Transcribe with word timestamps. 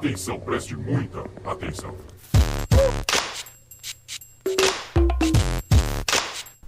Atenção, 0.00 0.40
preste 0.40 0.74
muita 0.74 1.20
atenção. 1.44 1.94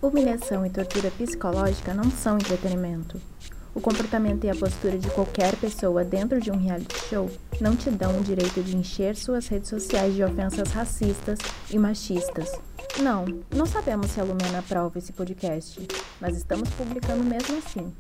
Humilhação 0.03 0.67
e 0.67 0.69
tortura 0.69 1.11
psicológica 1.13 1.95
não 1.95 2.11
são 2.11 2.37
entretenimento. 2.37 3.19
O 3.75 3.81
comportamento 3.81 4.45
e 4.45 4.51
a 4.51 4.55
postura 4.55 4.99
de 4.99 5.09
qualquer 5.13 5.57
pessoa 5.57 6.05
dentro 6.05 6.43
de 6.43 6.51
um 6.51 6.59
reality 6.59 6.95
show 7.09 7.31
não 7.59 7.75
te 7.75 7.91
dão 7.91 8.21
o 8.21 8.23
direito 8.23 8.63
de 8.63 8.77
encher 8.77 9.17
suas 9.17 9.49
redes 9.49 9.71
sociais 9.71 10.15
de 10.15 10.23
ofensas 10.23 10.71
racistas 10.71 11.39
e 11.71 11.79
machistas. 11.79 12.53
Não, 13.01 13.25
não 13.51 13.65
sabemos 13.65 14.11
se 14.11 14.21
a 14.21 14.25
Lumena 14.25 14.59
aprova 14.59 14.99
esse 14.99 15.15
podcast, 15.15 15.81
mas 16.21 16.37
estamos 16.37 16.69
publicando 16.69 17.25
mesmo 17.25 17.57
assim. 17.57 17.91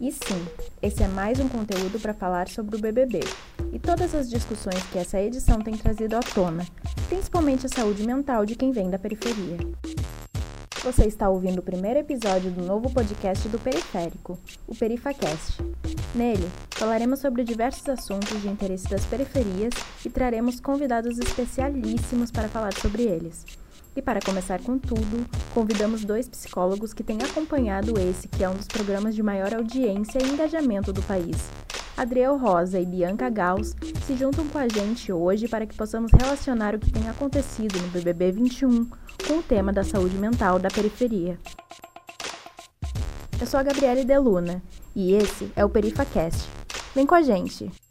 E 0.00 0.10
sim, 0.10 0.46
esse 0.80 1.02
é 1.02 1.08
mais 1.08 1.38
um 1.38 1.50
conteúdo 1.50 2.00
para 2.00 2.14
falar 2.14 2.48
sobre 2.48 2.76
o 2.76 2.80
BBB 2.80 3.20
e 3.74 3.78
todas 3.80 4.14
as 4.14 4.30
discussões 4.30 4.80
que 4.92 4.98
essa 4.98 5.20
edição 5.20 5.60
tem 5.60 5.76
trazido 5.76 6.16
à 6.16 6.20
tona, 6.20 6.64
principalmente 7.08 7.66
a 7.66 7.68
saúde 7.68 8.06
mental 8.06 8.46
de 8.46 8.54
quem 8.54 8.70
vem 8.70 8.88
da 8.88 8.98
periferia. 8.98 9.58
Você 10.84 11.06
está 11.06 11.28
ouvindo 11.28 11.58
o 11.58 11.62
primeiro 11.62 11.98
episódio 11.98 12.50
do 12.50 12.62
novo 12.62 12.88
podcast 12.90 13.48
do 13.48 13.58
Periférico, 13.58 14.38
o 14.68 14.74
Perifacast. 14.76 15.60
Nele, 16.14 16.48
falaremos 16.70 17.18
sobre 17.18 17.42
diversos 17.42 17.88
assuntos 17.88 18.40
de 18.40 18.48
interesse 18.48 18.88
das 18.88 19.04
periferias 19.06 19.72
e 20.04 20.10
traremos 20.10 20.60
convidados 20.60 21.18
especialíssimos 21.18 22.30
para 22.30 22.48
falar 22.48 22.74
sobre 22.74 23.02
eles. 23.02 23.44
E 23.96 24.02
para 24.02 24.20
começar 24.20 24.60
com 24.60 24.78
tudo, 24.78 25.26
convidamos 25.52 26.04
dois 26.04 26.28
psicólogos 26.28 26.92
que 26.92 27.02
têm 27.02 27.18
acompanhado 27.22 27.98
esse 27.98 28.28
que 28.28 28.44
é 28.44 28.48
um 28.48 28.54
dos 28.54 28.68
programas 28.68 29.14
de 29.14 29.22
maior 29.22 29.54
audiência 29.54 30.18
e 30.22 30.28
engajamento 30.28 30.92
do 30.92 31.02
país. 31.02 31.48
Adriel 31.96 32.36
Rosa 32.36 32.80
e 32.80 32.84
Bianca 32.84 33.30
Gauss 33.30 33.74
se 34.04 34.16
juntam 34.16 34.46
com 34.48 34.58
a 34.58 34.68
gente 34.68 35.12
hoje 35.12 35.46
para 35.46 35.64
que 35.64 35.76
possamos 35.76 36.10
relacionar 36.12 36.74
o 36.74 36.78
que 36.78 36.90
tem 36.90 37.08
acontecido 37.08 37.80
no 37.80 37.88
BBB 37.88 38.32
21 38.32 38.86
com 39.26 39.38
o 39.38 39.42
tema 39.42 39.72
da 39.72 39.84
saúde 39.84 40.16
mental 40.16 40.58
da 40.58 40.68
periferia. 40.68 41.38
Eu 43.40 43.46
sou 43.46 43.60
a 43.60 43.62
Gabriele 43.62 44.04
Deluna 44.04 44.60
e 44.94 45.14
esse 45.14 45.50
é 45.54 45.64
o 45.64 45.70
PerifaCast. 45.70 46.48
Vem 46.94 47.06
com 47.06 47.14
a 47.14 47.22
gente! 47.22 47.83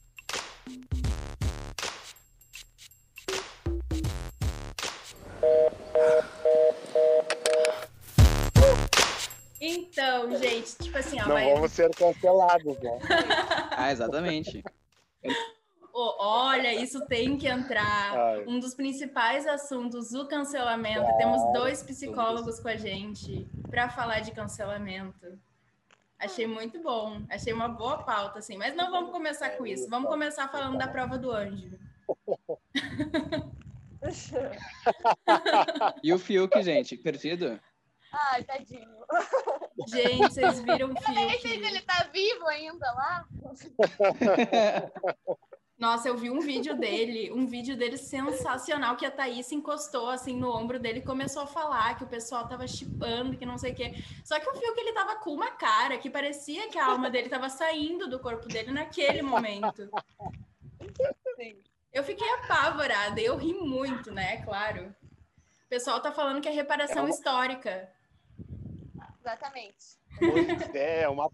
Então, 9.73 10.35
gente, 10.37 10.75
tipo 10.77 10.97
assim, 10.97 11.19
ó. 11.21 11.25
Não 11.25 11.33
vai- 11.33 11.53
vamos 11.53 11.71
ser 11.71 11.89
cancelados, 11.95 12.77
né? 12.79 12.99
Ah, 13.75 13.91
exatamente. 13.91 14.63
Ô, 15.91 16.15
olha, 16.19 16.73
isso 16.73 17.05
tem 17.07 17.37
que 17.37 17.47
entrar. 17.47 18.15
Ai. 18.17 18.43
Um 18.47 18.59
dos 18.59 18.73
principais 18.75 19.45
assuntos, 19.47 20.13
o 20.13 20.27
cancelamento. 20.27 21.05
Temos 21.17 21.41
dois 21.53 21.81
psicólogos 21.83 22.59
com 22.59 22.67
a 22.67 22.75
gente 22.75 23.47
para 23.69 23.89
falar 23.89 24.19
de 24.19 24.31
cancelamento. 24.31 25.39
Achei 26.19 26.47
muito 26.47 26.81
bom. 26.81 27.21
Achei 27.29 27.51
uma 27.51 27.67
boa 27.67 27.97
pauta, 28.03 28.39
assim. 28.39 28.57
Mas 28.57 28.75
não 28.75 28.89
vamos 28.91 29.11
começar 29.11 29.49
com 29.51 29.65
isso. 29.65 29.89
Vamos 29.89 30.09
começar 30.09 30.47
falando 30.47 30.77
da 30.77 30.87
prova 30.87 31.17
do 31.17 31.31
anjo. 31.31 31.77
E 36.03 36.11
o 36.13 36.19
Fiuk, 36.19 36.61
gente, 36.61 36.97
perdido? 36.97 37.59
Ai, 38.13 38.43
tadinho. 38.43 38.89
Gente, 39.87 40.33
vocês 40.33 40.59
viram 40.61 40.89
o 40.89 40.93
Nem 40.93 41.29
sei 41.29 41.39
se 41.39 41.47
filme? 41.47 41.67
ele 41.67 41.81
tá 41.81 42.07
vivo 42.13 42.47
ainda 42.47 42.85
lá. 42.93 43.25
Nossa, 45.77 46.07
eu 46.07 46.15
vi 46.15 46.29
um 46.29 46.39
vídeo 46.39 46.77
dele, 46.77 47.31
um 47.33 47.45
vídeo 47.47 47.75
dele 47.75 47.97
sensacional, 47.97 48.95
que 48.95 49.05
a 49.05 49.11
Thaís 49.11 49.47
se 49.47 49.55
encostou 49.55 50.09
assim 50.09 50.37
no 50.37 50.49
ombro 50.55 50.79
dele 50.79 50.99
e 50.99 51.03
começou 51.03 51.41
a 51.41 51.47
falar 51.47 51.97
que 51.97 52.03
o 52.03 52.07
pessoal 52.07 52.47
tava 52.47 52.65
chipando, 52.67 53.35
que 53.35 53.45
não 53.45 53.57
sei 53.57 53.71
o 53.73 53.75
quê. 53.75 53.93
Só 54.23 54.39
que 54.39 54.47
eu 54.47 54.53
vi 54.53 54.59
que 54.73 54.79
ele 54.79 54.93
tava 54.93 55.15
com 55.17 55.31
uma 55.31 55.51
cara 55.51 55.97
que 55.97 56.09
parecia 56.09 56.69
que 56.69 56.77
a 56.77 56.85
alma 56.85 57.09
dele 57.09 57.27
tava 57.27 57.49
saindo 57.49 58.07
do 58.07 58.19
corpo 58.19 58.47
dele 58.47 58.71
naquele 58.71 59.21
momento. 59.23 59.89
Sim. 61.35 61.57
Eu 61.91 62.03
fiquei 62.03 62.29
apavorada, 62.35 63.19
eu 63.19 63.35
ri 63.35 63.53
muito, 63.53 64.11
né? 64.11 64.37
Claro. 64.43 64.95
O 65.65 65.67
pessoal 65.69 65.99
tá 65.99 66.11
falando 66.11 66.39
que 66.39 66.47
é 66.47 66.51
reparação 66.51 66.99
É 66.99 67.01
uma- 67.01 67.09
histórica. 67.09 67.91
Exatamente. 69.23 69.97
Pois 70.19 70.75
é, 70.75 71.07
uma... 71.07 71.31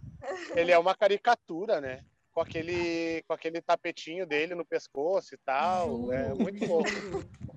ele 0.56 0.72
é 0.72 0.78
uma 0.78 0.96
caricatura, 0.96 1.82
né? 1.82 2.06
Com 2.32 2.42
aquele, 2.42 3.24
com 3.28 3.34
aquele 3.34 3.60
tapetinho 3.62 4.28
dele 4.28 4.54
no 4.54 4.64
pescoço 4.64 5.34
e 5.34 5.38
tal. 5.40 6.14
É 6.14 6.36
muito 6.36 6.64
louco. 6.66 6.90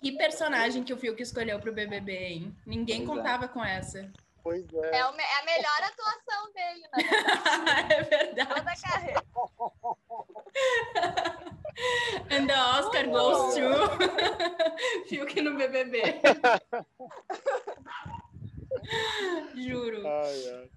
Que 0.00 0.12
personagem 0.12 0.84
que 0.84 0.92
o 0.92 0.96
Fiuk 0.96 1.20
escolheu 1.20 1.58
pro 1.58 1.72
BBB, 1.72 2.12
hein? 2.12 2.56
Ninguém 2.64 3.04
Pois 3.04 3.10
é. 3.10 3.14
contava 3.20 3.48
com 3.48 3.64
essa. 3.64 4.08
Pois 4.42 4.64
é. 4.72 4.98
É, 4.98 5.06
o 5.06 5.14
é 5.14 5.40
a 5.40 5.44
melhor 5.44 5.82
atuação 5.82 6.52
dele, 6.52 6.86
né? 6.92 7.02
é 7.90 8.02
verdade. 8.02 8.48
Toda 8.48 8.70
a 8.70 8.80
carreira. 8.80 9.22
And 12.30 12.46
the 12.46 12.54
Oscar 12.54 13.08
goes 13.08 13.54
to 13.54 13.70
Fiuk 15.08 15.40
no 15.40 15.56
BBB. 15.56 16.20
Juro. 19.54 20.06
Ai, 20.06 20.48
ai. 20.54 20.68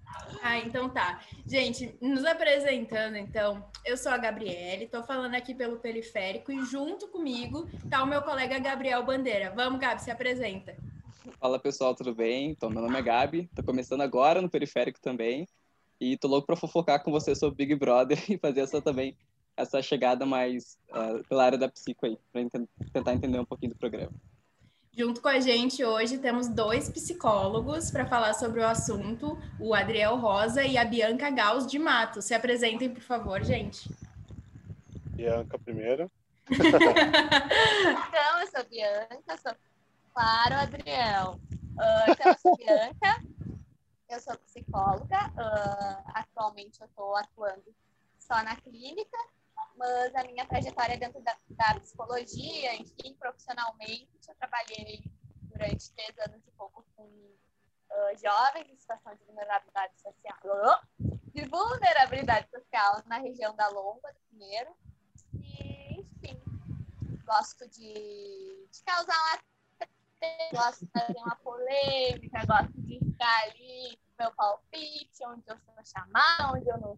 Ah, 0.42 0.58
então 0.58 0.88
tá. 0.88 1.20
Gente, 1.46 1.96
nos 2.00 2.24
apresentando, 2.24 3.16
então, 3.16 3.64
eu 3.84 3.96
sou 3.96 4.12
a 4.12 4.18
Gabriele, 4.18 4.86
tô 4.88 5.02
falando 5.02 5.34
aqui 5.34 5.54
pelo 5.54 5.78
Periférico 5.78 6.52
e 6.52 6.64
junto 6.64 7.08
comigo 7.08 7.68
tá 7.88 8.02
o 8.02 8.06
meu 8.06 8.22
colega 8.22 8.58
Gabriel 8.58 9.04
Bandeira. 9.04 9.52
Vamos, 9.54 9.80
Gabi, 9.80 10.02
se 10.02 10.10
apresenta. 10.10 10.76
Fala 11.38 11.58
pessoal, 11.58 11.94
tudo 11.94 12.14
bem? 12.14 12.50
Então, 12.50 12.68
meu 12.68 12.82
nome 12.82 12.98
é 12.98 13.02
Gabi, 13.02 13.48
tô 13.54 13.62
começando 13.62 14.00
agora 14.00 14.42
no 14.42 14.50
Periférico 14.50 15.00
também. 15.00 15.46
E 16.00 16.16
tô 16.16 16.26
louco 16.26 16.46
pra 16.46 16.56
fofocar 16.56 17.02
com 17.02 17.12
você 17.12 17.32
sobre 17.34 17.64
Big 17.64 17.76
Brother 17.76 18.18
e 18.28 18.36
fazer 18.36 18.60
essa 18.62 18.82
também, 18.82 19.16
essa 19.56 19.80
chegada 19.80 20.26
mais 20.26 20.76
ah, 20.90 21.20
pela 21.28 21.44
área 21.44 21.58
da 21.58 21.68
psico 21.68 22.06
aí, 22.06 22.18
pra 22.32 22.40
enten- 22.40 22.68
tentar 22.92 23.14
entender 23.14 23.38
um 23.38 23.44
pouquinho 23.44 23.72
do 23.72 23.78
programa. 23.78 24.12
Junto 24.94 25.22
com 25.22 25.28
a 25.28 25.40
gente 25.40 25.82
hoje 25.82 26.18
temos 26.18 26.48
dois 26.48 26.90
psicólogos 26.90 27.90
para 27.90 28.04
falar 28.04 28.34
sobre 28.34 28.60
o 28.60 28.66
assunto, 28.66 29.38
o 29.58 29.74
Adriel 29.74 30.16
Rosa 30.16 30.62
e 30.64 30.76
a 30.76 30.84
Bianca 30.84 31.30
Gauss 31.30 31.66
de 31.66 31.78
Mato. 31.78 32.20
Se 32.20 32.34
apresentem, 32.34 32.92
por 32.92 33.02
favor, 33.02 33.42
gente. 33.42 33.90
Bianca 35.16 35.58
primeiro. 35.58 36.10
Então, 36.50 38.40
eu 38.40 38.46
sou 38.48 38.64
Bianca, 38.68 39.38
sou 39.42 39.56
Claro 40.12 40.54
Adriel. 40.56 41.40
Ah, 41.78 42.04
então, 42.08 42.32
eu 42.32 42.38
sou 42.38 42.56
Bianca, 42.58 43.24
eu 44.10 44.20
sou 44.20 44.36
psicóloga. 44.40 45.32
ah, 45.38 46.02
atualmente 46.14 46.78
eu 46.82 46.86
estou 46.86 47.16
atuando 47.16 47.74
só 48.18 48.42
na 48.42 48.56
clínica, 48.56 49.16
mas 49.82 50.14
a 50.14 50.22
minha 50.24 50.46
trajetória 50.46 50.96
dentro 50.96 51.20
da, 51.22 51.36
da 51.50 51.80
psicologia, 51.80 52.76
enfim, 52.76 53.14
profissionalmente, 53.14 54.08
eu 54.28 54.34
trabalhei 54.36 55.02
durante 55.42 55.90
três 55.92 56.16
anos 56.18 56.46
e 56.46 56.50
pouco 56.52 56.84
com 56.94 57.10
ah, 57.90 58.12
jovens 58.14 58.70
em 58.70 58.76
situação 58.76 59.12
de 59.16 59.24
vulnerabilidade 59.24 59.92
social. 60.00 60.80
De 61.34 61.44
vulnerabilidade 61.48 62.48
social 62.48 63.02
na 63.06 63.18
região 63.18 63.56
da 63.56 63.68
Lomba, 63.68 64.12
do 64.12 64.20
Pinheiro. 64.30 64.70
E, 65.34 66.00
enfim, 66.00 66.40
gosto 67.24 67.68
de, 67.68 68.68
de 68.70 68.82
causar 68.84 69.16
uma 69.16 69.52
gosto 70.52 70.86
de 70.86 70.92
fazer 70.92 71.18
uma 71.18 71.34
polêmica, 71.36 72.46
gosto 72.46 72.80
de 72.82 73.00
ficar 73.00 73.42
ali 73.48 73.98
meu 74.16 74.32
palpite, 74.36 75.26
onde 75.26 75.42
eu 75.48 75.58
sou 75.58 75.74
chamada, 75.84 76.52
onde 76.56 76.68
eu 76.68 76.78
não 76.78 76.96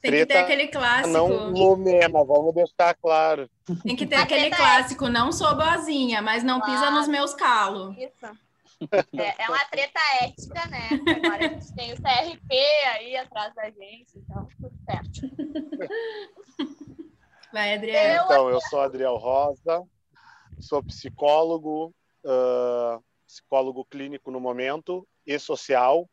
Tem 0.00 0.12
que 0.12 0.26
ter 0.26 0.38
aquele 0.38 0.68
clássico. 0.68 1.08
Não 1.08 1.50
Lumena, 1.50 2.24
vamos 2.24 2.54
deixar 2.54 2.94
claro. 2.94 3.50
Tem 3.82 3.94
que 3.94 4.06
ter 4.06 4.16
A 4.16 4.22
aquele 4.22 4.46
é- 4.46 4.50
clássico. 4.50 5.08
Não 5.08 5.30
sou 5.30 5.54
boazinha, 5.54 6.22
mas 6.22 6.42
não 6.42 6.60
pisa 6.60 6.90
nos 6.90 7.06
meus 7.06 7.34
calos. 7.34 7.96
Isso. 7.98 8.26
É, 9.14 9.42
é 9.42 9.48
uma 9.48 9.62
treta 9.66 10.00
ética, 10.22 10.66
né? 10.68 10.88
Agora 11.16 11.36
a 11.36 11.48
gente 11.48 11.74
tem 11.74 11.92
o 11.92 11.96
CRP 11.96 12.54
aí 12.94 13.14
atrás 13.14 13.54
da 13.54 13.64
gente, 13.70 14.16
então 14.16 14.48
tudo 14.58 14.72
certo. 14.86 15.20
Vai, 17.52 17.74
Adriel. 17.74 18.24
Então, 18.24 18.48
eu 18.48 18.60
sou 18.62 18.80
Adriel 18.80 19.16
Rosa, 19.16 19.84
sou 20.58 20.82
psicólogo, 20.82 21.92
ah, 22.24 22.98
psicólogo 23.26 23.84
clínico 23.84 24.30
no 24.30 24.40
momento 24.40 25.06
e 25.26 25.38
social. 25.38 26.08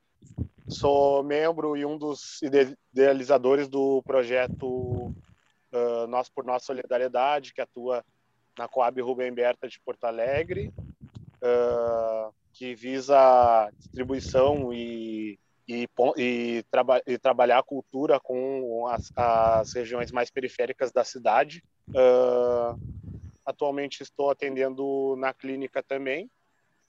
Sou 0.69 1.23
membro 1.23 1.77
e 1.77 1.85
um 1.85 1.97
dos 1.97 2.41
ide- 2.41 2.77
idealizadores 2.93 3.67
do 3.67 4.01
projeto 4.03 5.13
ah, 5.71 6.05
Nós 6.07 6.29
por 6.29 6.43
Nossa 6.43 6.65
Solidariedade, 6.65 7.53
que 7.53 7.61
atua 7.61 8.03
na 8.57 8.67
Coab 8.67 8.99
Rubem 9.01 9.33
Berta 9.33 9.67
de 9.67 9.79
Porto 9.79 10.05
Alegre, 10.05 10.73
ah, 11.41 12.29
que 12.53 12.75
visa 12.75 13.69
distribuição 13.77 14.73
e 14.73 15.39
e, 15.67 15.87
e, 16.15 16.63
traba, 16.71 17.01
e 17.05 17.17
trabalhar 17.17 17.59
a 17.59 17.63
cultura 17.63 18.19
com 18.19 18.87
as, 18.87 19.11
as, 19.15 19.73
regiões 19.73 20.11
mais 20.11 20.31
periféricas 20.31 20.91
da 20.91 21.03
cidade. 21.03 21.61
Uh, 21.89 22.79
atualmente 23.45 24.01
estou 24.01 24.29
atendendo 24.29 25.15
na 25.17 25.33
clínica 25.33 25.83
também, 25.83 26.29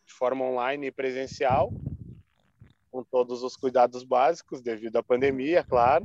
de 0.06 0.14
forma 0.14 0.44
online 0.44 0.86
e 0.86 0.92
presencial, 0.92 1.72
com 2.90 3.02
todos 3.02 3.42
os 3.42 3.56
cuidados 3.56 4.02
básicos 4.02 4.60
devido 4.60 4.96
à 4.96 5.02
pandemia, 5.02 5.64
claro. 5.64 6.04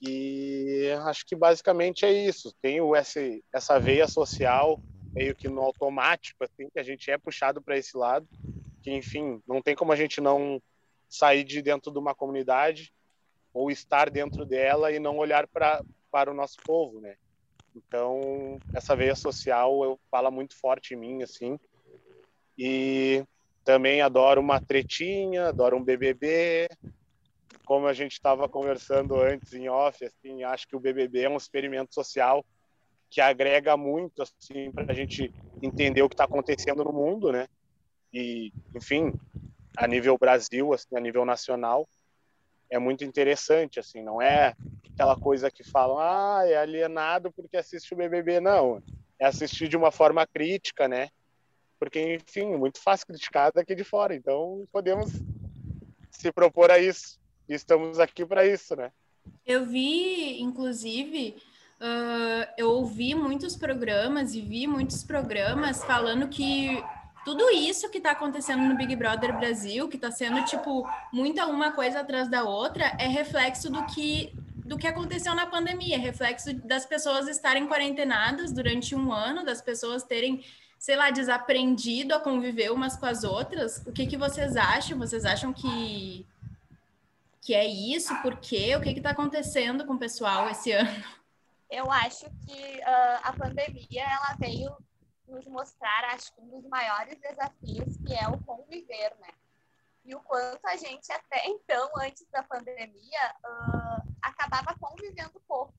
E 0.00 0.88
acho 1.04 1.26
que 1.26 1.34
basicamente 1.34 2.04
é 2.04 2.12
isso. 2.12 2.54
Tenho 2.62 2.94
esse, 2.94 3.44
essa 3.52 3.78
veia 3.78 4.06
social 4.06 4.80
meio 5.12 5.34
que 5.34 5.48
no 5.48 5.62
automático, 5.62 6.44
assim, 6.44 6.68
que 6.70 6.78
a 6.78 6.82
gente 6.82 7.10
é 7.10 7.18
puxado 7.18 7.60
para 7.60 7.76
esse 7.76 7.96
lado, 7.96 8.28
que 8.82 8.92
enfim, 8.92 9.42
não 9.46 9.60
tem 9.60 9.74
como 9.74 9.92
a 9.92 9.96
gente 9.96 10.20
não 10.20 10.62
sair 11.08 11.42
de 11.42 11.60
dentro 11.62 11.90
de 11.90 11.98
uma 11.98 12.14
comunidade 12.14 12.92
ou 13.52 13.70
estar 13.70 14.10
dentro 14.10 14.44
dela 14.44 14.92
e 14.92 14.98
não 14.98 15.16
olhar 15.16 15.46
para 15.46 15.82
para 16.10 16.30
o 16.30 16.34
nosso 16.34 16.56
povo, 16.64 17.00
né? 17.00 17.16
Então, 17.76 18.58
essa 18.74 18.96
veia 18.96 19.14
social 19.14 19.84
eu 19.84 20.00
fala 20.10 20.30
muito 20.30 20.56
forte 20.56 20.94
em 20.94 20.96
mim 20.96 21.22
assim. 21.22 21.58
E 22.56 23.22
também 23.68 24.00
adoro 24.00 24.40
uma 24.40 24.62
tretinha, 24.62 25.48
adoro 25.48 25.76
um 25.76 25.84
BBB. 25.84 26.70
Como 27.66 27.86
a 27.86 27.92
gente 27.92 28.12
estava 28.12 28.48
conversando 28.48 29.20
antes 29.20 29.52
em 29.52 29.68
off, 29.68 30.02
assim, 30.06 30.42
acho 30.42 30.66
que 30.66 30.74
o 30.74 30.80
BBB 30.80 31.24
é 31.24 31.28
um 31.28 31.36
experimento 31.36 31.92
social 31.92 32.42
que 33.10 33.20
agrega 33.20 33.76
muito 33.76 34.22
assim 34.22 34.72
para 34.72 34.90
a 34.90 34.94
gente 34.94 35.30
entender 35.62 36.00
o 36.00 36.08
que 36.08 36.14
está 36.14 36.24
acontecendo 36.24 36.82
no 36.82 36.94
mundo, 36.94 37.30
né? 37.30 37.46
E, 38.10 38.54
enfim, 38.74 39.12
a 39.76 39.86
nível 39.86 40.16
Brasil, 40.16 40.72
assim, 40.72 40.96
a 40.96 41.00
nível 41.00 41.26
nacional, 41.26 41.86
é 42.70 42.78
muito 42.78 43.04
interessante, 43.04 43.78
assim, 43.78 44.02
não 44.02 44.20
é 44.22 44.54
aquela 44.94 45.14
coisa 45.14 45.50
que 45.50 45.62
falam, 45.62 45.98
ah, 45.98 46.40
é 46.46 46.56
alienado 46.56 47.30
porque 47.32 47.58
assiste 47.58 47.92
o 47.92 47.98
BBB, 47.98 48.40
não, 48.40 48.82
é 49.18 49.26
assistir 49.26 49.68
de 49.68 49.76
uma 49.76 49.90
forma 49.90 50.26
crítica, 50.26 50.88
né? 50.88 51.10
Porque, 51.78 52.16
enfim, 52.16 52.56
muito 52.56 52.80
fácil 52.80 53.06
criticar 53.06 53.52
daqui 53.52 53.74
de 53.74 53.84
fora, 53.84 54.14
então 54.14 54.66
podemos 54.72 55.10
se 56.10 56.32
propor 56.32 56.70
a 56.70 56.78
isso, 56.78 57.18
e 57.48 57.54
estamos 57.54 58.00
aqui 58.00 58.26
para 58.26 58.44
isso, 58.44 58.74
né? 58.74 58.90
Eu 59.46 59.64
vi, 59.64 60.40
inclusive, 60.40 61.36
uh, 61.80 62.52
eu 62.56 62.70
ouvi 62.70 63.14
muitos 63.14 63.56
programas 63.56 64.34
e 64.34 64.40
vi 64.40 64.66
muitos 64.66 65.04
programas 65.04 65.84
falando 65.84 66.28
que 66.28 66.82
tudo 67.24 67.50
isso 67.50 67.90
que 67.90 67.98
está 67.98 68.12
acontecendo 68.12 68.62
no 68.62 68.76
Big 68.76 68.96
Brother 68.96 69.36
Brasil, 69.36 69.88
que 69.88 69.96
está 69.96 70.10
sendo 70.10 70.44
tipo 70.44 70.88
muita 71.12 71.46
uma 71.46 71.72
coisa 71.72 72.00
atrás 72.00 72.28
da 72.28 72.42
outra, 72.44 72.96
é 72.98 73.06
reflexo 73.06 73.70
do 73.70 73.84
que 73.86 74.32
do 74.68 74.76
que 74.76 74.86
aconteceu 74.86 75.34
na 75.34 75.46
pandemia, 75.46 75.96
é 75.96 75.98
reflexo 75.98 76.52
das 76.52 76.84
pessoas 76.84 77.26
estarem 77.26 77.66
quarentenadas 77.66 78.52
durante 78.52 78.94
um 78.94 79.10
ano, 79.10 79.42
das 79.42 79.62
pessoas 79.62 80.02
terem, 80.02 80.44
sei 80.78 80.96
lá, 80.96 81.10
desaprendido 81.10 82.14
a 82.14 82.20
conviver 82.20 82.70
umas 82.70 82.96
com 82.96 83.06
as 83.06 83.24
outras. 83.24 83.78
O 83.86 83.92
que, 83.92 84.06
que 84.06 84.16
vocês 84.16 84.56
acham? 84.56 84.98
Vocês 84.98 85.24
acham 85.24 85.52
que 85.52 86.26
que 87.40 87.54
é 87.54 87.64
isso? 87.64 88.14
Por 88.20 88.36
quê? 88.36 88.76
O 88.76 88.82
que 88.82 88.90
está 88.90 89.10
acontecendo 89.10 89.86
com 89.86 89.94
o 89.94 89.98
pessoal 89.98 90.50
esse 90.50 90.70
ano? 90.70 91.02
Eu 91.70 91.90
acho 91.90 92.26
que 92.46 92.78
uh, 92.78 93.20
a 93.22 93.32
pandemia 93.32 94.02
ela 94.02 94.36
veio 94.38 94.76
nos 95.26 95.46
mostrar, 95.46 96.04
acho 96.12 96.34
que 96.34 96.42
um 96.42 96.48
dos 96.48 96.68
maiores 96.68 97.18
desafios, 97.18 97.96
que 98.06 98.14
é 98.14 98.28
o 98.28 98.38
conviver, 98.44 99.16
né? 99.20 99.28
E 100.04 100.14
o 100.14 100.20
quanto 100.20 100.66
a 100.66 100.76
gente 100.76 101.10
até 101.10 101.46
então, 101.46 101.90
antes 101.96 102.26
da 102.30 102.42
pandemia, 102.42 103.34
uh, 103.44 104.14
acabava 104.20 104.74
convivendo 104.78 105.40
pouco. 105.48 105.74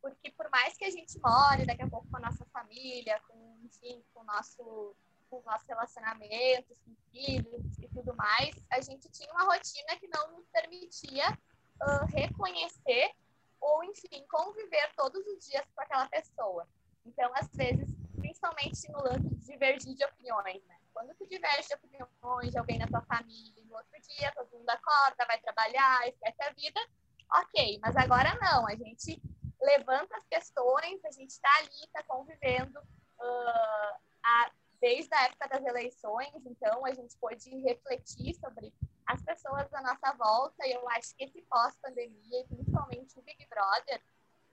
Porque 0.00 0.30
por 0.30 0.48
mais 0.50 0.76
que 0.76 0.84
a 0.84 0.90
gente 0.90 1.18
more 1.20 1.66
daqui 1.66 1.82
a 1.82 1.88
pouco 1.88 2.08
com 2.08 2.16
a 2.16 2.20
nossa 2.20 2.44
família, 2.52 3.20
com, 3.28 3.59
enfim, 3.70 4.02
com 4.12 4.20
o 4.20 4.24
nosso 4.24 4.96
com 5.28 5.38
os 5.38 5.44
nossos 5.44 5.66
relacionamentos, 5.68 6.76
com 6.84 6.92
filhos 7.12 7.78
e 7.78 7.88
tudo 7.88 8.14
mais, 8.16 8.52
a 8.68 8.80
gente 8.80 9.08
tinha 9.10 9.32
uma 9.32 9.44
rotina 9.44 9.96
que 10.00 10.08
não 10.08 10.32
nos 10.32 10.44
permitia 10.48 11.30
uh, 11.30 12.04
reconhecer 12.06 13.12
ou, 13.60 13.84
enfim, 13.84 14.26
conviver 14.28 14.92
todos 14.96 15.24
os 15.24 15.46
dias 15.46 15.64
com 15.72 15.82
aquela 15.82 16.08
pessoa. 16.08 16.66
Então, 17.06 17.30
às 17.36 17.48
vezes, 17.54 17.88
principalmente 18.16 18.90
no 18.90 19.02
lance 19.04 19.28
de 19.28 19.46
divergir 19.46 19.94
de 19.94 20.04
opiniões, 20.04 20.64
né? 20.64 20.76
Quando 20.92 21.14
tu 21.14 21.26
diverge 21.28 21.68
de 21.68 21.74
opiniões 21.74 22.50
de 22.50 22.58
alguém 22.58 22.78
na 22.78 22.88
tua 22.88 23.02
família, 23.02 23.64
no 23.64 23.76
outro 23.76 24.00
dia 24.02 24.32
todo 24.34 24.50
mundo 24.50 24.68
acorda, 24.68 25.26
vai 25.26 25.40
trabalhar, 25.40 26.08
esquece 26.08 26.42
a 26.42 26.50
vida, 26.50 26.80
ok, 27.32 27.78
mas 27.80 27.96
agora 27.96 28.36
não, 28.42 28.66
a 28.66 28.74
gente 28.74 29.22
levanta 29.62 30.16
as 30.16 30.26
questões, 30.26 31.04
a 31.04 31.10
gente 31.12 31.30
está 31.30 31.48
ali, 31.58 31.84
está 31.84 32.02
convivendo 32.02 32.80
uh, 33.20 33.98
a, 34.22 34.50
desde 34.80 35.14
a 35.14 35.24
época 35.24 35.48
das 35.48 35.64
eleições, 35.64 36.32
então 36.46 36.84
a 36.84 36.94
gente 36.94 37.16
pôde 37.18 37.50
refletir 37.60 38.34
sobre 38.34 38.72
as 39.06 39.22
pessoas 39.22 39.72
à 39.72 39.82
nossa 39.82 40.12
volta, 40.16 40.66
e 40.66 40.72
eu 40.72 40.88
acho 40.90 41.14
que 41.16 41.24
esse 41.24 41.42
pós-pandemia, 41.42 42.44
principalmente 42.48 43.18
o 43.18 43.22
Big 43.22 43.46
Brother, 43.48 44.00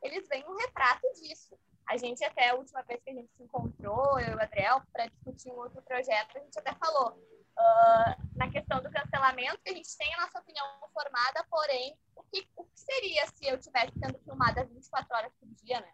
eles 0.01 0.27
vêm 0.27 0.45
um 0.47 0.55
retrato 0.57 1.07
disso. 1.21 1.57
A 1.87 1.95
gente 1.95 2.23
até 2.23 2.49
a 2.49 2.55
última 2.55 2.81
vez 2.83 3.01
que 3.01 3.09
a 3.09 3.13
gente 3.13 3.31
se 3.33 3.43
encontrou, 3.43 4.19
eu 4.19 4.33
e 4.33 4.35
o 4.35 4.41
Adriel, 4.41 4.81
para 4.91 5.07
discutir 5.07 5.49
um 5.49 5.57
outro 5.57 5.81
projeto, 5.81 6.37
a 6.37 6.39
gente 6.39 6.59
até 6.59 6.73
falou 6.73 7.11
uh, 7.11 8.27
na 8.35 8.49
questão 8.51 8.81
do 8.81 8.91
cancelamento, 8.91 9.59
que 9.63 9.69
a 9.69 9.73
gente 9.73 9.97
tem 9.97 10.13
a 10.15 10.21
nossa 10.21 10.39
opinião 10.39 10.65
formada, 10.93 11.45
porém, 11.49 11.97
o 12.15 12.23
que, 12.23 12.47
o 12.55 12.65
que 12.65 12.79
seria 12.79 13.25
se 13.27 13.47
eu 13.47 13.55
estivesse 13.55 13.93
sendo 13.99 14.19
filmada 14.19 14.65
24 14.65 15.15
horas 15.15 15.31
por 15.39 15.47
dia, 15.63 15.79
né? 15.79 15.93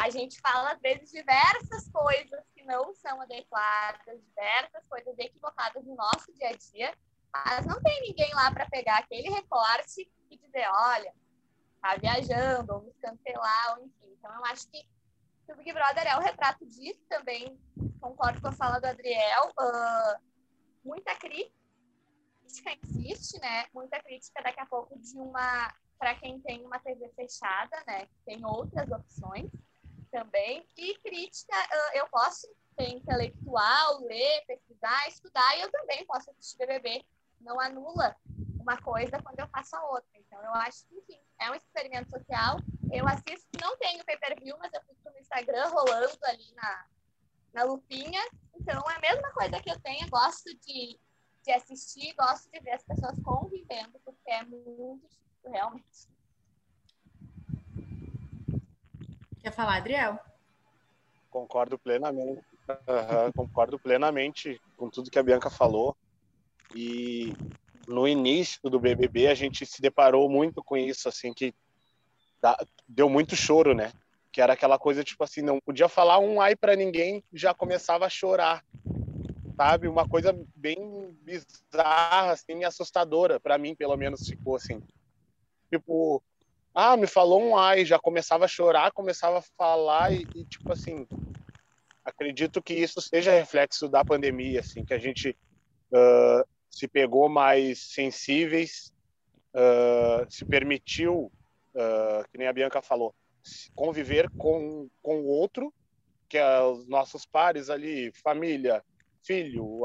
A 0.00 0.08
gente 0.08 0.40
fala, 0.40 0.72
às 0.72 0.80
vezes, 0.80 1.10
diversas 1.10 1.86
coisas 1.90 2.42
que 2.54 2.62
não 2.62 2.94
são 2.94 3.20
adequadas, 3.20 4.18
diversas 4.24 4.82
coisas 4.88 5.14
equivocadas 5.18 5.84
no 5.84 5.94
nosso 5.94 6.32
dia 6.32 6.48
a 6.48 6.56
dia, 6.56 6.98
mas 7.30 7.66
não 7.66 7.78
tem 7.82 8.00
ninguém 8.00 8.32
lá 8.34 8.50
para 8.50 8.64
pegar 8.70 8.96
aquele 8.96 9.28
recorte 9.28 10.10
e 10.30 10.38
dizer, 10.38 10.66
olha, 10.72 11.12
tá 11.82 11.96
viajando, 11.96 12.72
ou 12.72 12.82
nos 12.82 12.96
cancelar, 12.96 13.76
ou 13.76 13.84
enfim. 13.84 14.16
Então, 14.18 14.34
eu 14.36 14.44
acho 14.46 14.70
que 14.70 14.88
o 15.50 15.56
Big 15.56 15.70
Brother 15.70 16.06
é 16.06 16.16
o 16.16 16.22
retrato 16.22 16.64
disso 16.64 17.04
também. 17.06 17.60
Concordo 18.00 18.40
com 18.40 18.48
a 18.48 18.52
fala 18.52 18.80
do 18.80 18.86
Adriel. 18.86 19.48
Uh, 19.50 20.18
muita 20.82 21.14
crítica 21.16 21.52
existe, 22.84 23.38
né? 23.38 23.66
Muita 23.74 24.02
crítica 24.02 24.42
daqui 24.42 24.60
a 24.60 24.66
pouco 24.66 24.98
de 24.98 25.18
uma 25.18 25.70
para 25.98 26.14
quem 26.14 26.40
tem 26.40 26.64
uma 26.64 26.78
TV 26.78 27.10
fechada, 27.10 27.84
né? 27.86 28.08
Tem 28.24 28.42
outras 28.46 28.90
opções 28.90 29.50
também. 30.10 30.66
E 30.76 30.94
crítica, 30.98 31.56
uh, 31.56 31.98
eu 31.98 32.08
posso 32.08 32.46
ser 32.78 32.88
intelectual, 32.88 34.00
ler, 34.00 34.44
pesquisar, 34.46 35.08
estudar, 35.08 35.56
e 35.56 35.62
eu 35.62 35.70
também 35.70 36.04
posso 36.06 36.30
assistir 36.30 36.58
BBB. 36.58 37.04
Não 37.40 37.58
anula 37.60 38.16
uma 38.60 38.76
coisa 38.80 39.20
quando 39.22 39.40
eu 39.40 39.48
faço 39.48 39.74
a 39.76 39.84
outra. 39.90 40.10
Então, 40.14 40.42
eu 40.42 40.54
acho 40.54 40.86
que, 40.86 40.96
enfim, 40.96 41.20
é 41.40 41.50
um 41.50 41.54
experimento 41.54 42.10
social. 42.10 42.58
Eu 42.92 43.06
assisto, 43.08 43.48
não 43.60 43.76
tenho 43.78 44.04
pay-per-view, 44.04 44.56
mas 44.58 44.72
eu 44.72 44.80
fico 44.82 45.10
no 45.10 45.18
Instagram 45.18 45.68
rolando 45.68 46.18
ali 46.24 46.52
na, 46.54 46.86
na 47.54 47.62
lupinha. 47.64 48.20
Então, 48.54 48.82
é 48.90 48.96
a 48.96 49.00
mesma 49.00 49.30
coisa 49.32 49.60
que 49.60 49.70
eu 49.70 49.80
tenho. 49.80 50.04
Eu 50.04 50.10
gosto 50.10 50.54
de, 50.58 50.98
de 51.42 51.52
assistir, 51.52 52.14
gosto 52.14 52.50
de 52.50 52.60
ver 52.60 52.72
as 52.72 52.84
pessoas 52.84 53.18
convivendo, 53.22 53.98
porque 54.04 54.30
é 54.30 54.44
muito 54.44 55.08
difícil, 55.08 55.50
realmente. 55.50 56.19
Quer 59.42 59.52
falar, 59.52 59.76
Adriel? 59.76 60.18
Concordo 61.30 61.78
plenamente. 61.78 62.42
Uhum, 62.68 63.32
concordo 63.34 63.78
plenamente 63.78 64.60
com 64.76 64.88
tudo 64.88 65.10
que 65.10 65.18
a 65.18 65.22
Bianca 65.22 65.50
falou. 65.50 65.96
E 66.74 67.32
no 67.88 68.06
início 68.06 68.60
do 68.70 68.78
BBB 68.78 69.26
a 69.26 69.34
gente 69.34 69.66
se 69.66 69.80
deparou 69.80 70.28
muito 70.28 70.62
com 70.62 70.76
isso, 70.76 71.08
assim, 71.08 71.32
que 71.32 71.54
deu 72.86 73.08
muito 73.08 73.34
choro, 73.34 73.74
né? 73.74 73.92
Que 74.32 74.40
era 74.40 74.52
aquela 74.52 74.78
coisa 74.78 75.02
tipo 75.02 75.24
assim, 75.24 75.42
não 75.42 75.58
podia 75.60 75.88
falar 75.88 76.18
um 76.18 76.40
ai 76.40 76.54
para 76.54 76.76
ninguém, 76.76 77.24
já 77.32 77.52
começava 77.52 78.06
a 78.06 78.10
chorar, 78.10 78.64
sabe? 79.56 79.88
Uma 79.88 80.06
coisa 80.06 80.32
bem 80.54 80.78
bizarra, 81.22 82.32
assim, 82.32 82.62
assustadora 82.64 83.40
para 83.40 83.58
mim, 83.58 83.74
pelo 83.74 83.96
menos 83.96 84.28
ficou 84.28 84.56
assim. 84.56 84.80
Tipo, 85.72 86.22
ah, 86.74 86.96
me 86.96 87.06
falou 87.06 87.42
um 87.42 87.56
ai, 87.56 87.84
já 87.84 87.98
começava 87.98 88.44
a 88.44 88.48
chorar, 88.48 88.92
começava 88.92 89.38
a 89.38 89.44
falar 89.56 90.12
e, 90.12 90.26
e 90.34 90.44
tipo 90.44 90.72
assim, 90.72 91.06
acredito 92.04 92.62
que 92.62 92.74
isso 92.74 93.00
seja 93.00 93.32
reflexo 93.32 93.88
da 93.88 94.04
pandemia, 94.04 94.60
assim, 94.60 94.84
que 94.84 94.94
a 94.94 94.98
gente 94.98 95.36
uh, 95.92 96.46
se 96.70 96.86
pegou 96.86 97.28
mais 97.28 97.92
sensíveis, 97.92 98.92
uh, 99.54 100.30
se 100.30 100.44
permitiu, 100.44 101.32
uh, 101.74 102.28
que 102.30 102.38
nem 102.38 102.46
a 102.46 102.52
Bianca 102.52 102.80
falou, 102.80 103.14
conviver 103.74 104.28
com, 104.30 104.88
com 105.02 105.20
o 105.20 105.26
outro, 105.26 105.72
que 106.28 106.38
é 106.38 106.62
os 106.62 106.86
nossos 106.86 107.26
pares 107.26 107.68
ali, 107.68 108.12
família, 108.12 108.84
filho, 109.24 109.82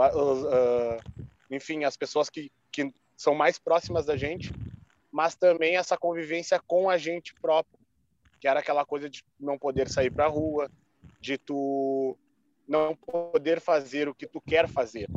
enfim, 1.49 1.83
as 1.83 1.97
pessoas 1.97 2.29
que, 2.29 2.51
que 2.71 2.93
são 3.17 3.33
mais 3.33 3.57
próximas 3.57 4.05
da 4.05 4.15
gente, 4.15 4.53
mas 5.15 5.33
também 5.33 5.77
essa 5.77 5.97
convivência 5.97 6.61
com 6.67 6.89
a 6.89 6.97
gente 6.97 7.33
próprio, 7.35 7.79
que 8.37 8.49
era 8.49 8.59
aquela 8.59 8.85
coisa 8.85 9.09
de 9.09 9.23
não 9.39 9.57
poder 9.57 9.87
sair 9.87 10.11
para 10.11 10.25
a 10.25 10.27
rua, 10.27 10.69
de 11.21 11.37
tu 11.37 12.17
não 12.67 12.93
poder 12.93 13.61
fazer 13.61 14.09
o 14.09 14.13
que 14.13 14.27
tu 14.27 14.41
quer 14.41 14.67
fazer, 14.67 15.07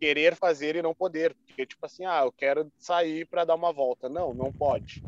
querer 0.00 0.34
fazer 0.34 0.74
e 0.74 0.80
não 0.80 0.94
poder, 0.94 1.34
porque 1.34 1.66
tipo 1.66 1.84
assim, 1.84 2.06
ah, 2.06 2.22
eu 2.24 2.32
quero 2.32 2.72
sair 2.78 3.26
para 3.26 3.44
dar 3.44 3.56
uma 3.56 3.74
volta, 3.74 4.08
não, 4.08 4.32
não 4.32 4.50
pode, 4.50 5.04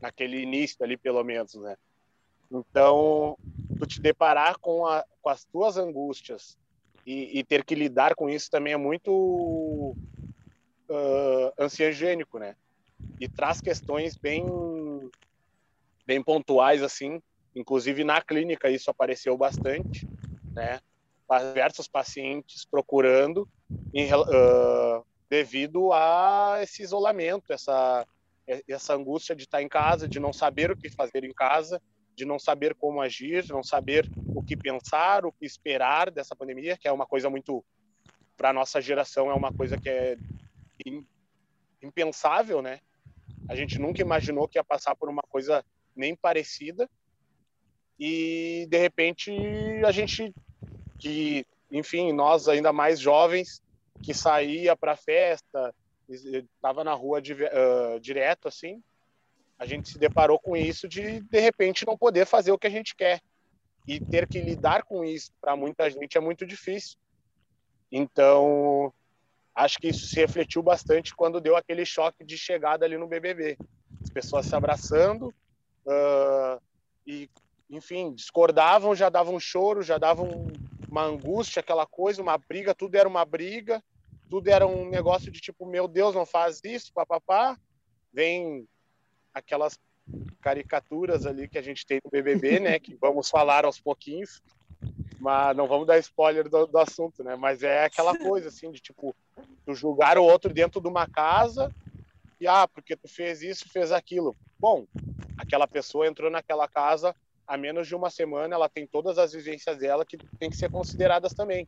naquele 0.00 0.40
início 0.40 0.82
ali 0.82 0.96
pelo 0.96 1.22
menos, 1.22 1.52
né? 1.56 1.76
Então, 2.50 3.36
tu 3.78 3.86
te 3.86 4.00
deparar 4.00 4.56
com, 4.60 4.86
a, 4.86 5.04
com 5.20 5.28
as 5.28 5.44
tuas 5.44 5.76
angústias 5.76 6.56
e, 7.04 7.38
e, 7.38 7.44
ter 7.44 7.62
que 7.66 7.74
lidar 7.74 8.14
com 8.14 8.30
isso 8.30 8.50
também 8.50 8.72
é 8.72 8.78
muito 8.78 9.94
uh, 10.88 11.52
ansiogênico, 11.58 12.38
né? 12.38 12.56
E 13.20 13.28
traz 13.28 13.60
questões 13.60 14.16
bem, 14.16 14.44
bem 16.06 16.22
pontuais, 16.22 16.82
assim. 16.82 17.20
Inclusive 17.54 18.04
na 18.04 18.20
clínica 18.20 18.70
isso 18.70 18.90
apareceu 18.90 19.36
bastante, 19.36 20.06
né? 20.54 20.80
Diversos 21.28 21.88
pacientes 21.88 22.64
procurando 22.64 23.48
em, 23.92 24.12
uh, 24.12 25.04
devido 25.28 25.92
a 25.92 26.58
esse 26.62 26.82
isolamento, 26.82 27.52
essa, 27.52 28.06
essa 28.66 28.94
angústia 28.94 29.36
de 29.36 29.42
estar 29.42 29.62
em 29.62 29.68
casa, 29.68 30.08
de 30.08 30.18
não 30.18 30.32
saber 30.32 30.70
o 30.70 30.76
que 30.76 30.88
fazer 30.88 31.24
em 31.24 31.32
casa, 31.32 31.82
de 32.14 32.24
não 32.24 32.38
saber 32.38 32.74
como 32.74 33.00
agir, 33.00 33.42
de 33.42 33.52
não 33.52 33.62
saber 33.62 34.10
o 34.34 34.42
que 34.42 34.56
pensar, 34.56 35.26
o 35.26 35.32
que 35.32 35.44
esperar 35.44 36.10
dessa 36.10 36.34
pandemia, 36.34 36.76
que 36.76 36.88
é 36.88 36.92
uma 36.92 37.06
coisa 37.06 37.28
muito 37.28 37.64
para 38.36 38.52
nossa 38.52 38.80
geração 38.80 39.28
é 39.30 39.34
uma 39.34 39.52
coisa 39.52 39.76
que 39.76 39.88
é 39.88 40.16
impensável, 41.82 42.62
né? 42.62 42.78
A 43.48 43.56
gente 43.56 43.78
nunca 43.78 44.02
imaginou 44.02 44.46
que 44.46 44.58
ia 44.58 44.64
passar 44.64 44.94
por 44.94 45.08
uma 45.08 45.22
coisa 45.22 45.64
nem 45.96 46.14
parecida. 46.14 46.88
E 47.98 48.66
de 48.68 48.78
repente 48.78 49.32
a 49.84 49.90
gente 49.90 50.32
que, 50.98 51.46
enfim, 51.70 52.12
nós 52.12 52.48
ainda 52.48 52.72
mais 52.72 53.00
jovens 53.00 53.62
que 54.02 54.14
saía 54.14 54.76
para 54.76 54.96
festa, 54.96 55.74
estava 56.08 56.84
na 56.84 56.94
rua 56.94 57.20
de, 57.20 57.32
uh, 57.32 58.00
direto 58.00 58.48
assim, 58.48 58.82
a 59.58 59.66
gente 59.66 59.88
se 59.88 59.98
deparou 59.98 60.38
com 60.38 60.56
isso 60.56 60.88
de 60.88 61.20
de 61.20 61.40
repente 61.40 61.86
não 61.86 61.98
poder 61.98 62.26
fazer 62.26 62.52
o 62.52 62.58
que 62.58 62.66
a 62.66 62.70
gente 62.70 62.94
quer 62.94 63.20
e 63.86 63.98
ter 63.98 64.28
que 64.28 64.40
lidar 64.40 64.84
com 64.84 65.04
isso 65.04 65.32
para 65.40 65.56
muita 65.56 65.90
gente 65.90 66.16
é 66.16 66.20
muito 66.20 66.46
difícil. 66.46 66.96
Então, 67.90 68.92
acho 69.58 69.78
que 69.78 69.88
isso 69.88 70.06
se 70.06 70.14
refletiu 70.20 70.62
bastante 70.62 71.14
quando 71.14 71.40
deu 71.40 71.56
aquele 71.56 71.84
choque 71.84 72.24
de 72.24 72.38
chegada 72.38 72.84
ali 72.84 72.96
no 72.96 73.08
BBB, 73.08 73.58
as 74.00 74.08
pessoas 74.08 74.46
se 74.46 74.54
abraçando 74.54 75.34
uh, 75.84 76.62
e, 77.04 77.28
enfim, 77.68 78.14
discordavam, 78.14 78.94
já 78.94 79.08
davam 79.08 79.34
um 79.34 79.40
choro, 79.40 79.82
já 79.82 79.98
davam 79.98 80.46
uma 80.88 81.02
angústia, 81.02 81.58
aquela 81.58 81.86
coisa, 81.86 82.22
uma 82.22 82.38
briga, 82.38 82.72
tudo 82.72 82.94
era 82.94 83.08
uma 83.08 83.24
briga, 83.24 83.82
tudo 84.30 84.48
era 84.48 84.64
um 84.64 84.88
negócio 84.88 85.30
de 85.30 85.40
tipo, 85.40 85.66
meu 85.66 85.88
Deus, 85.88 86.14
não 86.14 86.24
faz 86.24 86.60
isso, 86.62 86.92
papapá. 86.92 87.58
Vem 88.12 88.64
aquelas 89.34 89.78
caricaturas 90.40 91.26
ali 91.26 91.48
que 91.48 91.58
a 91.58 91.62
gente 91.62 91.84
tem 91.84 92.00
no 92.04 92.10
BBB, 92.10 92.60
né? 92.60 92.78
Que 92.78 92.94
vamos 92.94 93.28
falar 93.28 93.64
aos 93.64 93.80
pouquinhos, 93.80 94.40
mas 95.20 95.56
não 95.56 95.66
vamos 95.66 95.86
dar 95.86 95.98
spoiler 95.98 96.48
do, 96.48 96.66
do 96.66 96.78
assunto, 96.78 97.24
né? 97.24 97.36
Mas 97.36 97.62
é 97.62 97.84
aquela 97.84 98.16
coisa 98.18 98.48
assim 98.48 98.70
de 98.70 98.80
tipo, 98.80 99.14
tu 99.64 99.74
julgar 99.74 100.18
o 100.18 100.24
outro 100.24 100.52
dentro 100.52 100.80
de 100.80 100.88
uma 100.88 101.06
casa 101.08 101.72
e 102.40 102.46
ah, 102.46 102.68
porque 102.68 102.96
tu 102.96 103.08
fez 103.08 103.42
isso, 103.42 103.68
fez 103.68 103.90
aquilo. 103.90 104.36
Bom, 104.58 104.86
aquela 105.36 105.66
pessoa 105.66 106.06
entrou 106.06 106.30
naquela 106.30 106.68
casa 106.68 107.14
há 107.46 107.56
menos 107.56 107.88
de 107.88 107.94
uma 107.94 108.10
semana, 108.10 108.54
ela 108.54 108.68
tem 108.68 108.86
todas 108.86 109.18
as 109.18 109.32
vivências 109.32 109.78
dela 109.78 110.04
que 110.04 110.18
tem 110.38 110.50
que 110.50 110.56
ser 110.56 110.70
consideradas 110.70 111.32
também. 111.32 111.66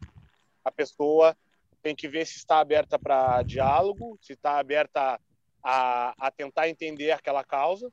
A 0.64 0.70
pessoa 0.70 1.36
tem 1.82 1.96
que 1.96 2.06
ver 2.06 2.26
se 2.26 2.36
está 2.36 2.60
aberta 2.60 2.98
para 2.98 3.42
diálogo, 3.42 4.18
se 4.20 4.34
está 4.34 4.58
aberta 4.58 5.18
a, 5.62 6.14
a 6.18 6.30
tentar 6.30 6.68
entender 6.68 7.10
aquela 7.10 7.42
causa. 7.42 7.90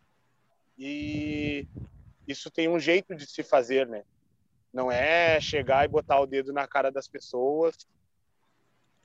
E 0.78 1.66
isso 2.28 2.52
tem 2.52 2.68
um 2.68 2.80
jeito 2.80 3.16
de 3.16 3.26
se 3.26 3.42
fazer, 3.42 3.88
né? 3.88 4.04
Não 4.78 4.92
é 4.92 5.42
chegar 5.42 5.86
e 5.86 5.88
botar 5.88 6.20
o 6.20 6.28
dedo 6.28 6.54
na 6.54 6.68
cara 6.68 6.92
das 6.92 7.08
pessoas. 7.08 7.76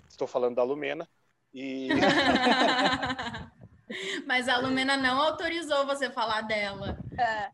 Estou 0.06 0.28
falando 0.28 0.56
da 0.56 0.62
Lumena. 0.62 1.08
E... 1.54 1.88
Mas 4.26 4.50
a 4.50 4.58
Lumena 4.58 4.98
não 4.98 5.18
autorizou 5.18 5.86
você 5.86 6.10
falar 6.10 6.42
dela. 6.42 6.98
É. 7.18 7.48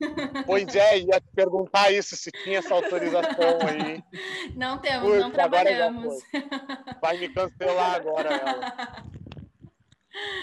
Pois 0.45 0.75
é, 0.75 0.99
ia 0.99 1.21
te 1.21 1.29
perguntar 1.33 1.93
isso, 1.93 2.17
se 2.17 2.33
tinha 2.33 2.59
essa 2.59 2.75
autorização 2.75 3.61
aí. 3.69 4.03
Não 4.57 4.79
temos, 4.79 5.17
não 5.17 5.31
trabalhamos. 5.31 6.21
Vai 7.01 7.19
me 7.19 7.29
cancelar 7.29 7.95
agora 7.95 8.35
ela. 8.35 8.75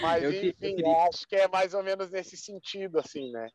Mas, 0.00 0.22
eu 0.22 0.32
enfim, 0.32 0.76
que, 0.76 0.82
eu 0.82 0.98
acho 1.00 1.28
que 1.28 1.36
é 1.36 1.46
mais 1.46 1.74
ou 1.74 1.82
menos 1.82 2.10
nesse 2.10 2.38
sentido, 2.38 2.98
assim, 2.98 3.30
né? 3.32 3.50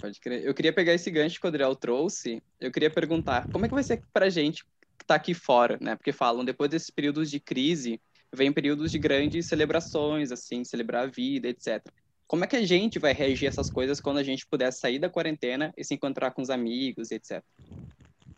Pode 0.00 0.20
crer. 0.20 0.44
Eu 0.44 0.54
queria 0.54 0.72
pegar 0.72 0.94
esse 0.94 1.10
gancho 1.10 1.38
que 1.38 1.46
o 1.46 1.48
Adriel 1.48 1.76
trouxe. 1.76 2.42
Eu 2.60 2.72
queria 2.72 2.90
perguntar, 2.90 3.46
como 3.50 3.64
é 3.64 3.68
que 3.68 3.74
vai 3.74 3.82
ser 3.82 4.02
pra 4.12 4.30
gente 4.30 4.64
que 4.98 5.04
tá 5.06 5.14
aqui 5.14 5.34
fora, 5.34 5.78
né? 5.80 5.94
Porque 5.96 6.12
falam, 6.12 6.44
depois 6.44 6.70
desses 6.70 6.90
períodos 6.90 7.30
de 7.30 7.38
crise, 7.38 8.00
vem 8.32 8.52
períodos 8.52 8.90
de 8.90 8.98
grandes 8.98 9.46
celebrações, 9.46 10.32
assim, 10.32 10.64
celebrar 10.64 11.04
a 11.04 11.10
vida, 11.10 11.48
etc. 11.48 11.84
Como 12.26 12.44
é 12.44 12.46
que 12.46 12.56
a 12.56 12.64
gente 12.64 12.98
vai 12.98 13.12
reagir 13.12 13.46
essas 13.46 13.68
coisas 13.68 14.00
quando 14.00 14.18
a 14.18 14.22
gente 14.22 14.46
puder 14.46 14.72
sair 14.72 14.98
da 14.98 15.10
quarentena 15.10 15.72
e 15.76 15.84
se 15.84 15.94
encontrar 15.94 16.30
com 16.30 16.40
os 16.40 16.48
amigos, 16.48 17.10
etc? 17.10 17.42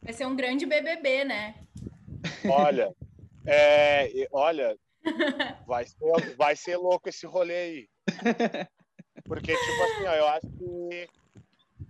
Vai 0.02 0.12
ser 0.12 0.26
um 0.26 0.34
grande 0.34 0.66
BBB, 0.66 1.24
né? 1.24 1.54
Olha, 2.48 2.92
é, 3.46 4.26
olha, 4.32 4.76
vai 5.66 5.84
ser, 5.86 6.36
vai 6.36 6.56
ser 6.56 6.76
louco 6.76 7.08
esse 7.08 7.26
rolê 7.26 7.56
aí. 7.56 7.88
Porque, 9.24 9.54
tipo 9.54 9.82
assim, 9.82 10.06
ó, 10.06 10.14
eu 10.14 10.26
acho 10.28 10.48
que, 10.48 11.08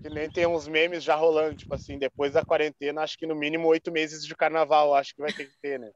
que 0.02 0.10
nem 0.10 0.28
tem 0.28 0.46
uns 0.46 0.66
memes 0.66 1.04
já 1.04 1.14
rolando, 1.14 1.54
tipo 1.54 1.72
assim, 1.72 1.96
depois 1.96 2.32
da 2.32 2.44
quarentena, 2.44 3.02
acho 3.02 3.16
que 3.16 3.26
no 3.26 3.36
mínimo 3.36 3.68
oito 3.68 3.92
meses 3.92 4.26
de 4.26 4.34
carnaval, 4.34 4.94
acho 4.94 5.14
que 5.14 5.20
vai 5.20 5.32
ter 5.32 5.46
que 5.46 5.56
ter, 5.62 5.78
né? 5.78 5.92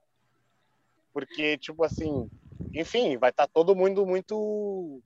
Porque, 1.12 1.58
tipo 1.58 1.82
assim, 1.82 2.30
enfim, 2.72 3.16
vai 3.16 3.30
estar 3.30 3.48
tá 3.48 3.52
todo 3.52 3.74
mundo 3.74 4.06
muito 4.06 5.02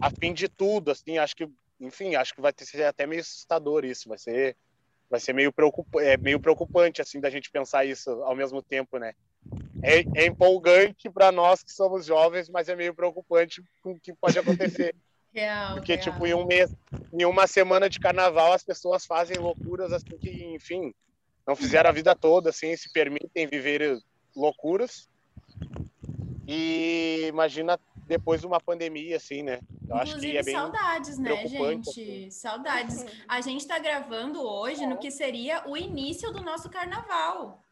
afim 0.00 0.32
de 0.32 0.48
tudo, 0.48 0.90
assim, 0.90 1.18
acho 1.18 1.36
que, 1.36 1.46
enfim, 1.78 2.14
acho 2.14 2.34
que 2.34 2.40
vai 2.40 2.52
ser 2.56 2.84
até 2.84 3.06
meio 3.06 3.20
assustador 3.20 3.84
isso, 3.84 4.08
vai 4.08 4.18
ser 4.18 4.56
vai 5.08 5.20
ser 5.20 5.32
meio, 5.32 5.52
preocup... 5.52 5.86
é, 6.00 6.16
meio 6.16 6.40
preocupante, 6.40 7.02
assim, 7.02 7.20
da 7.20 7.30
gente 7.30 7.50
pensar 7.50 7.84
isso 7.84 8.10
ao 8.22 8.34
mesmo 8.34 8.62
tempo, 8.62 8.98
né? 8.98 9.12
É, 9.82 10.22
é 10.22 10.26
empolgante 10.26 11.08
para 11.10 11.30
nós 11.30 11.62
que 11.62 11.70
somos 11.70 12.06
jovens, 12.06 12.48
mas 12.48 12.68
é 12.68 12.74
meio 12.74 12.94
preocupante 12.94 13.62
com 13.82 13.92
o 13.92 14.00
que 14.00 14.12
pode 14.14 14.38
acontecer. 14.38 14.94
Real, 15.36 15.74
Porque, 15.74 15.96
real. 15.96 16.02
tipo, 16.02 16.26
em 16.26 16.32
um 16.32 16.46
mês, 16.46 16.74
em 17.12 17.26
uma 17.26 17.46
semana 17.46 17.90
de 17.90 18.00
carnaval, 18.00 18.54
as 18.54 18.64
pessoas 18.64 19.04
fazem 19.04 19.36
loucuras, 19.36 19.92
assim, 19.92 20.16
que, 20.18 20.30
enfim, 20.54 20.94
não 21.46 21.54
fizeram 21.54 21.90
a 21.90 21.92
vida 21.92 22.14
toda, 22.14 22.48
assim, 22.48 22.74
se 22.74 22.90
permitem 22.90 23.46
viver 23.46 23.98
loucuras. 24.34 25.10
E 26.48 27.26
imagina 27.28 27.78
depois 28.06 28.40
de 28.40 28.46
uma 28.46 28.58
pandemia, 28.58 29.18
assim, 29.18 29.42
né? 29.42 29.60
Eu 29.86 29.96
acho 29.96 30.18
que 30.18 30.38
é 30.38 30.42
bem 30.42 30.54
saudades, 30.54 31.18
né, 31.18 31.46
gente? 31.46 31.90
Assim. 31.90 32.30
Saudades. 32.30 33.04
A 33.28 33.40
gente 33.42 33.60
está 33.60 33.78
gravando 33.78 34.40
hoje 34.40 34.86
no 34.86 34.96
que 34.96 35.10
seria 35.10 35.68
o 35.68 35.76
início 35.76 36.32
do 36.32 36.40
nosso 36.40 36.70
carnaval. 36.70 37.65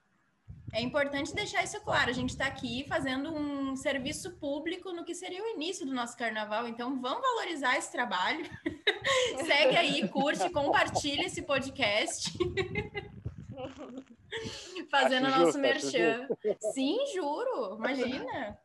É 0.74 0.80
importante 0.80 1.32
deixar 1.32 1.62
isso 1.62 1.80
claro. 1.82 2.10
A 2.10 2.12
gente 2.12 2.30
está 2.30 2.46
aqui 2.46 2.84
fazendo 2.88 3.32
um 3.32 3.76
serviço 3.76 4.32
público 4.32 4.92
no 4.92 5.04
que 5.04 5.14
seria 5.14 5.40
o 5.40 5.46
início 5.46 5.86
do 5.86 5.94
nosso 5.94 6.16
carnaval. 6.16 6.66
Então, 6.66 7.00
vamos 7.00 7.22
valorizar 7.22 7.78
esse 7.78 7.92
trabalho. 7.92 8.44
Segue 9.46 9.76
aí, 9.76 10.08
curte, 10.08 10.50
compartilha 10.50 11.26
esse 11.26 11.42
podcast. 11.42 12.36
Fazendo 14.90 15.28
acho 15.28 15.38
nosso 15.38 15.44
justo, 15.44 15.60
merchan. 15.60 16.26
Sim, 16.72 16.98
juro. 17.14 17.76
Imagina. 17.76 18.58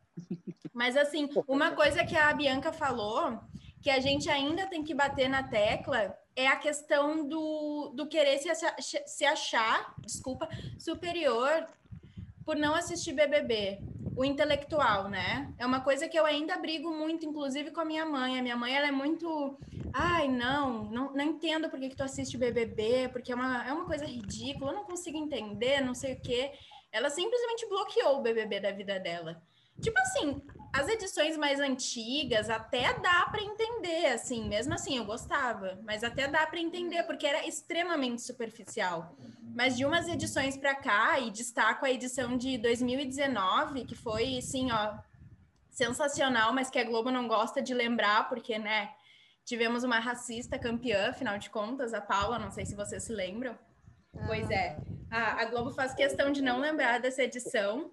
Mas, 0.74 0.98
assim, 0.98 1.30
uma 1.48 1.74
coisa 1.74 2.04
que 2.04 2.18
a 2.18 2.34
Bianca 2.34 2.74
falou, 2.74 3.39
que 3.84 3.92
a 3.92 4.00
gente 4.00 4.32
ainda 4.32 4.66
tem 4.66 4.84
que 4.84 4.96
bater 4.96 5.30
na 5.30 5.44
tecla, 5.44 6.18
é 6.36 6.48
a 6.48 6.56
questão 6.56 7.28
do, 7.28 7.92
do 7.94 8.08
querer 8.08 8.39
se, 8.39 8.50
se 9.06 9.25
achar, 9.25 9.94
desculpa, 10.00 10.50
superior 10.80 11.68
por 12.50 12.56
não 12.56 12.74
assistir 12.74 13.13
BBB, 13.13 13.77
o 14.15 14.25
intelectual, 14.25 15.08
né? 15.08 15.53
É 15.60 15.63
uma 15.68 15.82
coisa 15.82 16.10
que 16.10 16.18
eu 16.18 16.25
ainda 16.25 16.58
brigo 16.58 16.89
muito, 16.89 17.24
inclusive 17.24 17.70
com 17.70 17.79
a 17.79 17.86
minha 17.86 18.03
mãe. 18.08 18.39
A 18.39 18.41
minha 18.41 18.58
mãe, 18.58 18.75
ela 18.75 18.88
é 18.88 18.91
muito, 18.91 19.56
ai, 19.94 20.27
não, 20.27 20.86
não, 20.86 21.13
não 21.13 21.24
entendo 21.24 21.70
por 21.70 21.79
que, 21.79 21.89
que 21.89 21.96
tu 21.96 22.01
assiste 22.01 22.39
BBB, 22.39 23.10
porque 23.10 23.32
é 23.32 23.36
uma, 23.36 23.68
é 23.68 23.72
uma 23.72 23.86
coisa 23.86 24.03
ridícula, 24.03 24.72
eu 24.72 24.77
não 24.77 24.84
consigo 24.84 25.15
entender, 25.15 25.79
não 25.82 25.94
sei 25.94 26.13
o 26.13 26.22
quê. 26.22 26.51
Ela 26.91 27.12
simplesmente 27.12 27.70
bloqueou 27.70 28.18
o 28.18 28.22
BBB 28.24 28.62
da 28.62 28.72
vida 28.72 29.00
dela. 29.00 29.39
Tipo 29.79 30.00
assim, 30.00 30.41
as 30.71 30.88
edições 30.88 31.35
mais 31.38 31.59
antigas 31.59 32.49
até 32.49 32.93
dá 32.99 33.25
para 33.31 33.41
entender, 33.41 34.07
assim, 34.07 34.47
mesmo 34.47 34.73
assim 34.73 34.97
eu 34.97 35.05
gostava, 35.05 35.79
mas 35.83 36.03
até 36.03 36.27
dá 36.27 36.45
para 36.45 36.59
entender 36.59 37.03
porque 37.03 37.25
era 37.25 37.47
extremamente 37.47 38.21
superficial. 38.21 39.15
Mas 39.55 39.75
de 39.75 39.83
umas 39.83 40.07
edições 40.07 40.55
para 40.55 40.75
cá 40.75 41.19
e 41.19 41.31
destaco 41.31 41.85
a 41.85 41.91
edição 41.91 42.38
de 42.38 42.57
2019, 42.57 43.85
que 43.85 43.95
foi, 43.95 44.41
sim, 44.41 44.71
ó, 44.71 44.93
sensacional, 45.71 46.53
mas 46.53 46.69
que 46.69 46.77
a 46.77 46.83
Globo 46.83 47.09
não 47.09 47.27
gosta 47.27 47.61
de 47.61 47.73
lembrar 47.73 48.29
porque, 48.29 48.59
né, 48.59 48.91
tivemos 49.43 49.83
uma 49.83 49.99
racista 49.99 50.59
campeã, 50.59 51.09
afinal 51.09 51.39
de 51.39 51.49
contas, 51.49 51.93
a 51.93 52.01
Paula, 52.01 52.38
não 52.38 52.51
sei 52.51 52.65
se 52.65 52.75
vocês 52.75 53.03
se 53.03 53.11
lembram. 53.11 53.57
Pois 54.27 54.49
é. 54.51 54.77
A, 55.09 55.41
a 55.41 55.45
Globo 55.45 55.71
faz 55.71 55.93
questão 55.93 56.31
de 56.31 56.41
não 56.41 56.59
lembrar 56.59 56.99
dessa 56.99 57.23
edição. 57.23 57.91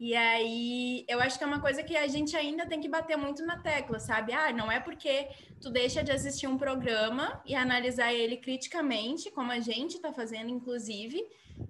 E 0.00 0.16
aí, 0.16 1.04
eu 1.06 1.20
acho 1.20 1.36
que 1.36 1.44
é 1.44 1.46
uma 1.46 1.60
coisa 1.60 1.82
que 1.82 1.94
a 1.94 2.08
gente 2.08 2.34
ainda 2.34 2.64
tem 2.64 2.80
que 2.80 2.88
bater 2.88 3.18
muito 3.18 3.44
na 3.44 3.58
tecla, 3.58 4.00
sabe? 4.00 4.32
Ah, 4.32 4.50
não 4.50 4.72
é 4.72 4.80
porque 4.80 5.28
tu 5.60 5.70
deixa 5.70 6.02
de 6.02 6.10
assistir 6.10 6.46
um 6.46 6.56
programa 6.56 7.38
e 7.44 7.54
analisar 7.54 8.10
ele 8.10 8.38
criticamente, 8.38 9.30
como 9.30 9.52
a 9.52 9.60
gente 9.60 9.96
está 9.96 10.10
fazendo, 10.10 10.48
inclusive, 10.48 11.22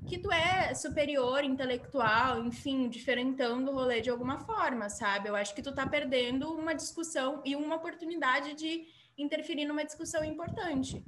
que 0.07 0.17
tu 0.17 0.31
é 0.31 0.73
superior, 0.75 1.43
intelectual, 1.43 2.45
enfim, 2.45 2.89
diferentão 2.89 3.65
do 3.65 3.73
rolê 3.73 4.01
de 4.01 4.11
alguma 4.11 4.39
forma, 4.39 4.89
sabe? 4.89 5.29
Eu 5.29 5.35
acho 5.35 5.53
que 5.53 5.61
tu 5.61 5.75
tá 5.75 5.85
perdendo 5.85 6.53
uma 6.53 6.73
discussão 6.73 7.43
e 7.45 7.57
uma 7.57 7.75
oportunidade 7.75 8.55
de 8.55 8.87
interferir 9.19 9.65
numa 9.65 9.85
discussão 9.85 10.25
importante. 10.25 11.05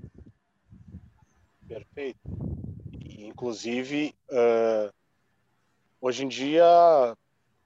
Perfeito. 1.68 2.18
Inclusive, 3.16 4.12
uh, 4.28 4.92
hoje 6.02 6.24
em 6.24 6.28
dia, 6.28 6.64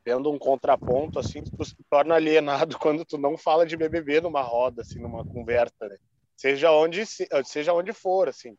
vendo 0.05 0.31
um 0.31 0.39
contraponto, 0.39 1.19
assim, 1.19 1.43
tu 1.43 1.65
se 1.65 1.75
torna 1.91 2.15
alienado 2.15 2.79
quando 2.79 3.05
tu 3.05 3.17
não 3.17 3.37
fala 3.37 3.67
de 3.67 3.77
BBB 3.77 4.21
numa 4.21 4.43
roda, 4.43 4.83
assim, 4.83 5.01
numa 5.01 5.25
conversa, 5.25 5.89
né? 5.89 5.97
Seja 6.37 6.71
onde, 6.71 7.03
seja 7.45 7.73
onde 7.73 7.95
for, 7.95 8.29
assim. 8.29 8.55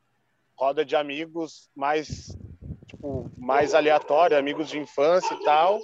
Roda 0.58 0.84
de 0.84 0.96
amigos 0.96 1.70
mais, 1.76 2.36
tipo, 2.88 3.30
mais 3.38 3.76
aleatório, 3.76 4.36
amigos 4.36 4.68
de 4.68 4.80
infância 4.80 5.32
e 5.36 5.44
tal, 5.44 5.80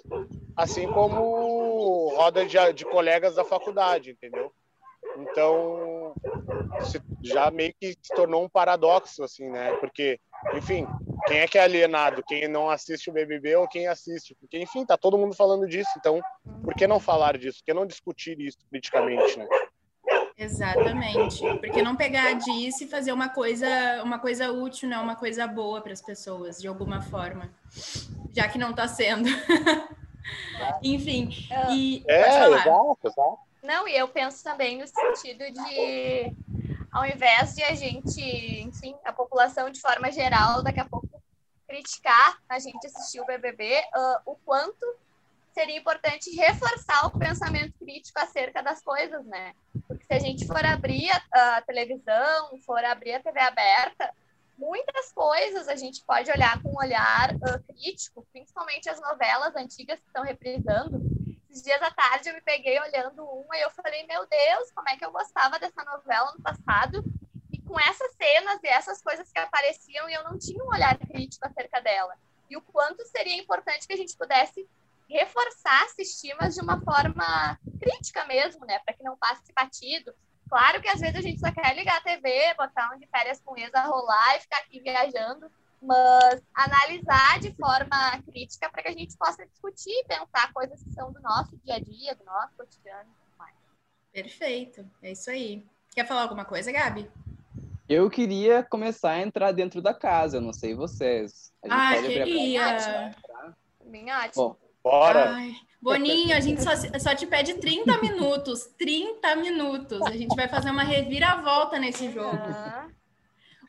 assim 0.57 0.87
como 0.87 2.09
roda 2.15 2.43
de, 2.47 2.57
de 2.73 2.83
colegas 2.83 3.35
da 3.35 3.45
faculdade, 3.45 4.09
entendeu? 4.09 4.51
Então, 5.17 6.15
já 7.21 7.51
meio 7.51 7.71
que 7.79 7.91
se 7.91 8.15
tornou 8.15 8.43
um 8.43 8.49
paradoxo, 8.49 9.23
assim, 9.23 9.47
né? 9.51 9.71
Porque, 9.73 10.19
enfim, 10.55 10.87
quem 11.25 11.39
é 11.39 11.47
que 11.47 11.57
é 11.57 11.63
alienado? 11.63 12.23
Quem 12.23 12.47
não 12.47 12.69
assiste 12.69 13.09
o 13.09 13.13
BBB 13.13 13.55
ou 13.55 13.67
quem 13.67 13.87
assiste? 13.87 14.35
Porque, 14.39 14.59
enfim, 14.59 14.85
tá 14.85 14.97
todo 14.97 15.17
mundo 15.17 15.35
falando 15.35 15.67
disso. 15.67 15.89
Então, 15.97 16.21
por 16.63 16.73
que 16.73 16.87
não 16.87 16.99
falar 16.99 17.37
disso? 17.37 17.59
Por 17.59 17.65
que 17.65 17.73
não 17.73 17.85
discutir 17.85 18.39
isso 18.39 18.57
criticamente, 18.69 19.37
né? 19.37 19.47
Exatamente. 20.37 21.41
Porque 21.59 21.81
não 21.81 21.95
pegar 21.95 22.33
disso 22.33 22.83
e 22.83 22.87
fazer 22.87 23.11
uma 23.11 23.29
coisa, 23.29 23.67
uma 24.03 24.19
coisa 24.19 24.51
útil, 24.51 24.89
né? 24.89 24.97
Uma 24.97 25.15
coisa 25.15 25.47
boa 25.47 25.81
para 25.81 25.93
as 25.93 26.01
pessoas, 26.01 26.59
de 26.59 26.67
alguma 26.67 27.01
forma. 27.01 27.49
Já 28.31 28.47
que 28.47 28.57
não 28.57 28.71
está 28.71 28.87
sendo. 28.87 29.29
Enfim. 30.81 31.29
E, 31.71 32.03
é, 32.07 32.27
exato, 32.27 32.99
exato. 33.03 33.37
Não, 33.63 33.87
e 33.87 33.95
eu 33.95 34.07
penso 34.09 34.43
também 34.43 34.77
no 34.77 34.85
sentido 34.85 35.45
de, 35.45 36.35
ao 36.91 37.05
invés 37.05 37.55
de 37.55 37.63
a 37.63 37.73
gente, 37.73 38.21
enfim, 38.61 38.93
a 39.05 39.13
população 39.13 39.69
de 39.69 39.79
forma 39.79 40.11
geral, 40.11 40.61
daqui 40.61 40.81
a 40.81 40.85
pouco 40.85 41.12
criticar 41.73 42.37
a 42.47 42.59
gente 42.59 42.85
assistir 42.85 43.19
o 43.19 43.25
BBB, 43.25 43.79
uh, 43.95 44.31
o 44.31 44.35
quanto 44.45 44.85
seria 45.51 45.77
importante 45.77 46.29
reforçar 46.35 47.07
o 47.07 47.17
pensamento 47.17 47.73
crítico 47.79 48.19
acerca 48.19 48.61
das 48.61 48.83
coisas, 48.83 49.25
né? 49.25 49.53
Porque 49.87 50.05
se 50.05 50.13
a 50.13 50.19
gente 50.19 50.45
for 50.45 50.63
abrir 50.63 51.09
a, 51.31 51.57
a 51.57 51.61
televisão, 51.61 52.57
for 52.63 52.83
abrir 52.85 53.13
a 53.13 53.23
TV 53.23 53.39
aberta, 53.39 54.13
muitas 54.57 55.11
coisas 55.13 55.67
a 55.67 55.75
gente 55.75 56.03
pode 56.05 56.29
olhar 56.31 56.61
com 56.61 56.69
um 56.69 56.77
olhar 56.77 57.33
uh, 57.35 57.63
crítico, 57.73 58.25
principalmente 58.31 58.87
as 58.87 59.01
novelas 59.01 59.55
antigas 59.55 59.99
que 59.99 60.07
estão 60.07 60.23
reprisando, 60.23 61.01
esses 61.49 61.63
dias 61.63 61.81
à 61.81 61.91
tarde 61.91 62.29
eu 62.29 62.35
me 62.35 62.41
peguei 62.41 62.79
olhando 62.79 63.23
uma 63.23 63.57
e 63.57 63.61
eu 63.61 63.69
falei, 63.71 64.05
meu 64.07 64.27
Deus, 64.27 64.71
como 64.73 64.89
é 64.89 64.97
que 64.97 65.05
eu 65.05 65.11
gostava 65.11 65.59
dessa 65.59 65.83
novela 65.83 66.33
no 66.35 66.41
passado. 66.41 67.03
E 67.73 67.75
com 67.75 67.79
essas 67.79 68.13
cenas 68.13 68.59
e 68.63 68.67
essas 68.67 69.01
coisas 69.01 69.31
que 69.31 69.39
apareciam, 69.39 70.07
eu 70.07 70.23
não 70.23 70.37
tinha 70.37 70.63
um 70.63 70.67
olhar 70.67 70.95
crítico 70.97 71.45
acerca 71.45 71.81
dela. 71.81 72.13
E 72.47 72.55
o 72.55 72.61
quanto 72.61 73.03
seria 73.07 73.41
importante 73.41 73.87
que 73.87 73.93
a 73.93 73.97
gente 73.97 74.15
pudesse 74.15 74.67
reforçar 75.09 75.85
esses 75.85 76.21
mas 76.39 76.53
de 76.53 76.61
uma 76.61 76.79
forma 76.81 77.59
crítica 77.81 78.25
mesmo, 78.25 78.63
né? 78.65 78.79
Para 78.79 78.93
que 78.93 79.03
não 79.03 79.17
passe 79.17 79.51
batido. 79.53 80.13
Claro 80.47 80.81
que 80.81 80.87
às 80.87 80.99
vezes 80.99 81.15
a 81.15 81.21
gente 81.21 81.39
só 81.39 81.51
quer 81.51 81.75
ligar 81.75 81.97
a 81.97 82.01
TV, 82.01 82.53
botar 82.55 82.93
um 82.93 82.99
de 82.99 83.07
férias 83.07 83.41
com 83.43 83.57
ex 83.57 83.73
a 83.73 83.85
rolar 83.85 84.37
e 84.37 84.41
ficar 84.41 84.59
aqui 84.59 84.79
viajando 84.79 85.51
mas 85.85 86.41
analisar 86.53 87.41
de 87.41 87.51
forma 87.55 88.21
crítica 88.21 88.69
para 88.69 88.83
que 88.83 88.87
a 88.87 88.93
gente 88.93 89.17
possa 89.17 89.45
discutir 89.45 89.91
e 89.91 90.05
pensar 90.05 90.53
coisas 90.53 90.81
que 90.81 90.89
são 90.93 91.11
do 91.11 91.21
nosso 91.21 91.57
dia 91.57 91.75
a 91.75 91.79
dia, 91.79 92.15
do 92.15 92.23
nosso 92.23 92.55
cotidiano 92.55 93.09
e 93.09 93.25
tudo 93.25 93.37
mais. 93.37 93.55
Perfeito, 94.13 94.89
é 95.01 95.11
isso 95.11 95.29
aí. 95.29 95.65
Quer 95.93 96.07
falar 96.07 96.21
alguma 96.21 96.45
coisa, 96.45 96.71
Gabi? 96.71 97.11
Eu 97.87 98.09
queria 98.09 98.63
começar 98.63 99.11
a 99.11 99.21
entrar 99.21 99.51
dentro 99.51 99.81
da 99.81 99.93
casa, 99.93 100.39
não 100.39 100.53
sei 100.53 100.73
vocês. 100.73 101.51
A 101.63 101.95
gente 101.95 102.19
ah, 102.19 102.23
queria. 102.23 103.15
Bem 103.85 104.11
ótimo. 104.11 104.57
Bora! 104.81 105.31
Ai, 105.31 105.53
Boninho, 105.81 106.35
a 106.35 106.39
gente 106.39 106.63
só, 106.63 106.71
só 106.97 107.13
te 107.13 107.27
pede 107.27 107.55
30 107.55 107.97
minutos. 107.99 108.65
30 108.77 109.35
minutos. 109.35 110.01
A 110.03 110.11
gente 110.11 110.33
vai 110.33 110.47
fazer 110.47 110.69
uma 110.69 110.83
reviravolta 110.83 111.77
nesse 111.77 112.09
jogo. 112.09 112.37
Ah. 112.37 112.87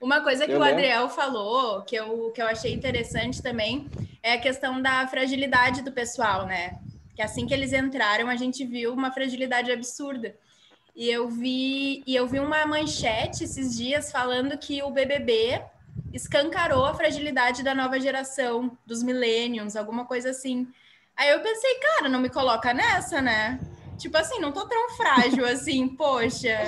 Uma 0.00 0.20
coisa 0.20 0.46
que 0.46 0.53
eu 0.53 0.61
o 0.61 0.62
Adriel 0.62 1.00
lembro. 1.03 1.14
falou, 1.14 1.83
que 1.83 1.96
eu, 1.96 2.31
que 2.31 2.40
eu 2.40 2.46
achei 2.46 2.72
interessante 2.72 3.42
também, 3.42 3.88
é 4.22 4.35
a 4.35 4.40
questão 4.40 4.81
da 4.81 5.07
fragilidade 5.09 5.83
do 5.83 5.90
pessoal, 5.90 6.46
né? 6.46 6.79
Que 7.16 7.22
assim 7.22 7.46
que 7.46 7.55
eles 7.55 7.72
entraram, 7.72 8.29
a 8.29 8.37
gente 8.37 8.64
viu 8.64 8.92
uma 8.92 9.11
fragilidade 9.11 9.72
absurda. 9.72 10.37
E 10.94 11.11
eu 11.11 11.28
vi, 11.28 12.04
e 12.07 12.14
eu 12.14 12.26
vi 12.26 12.38
uma 12.38 12.64
manchete 12.64 13.44
esses 13.44 13.76
dias 13.76 14.12
falando 14.12 14.57
que 14.57 14.83
o 14.83 14.90
BBB 14.90 15.61
escancarou 16.12 16.87
a 16.87 16.94
fragilidade 16.94 17.64
da 17.64 17.74
nova 17.74 17.98
geração, 17.98 18.78
dos 18.87 19.02
millennials, 19.02 19.74
alguma 19.74 20.04
coisa 20.04 20.30
assim. 20.30 20.68
Aí 21.16 21.30
eu 21.30 21.40
pensei, 21.40 21.74
cara, 21.80 22.09
não 22.09 22.20
me 22.20 22.28
coloca 22.28 22.72
nessa, 22.72 23.20
né? 23.20 23.59
Tipo 23.98 24.16
assim, 24.18 24.38
não 24.38 24.52
tô 24.52 24.66
tão 24.66 24.90
frágil 24.90 25.44
assim, 25.44 25.88
poxa. 25.96 26.61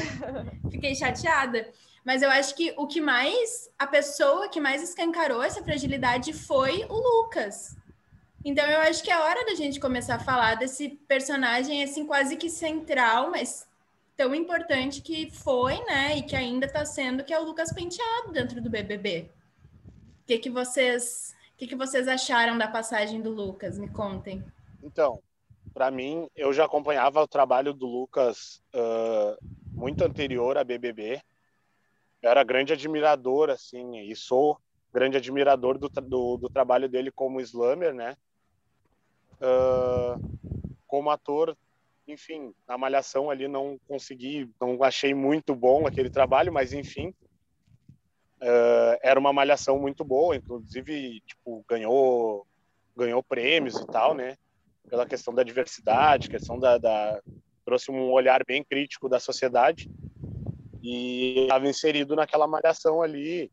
Fiquei 0.71 0.95
chateada. 0.95 1.69
Mas 2.05 2.23
eu 2.23 2.31
acho 2.31 2.55
que 2.55 2.73
o 2.77 2.87
que 2.87 3.01
mais, 3.01 3.69
a 3.79 3.87
pessoa 3.87 4.49
que 4.49 4.61
mais 4.61 4.83
escancarou 4.83 5.43
essa 5.43 5.63
fragilidade 5.63 6.33
foi 6.33 6.85
o 6.89 6.95
Lucas. 6.95 7.77
Então 8.45 8.65
eu 8.65 8.81
acho 8.81 9.03
que 9.03 9.11
é 9.11 9.19
hora 9.19 9.45
da 9.45 9.55
gente 9.55 9.81
começar 9.81 10.17
a 10.17 10.21
falar 10.21 10.55
desse 10.55 10.89
personagem 11.09 11.83
assim 11.83 12.07
quase 12.07 12.37
que 12.37 12.49
central, 12.49 13.31
mas 13.31 13.67
tão 14.17 14.35
importante 14.35 15.03
que 15.03 15.31
foi, 15.31 15.79
né, 15.85 16.17
e 16.19 16.23
que 16.23 16.35
ainda 16.35 16.67
está 16.67 16.85
sendo, 16.85 17.25
que 17.25 17.33
é 17.33 17.39
o 17.39 17.45
Lucas 17.45 17.73
Penteado 17.73 18.33
dentro 18.33 18.61
do 18.61 18.71
BBB. 18.71 19.31
O 20.23 20.27
que 20.27 20.39
que 20.39 20.51
vocês, 20.51 21.35
o 21.55 21.57
que 21.59 21.67
que 21.67 21.77
vocês 21.77 22.09
acharam 22.09 22.57
da 22.57 22.67
passagem 22.67 23.21
do 23.21 23.31
Lucas? 23.31 23.79
Me 23.79 23.89
contem. 23.89 24.43
Então, 24.83 25.23
para 25.75 25.91
mim, 25.91 26.29
eu 26.35 26.53
já 26.53 26.65
acompanhava 26.65 27.23
o 27.23 27.29
trabalho 27.29 27.73
do 27.73 27.87
Lucas 27.87 28.63
uh, 28.75 29.37
muito 29.73 30.03
anterior 30.03 30.57
a 30.57 30.65
BBB 30.65 31.21
eu 32.27 32.31
era 32.31 32.43
grande 32.43 32.73
admirador, 32.73 33.51
assim, 33.51 33.99
e 34.01 34.17
sou 34.17 34.61
grande 34.93 35.17
admirador 35.17 35.79
do, 35.79 35.89
do, 35.89 36.37
do 36.37 36.49
trabalho 36.49 36.89
dele 36.89 37.11
como 37.11 37.41
slammer, 37.41 37.95
né? 37.95 38.17
Uh, 39.35 40.39
como 40.87 41.11
ator, 41.11 41.57
enfim, 42.07 42.55
na 42.67 42.79
Malhação 42.79 43.31
ali 43.31 43.49
não 43.49 43.79
consegui, 43.87 44.49
não 44.61 44.83
achei 44.83 45.15
muito 45.15 45.55
bom 45.55 45.87
aquele 45.87 46.09
trabalho, 46.11 46.53
mas 46.53 46.73
enfim, 46.73 47.09
uh, 48.41 48.99
era 49.03 49.19
uma 49.19 49.33
Malhação 49.33 49.79
muito 49.79 50.05
boa, 50.05 50.37
inclusive, 50.37 51.21
tipo, 51.27 51.65
ganhou, 51.69 52.47
ganhou 52.97 53.23
prêmios 53.23 53.77
e 53.77 53.87
tal, 53.87 54.15
né? 54.15 54.37
Pela 54.89 55.07
questão 55.07 55.35
da 55.35 55.43
diversidade, 55.43 56.31
questão 56.31 56.59
da, 56.59 56.79
da 56.79 57.21
trouxe 57.65 57.91
um 57.91 58.13
olhar 58.13 58.45
bem 58.47 58.63
crítico 58.63 59.09
da 59.09 59.19
sociedade 59.19 59.91
e 60.81 61.41
estava 61.43 61.67
inserido 61.67 62.15
naquela 62.15 62.47
malhação 62.47 63.03
ali 63.03 63.51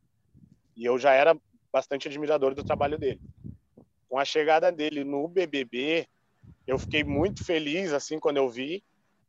e 0.75 0.85
eu 0.85 0.99
já 0.99 1.13
era 1.13 1.35
bastante 1.71 2.07
admirador 2.07 2.53
do 2.53 2.63
trabalho 2.63 2.99
dele. 2.99 3.19
Com 4.07 4.19
a 4.19 4.25
chegada 4.25 4.71
dele 4.71 5.03
no 5.03 5.27
BBB, 5.27 6.07
eu 6.65 6.77
fiquei 6.77 7.03
muito 7.03 7.43
feliz 7.43 7.91
assim 7.93 8.19
quando 8.19 8.37
eu 8.37 8.49
vi. 8.49 8.83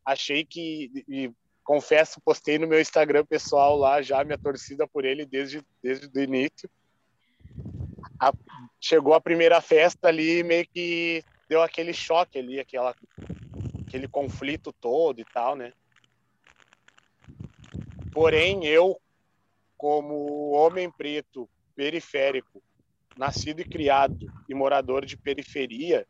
Achei 0.05 0.45
que 0.45 0.91
e 1.09 1.31
confesso, 1.63 2.21
postei 2.21 2.59
no 2.59 2.67
meu 2.67 2.81
Instagram 2.81 3.25
pessoal 3.25 3.77
lá 3.77 4.03
já 4.03 4.23
minha 4.23 4.39
torcida 4.39 4.87
por 4.87 5.05
ele 5.05 5.25
desde 5.25 5.63
desde 5.83 6.07
o 6.19 6.23
início. 6.23 6.69
A, 8.21 8.33
chegou 8.81 9.15
a 9.15 9.21
primeira 9.21 9.61
festa 9.61 10.09
ali 10.09 10.43
meio 10.43 10.67
que 10.67 11.25
deu 11.49 11.63
aquele 11.63 11.93
choque 11.93 12.39
ali, 12.39 12.61
aquela 12.61 12.95
aquele 13.87 14.09
conflito 14.09 14.73
todo 14.73 15.21
e 15.21 15.25
tal, 15.25 15.55
né? 15.55 15.73
Porém, 18.13 18.65
eu, 18.65 19.01
como 19.77 20.53
homem 20.53 20.91
preto, 20.91 21.49
periférico, 21.75 22.63
nascido 23.17 23.61
e 23.61 23.65
criado 23.65 24.33
e 24.49 24.55
morador 24.55 25.05
de 25.05 25.17
periferia, 25.17 26.07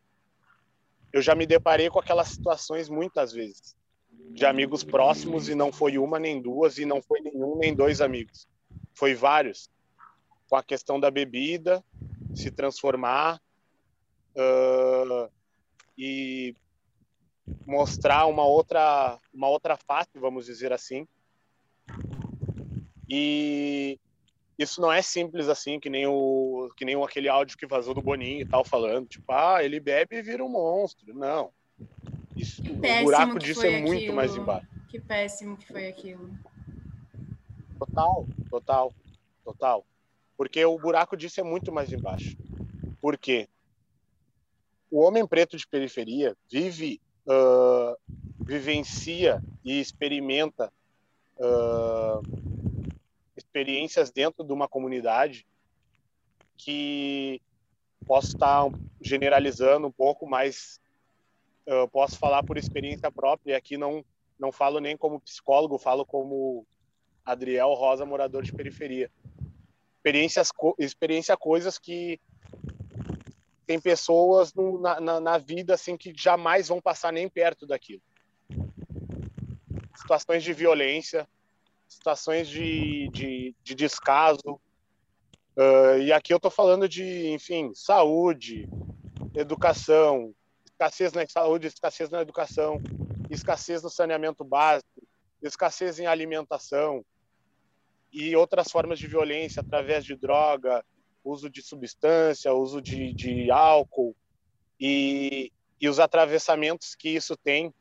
eu 1.15 1.23
já 1.23 1.33
me 1.33 1.47
deparei 1.47 1.89
com 1.89 2.01
aquelas 2.01 2.27
situações 2.27 2.89
muitas 2.89 3.33
vezes 3.33 3.77
de 4.33 4.45
amigos 4.45 4.83
próximos 4.83 5.49
e 5.49 5.55
não 5.55 5.71
foi 5.71 5.97
uma 5.97 6.19
nem 6.19 6.43
duas 6.43 6.77
e 6.77 6.85
não 6.85 7.01
foi 7.01 7.21
nenhum 7.21 7.57
nem 7.57 7.73
dois 7.73 8.01
amigos, 8.01 8.49
foi 8.93 9.15
vários 9.15 9.71
com 10.49 10.57
a 10.57 10.63
questão 10.63 10.99
da 10.99 11.13
bebida 11.13 11.85
se 12.35 12.51
transformar 12.51 13.41
uh, 14.35 15.31
e 15.97 16.57
mostrar 17.65 18.27
uma 18.27 18.45
outra 18.45 19.17
uma 19.33 19.49
outra 19.49 19.77
face, 19.77 20.19
vamos 20.19 20.47
dizer 20.47 20.73
assim. 20.73 21.07
E 23.09 24.01
isso 24.59 24.81
não 24.81 24.93
é 24.93 25.03
simples 25.03 25.49
assim, 25.49 25.81
que 25.81 25.91
nem 25.91 26.07
o 26.07 26.71
que 26.77 26.85
nem 26.85 27.03
aquele 27.03 27.29
áudio 27.29 27.57
que 27.57 27.67
vazou 27.67 27.95
do 27.95 28.03
Boninho 28.03 28.43
e 28.43 28.47
tal 28.47 28.65
falando, 28.65 29.09
tipo, 29.09 29.33
ah, 29.33 29.63
ele 29.63 29.81
bebe 29.81 30.17
e 30.17 30.23
vira 30.23 30.45
um 30.45 30.49
monstro. 30.49 31.13
Não. 31.15 31.51
Isso, 32.37 32.63
o 32.63 33.05
buraco 33.05 33.39
disso 33.39 33.65
é 33.65 33.81
muito 33.81 33.95
aquilo. 33.95 34.15
mais 34.15 34.37
embaixo. 34.37 34.67
Que 34.89 35.01
péssimo 35.01 35.57
que 35.57 35.67
foi 35.67 35.89
aquilo. 35.89 36.31
Total, 37.79 38.27
total, 38.49 38.95
total. 39.45 39.87
Porque 40.37 40.65
o 40.65 40.79
buraco 40.79 41.17
disso 41.17 41.41
é 41.41 41.45
muito 41.45 41.73
mais 41.73 41.93
embaixo. 41.93 42.37
Por 43.01 43.19
quê? 43.19 43.49
O 44.91 45.01
homem 45.01 45.27
preto 45.27 45.57
de 45.57 45.67
periferia 45.67 46.37
vive, 46.51 47.01
uh, 47.27 47.97
vivencia 48.41 49.43
e 49.65 49.81
experimenta 49.81 50.73
uh, 51.39 52.54
experiências 53.55 54.11
dentro 54.11 54.45
de 54.45 54.53
uma 54.53 54.67
comunidade 54.67 55.47
que 56.57 57.41
posso 58.05 58.29
estar 58.29 58.65
generalizando 59.01 59.87
um 59.87 59.93
pouco, 59.93 60.27
mas 60.27 60.81
uh, 61.67 61.89
posso 61.89 62.19
falar 62.19 62.43
por 62.43 62.59
experiência 62.59 63.13
própria. 63.13 63.53
E 63.53 63.55
aqui 63.55 63.77
não 63.77 64.05
não 64.37 64.51
falo 64.51 64.81
nem 64.81 64.97
como 64.97 65.21
psicólogo, 65.21 65.79
falo 65.79 66.05
como 66.05 66.67
Adriel 67.25 67.73
Rosa, 67.75 68.05
morador 68.05 68.43
de 68.43 68.53
periferia. 68.53 69.09
Experiências, 69.99 70.51
experiência 70.77 71.37
coisas 71.37 71.79
que 71.79 72.21
tem 73.65 73.81
pessoas 73.81 74.53
no, 74.53 74.81
na, 74.81 75.01
na, 75.01 75.21
na, 75.21 75.39
vida 75.39 75.75
assim 75.75 75.97
que 75.97 76.13
jamais 76.15 76.67
vão 76.67 76.83
passar 76.83 77.13
nem 77.13 77.29
perto 77.29 77.65
daquilo. 77.65 78.03
Situações 79.97 80.43
de 80.43 80.53
violência, 80.53 81.29
situações 81.89 82.49
de, 82.49 83.09
de, 83.11 83.55
de 83.63 83.75
descaso. 83.75 84.61
Uh, 85.57 85.99
e 86.03 86.13
aqui 86.13 86.33
eu 86.33 86.39
estou 86.39 86.51
falando 86.51 86.89
de, 86.89 87.29
enfim, 87.29 87.73
saúde, 87.75 88.69
educação, 89.35 90.35
escassez 90.65 91.13
na 91.13 91.27
saúde, 91.27 91.69
escassez 91.69 92.11
na 92.11 92.21
educação, 92.21 92.81
escassez 93.31 93.83
no 93.83 93.91
saneamento 93.91 94.45
básico, 94.45 95.07
escassez 95.41 95.99
em 95.99 96.07
alimentação 96.07 97.05
e 98.13 98.35
outras 98.37 98.71
formas 98.71 98.99
de 98.99 99.07
violência 99.07 99.61
através 99.61 100.05
de 100.05 100.17
droga, 100.17 100.85
uso 101.25 101.49
de 101.49 101.63
substância, 101.63 102.53
uso 102.53 102.81
de, 102.81 103.13
de 103.13 103.51
álcool 103.51 104.15
e, 104.79 105.53
e 105.81 105.89
os 105.89 105.99
atravessamentos 105.99 106.95
que 106.95 107.09
isso 107.09 107.37
tem. 107.37 107.73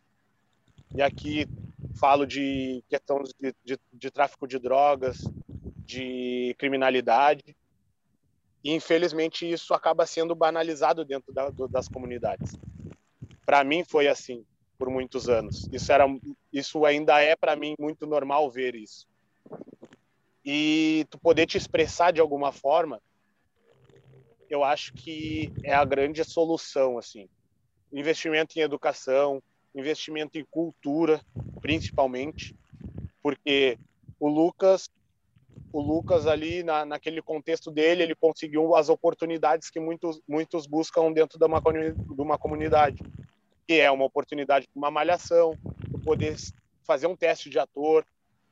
E 0.96 1.02
aqui 1.02 1.48
falo 1.96 2.26
de 2.26 2.84
questão 2.90 3.22
de, 3.24 3.56
de, 3.64 3.80
de 3.92 4.12
tráfico 4.12 4.48
de 4.48 4.60
drogas, 4.60 5.18
de 5.86 6.56
criminalidade. 6.58 7.56
E 8.64 8.72
infelizmente 8.72 9.50
isso 9.50 9.74
acaba 9.74 10.06
sendo 10.06 10.34
banalizado 10.34 11.04
dentro 11.04 11.34
da, 11.34 11.50
do, 11.50 11.68
das 11.68 11.88
comunidades. 11.88 12.54
Para 13.46 13.64
mim 13.64 13.84
foi 13.84 14.08
assim 14.08 14.46
por 14.78 14.90
muitos 14.90 15.30
anos. 15.30 15.68
Isso 15.72 15.92
era, 15.92 16.06
isso 16.52 16.86
ainda 16.86 17.22
é 17.22 17.36
para 17.36 17.56
mim 17.56 17.76
muito 17.80 18.06
normal 18.06 18.50
ver 18.50 18.76
isso. 18.76 19.08
E 20.46 21.06
tu 21.10 21.18
poder 21.20 21.46
te 21.46 21.58
expressar 21.58 22.12
de 22.12 22.20
alguma 22.20 22.52
forma 22.52 23.02
eu 24.54 24.64
acho 24.64 24.94
que 24.94 25.52
é 25.64 25.74
a 25.74 25.84
grande 25.84 26.24
solução, 26.24 27.00
assim. 27.00 27.28
Investimento 27.92 28.58
em 28.58 28.62
educação, 28.62 29.42
investimento 29.76 30.38
em 30.38 30.46
cultura, 30.46 31.22
principalmente, 31.62 32.56
porque 33.22 33.78
o 34.20 34.28
Lucas, 34.28 34.90
o 35.72 35.82
Lucas 35.82 36.28
ali 36.28 36.64
na, 36.64 36.86
naquele 36.86 37.22
contexto 37.22 37.72
dele, 37.72 38.04
ele 38.04 38.16
conseguiu 38.16 38.76
as 38.76 38.90
oportunidades 38.90 39.70
que 39.70 39.80
muitos 39.80 40.22
muitos 40.28 40.68
buscam 40.68 41.12
dentro 41.12 41.40
de 41.40 41.46
uma, 41.46 41.62
de 41.62 42.22
uma 42.22 42.38
comunidade, 42.38 43.02
que 43.68 43.80
é 43.80 43.90
uma 43.90 44.06
oportunidade 44.06 44.66
de 44.66 44.78
uma 44.78 44.92
malhação, 44.92 45.58
tu 45.92 46.00
poder 46.00 46.36
fazer 46.84 47.08
um 47.08 47.16
teste 47.16 47.50
de 47.50 47.58
ator, 47.58 48.06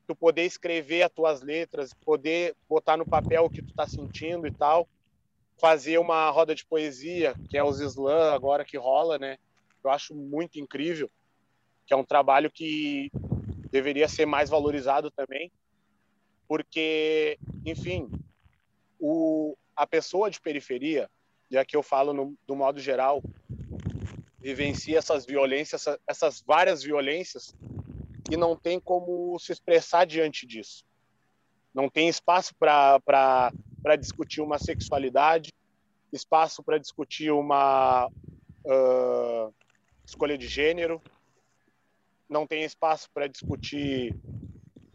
tu 0.08 0.16
poder 0.16 0.46
escrever 0.46 1.04
as 1.04 1.12
tuas 1.12 1.42
letras, 1.42 1.94
poder 2.06 2.56
botar 2.68 2.98
no 2.98 3.06
papel 3.06 3.46
o 3.46 3.50
que 3.50 3.62
tu 3.62 3.70
está 3.70 3.88
sentindo 3.88 4.48
e 4.48 4.52
tal 4.52 4.88
fazer 5.62 6.00
uma 6.00 6.28
roda 6.32 6.56
de 6.56 6.66
poesia, 6.66 7.36
que 7.48 7.56
é 7.56 7.64
os 7.64 7.80
slam 7.80 8.34
agora 8.34 8.66
que 8.66 8.78
rola, 8.78 9.20
né? 9.20 9.38
Eu 9.84 9.90
acho 9.90 10.14
muito 10.16 10.60
incrível, 10.60 11.10
que 11.86 11.94
é 11.94 11.98
um 11.98 12.04
trabalho 12.04 12.52
que 12.52 13.12
deveria 13.72 14.08
ser 14.08 14.26
mais 14.26 14.50
valorizado 14.50 15.10
também, 15.10 15.52
porque, 16.48 17.40
enfim, 17.66 18.10
o, 19.00 19.56
a 19.76 19.88
pessoa 19.88 20.30
de 20.30 20.40
periferia, 20.40 21.10
e 21.50 21.58
aqui 21.58 21.76
eu 21.76 21.82
falo 21.82 22.14
no, 22.14 22.38
do 22.46 22.56
modo 22.56 22.80
geral, 22.80 23.24
vivencia 24.40 24.98
essas 24.98 25.26
violências, 25.26 25.86
essas 26.08 26.42
várias 26.42 26.84
violências, 26.84 27.56
e 28.30 28.38
não 28.38 28.56
tem 28.56 28.80
como 28.80 29.38
se 29.40 29.52
expressar 29.52 30.06
diante 30.06 30.46
disso. 30.46 30.86
Não 31.74 31.90
tem 31.90 32.10
espaço 32.10 32.54
para 32.56 33.42
discutir 33.98 34.42
uma 34.42 34.60
sexualidade, 34.60 35.52
espaço 36.12 36.62
para 36.62 36.78
discutir 36.78 37.32
uma 37.32 38.08
uh, 38.08 39.54
escolha 40.12 40.38
de 40.38 40.48
gênero, 40.48 41.02
não 42.30 42.46
tem 42.46 42.64
espaço 42.64 43.10
para 43.12 43.28
discutir, 43.28 44.16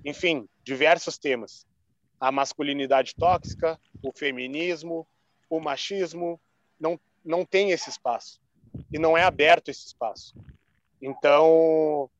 enfim, 0.04 0.48
diversos 0.62 1.18
temas. 1.18 1.66
A 2.18 2.32
masculinidade 2.32 3.14
tóxica, 3.14 3.78
o 4.02 4.12
feminismo, 4.12 5.06
o 5.50 5.60
machismo, 5.60 6.40
não, 6.78 6.98
não 7.24 7.44
tem 7.44 7.70
esse 7.72 7.90
espaço. 7.90 8.40
E 8.92 8.98
não 8.98 9.16
é 9.16 9.22
aberto 9.22 9.68
esse 9.68 9.86
espaço. 9.86 10.34
Então, 11.00 12.10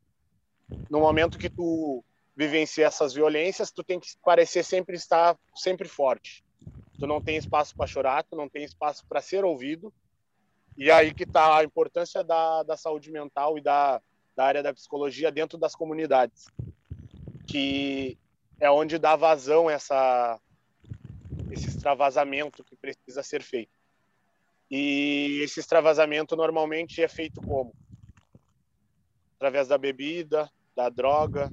no 0.91 1.01
momento 1.01 1.39
que 1.39 1.49
tu 1.49 2.05
vivencia 2.37 2.87
essas 2.87 3.15
violências, 3.15 3.71
tu 3.71 3.83
tem 3.83 3.99
que 3.99 4.09
parecer 4.23 4.63
sempre 4.63 4.97
estar 4.97 5.39
sempre 5.55 5.89
forte 5.89 6.45
tu 6.99 7.07
não 7.07 7.21
tem 7.21 7.37
espaço 7.37 7.75
para 7.77 7.87
chorar, 7.87 8.25
tu 8.25 8.37
não 8.37 8.49
tem 8.49 8.65
espaço 8.65 9.05
para 9.07 9.21
ser 9.21 9.45
ouvido. 9.45 9.93
E 10.77 10.91
aí 10.91 11.15
que 11.15 11.23
está 11.23 11.59
a 11.59 11.65
importância 11.65 12.23
da, 12.23 12.63
da 12.63 12.77
saúde 12.77 13.11
mental 13.11 13.57
e 13.57 13.63
da, 13.63 14.01
da 14.37 14.45
área 14.45 14.63
da 14.63 14.75
psicologia 14.75 15.33
dentro 15.33 15.57
das 15.57 15.75
comunidades, 15.75 16.47
que 17.47 18.19
é 18.61 18.71
onde 18.71 18.99
dá 18.99 19.17
vazão 19.17 19.71
essa 19.71 20.39
esse 21.51 21.69
extravasamento 21.69 22.65
que 22.65 22.77
precisa 22.77 23.23
ser 23.23 23.43
feito. 23.43 23.73
E 24.71 25.41
esse 25.43 25.61
extravasamento 25.61 26.37
normalmente 26.37 27.03
é 27.03 27.09
feito 27.09 27.41
como? 27.41 27.73
Através 29.37 29.69
da 29.69 29.79
bebida, 29.79 30.51
da 30.75 30.89
droga, 30.89 31.51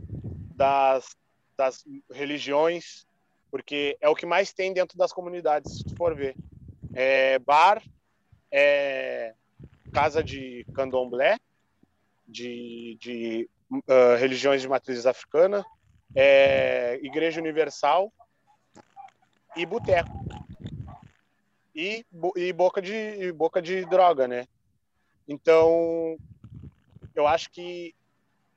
das, 0.56 1.16
das 1.56 1.86
religiões, 2.12 3.06
porque 3.52 3.96
é 4.02 4.10
o 4.10 4.16
que 4.16 4.26
mais 4.26 4.52
tem 4.52 4.74
dentro 4.74 4.98
das 4.98 5.14
comunidades, 5.14 5.80
se 5.80 5.96
for 5.96 6.16
ver. 6.16 6.36
É 6.94 7.38
bar, 7.40 7.84
é 8.54 9.34
casa 9.92 10.24
de 10.24 10.64
candomblé, 10.76 11.40
de, 12.28 12.96
de 13.02 13.50
uh, 13.72 14.16
religiões 14.20 14.62
de 14.62 14.68
matriz 14.68 15.08
africana, 15.08 15.66
é 16.16 17.00
igreja 17.02 17.42
universal 17.42 18.14
e 19.56 19.66
boteco. 19.66 20.12
E, 21.76 22.06
e 22.36 22.54
boca 22.54 22.80
de 22.80 22.94
e 22.94 23.32
boca 23.32 23.60
de 23.60 23.84
droga, 23.86 24.28
né? 24.28 24.48
Então, 25.28 26.16
eu 27.16 27.26
acho 27.26 27.50
que 27.50 27.96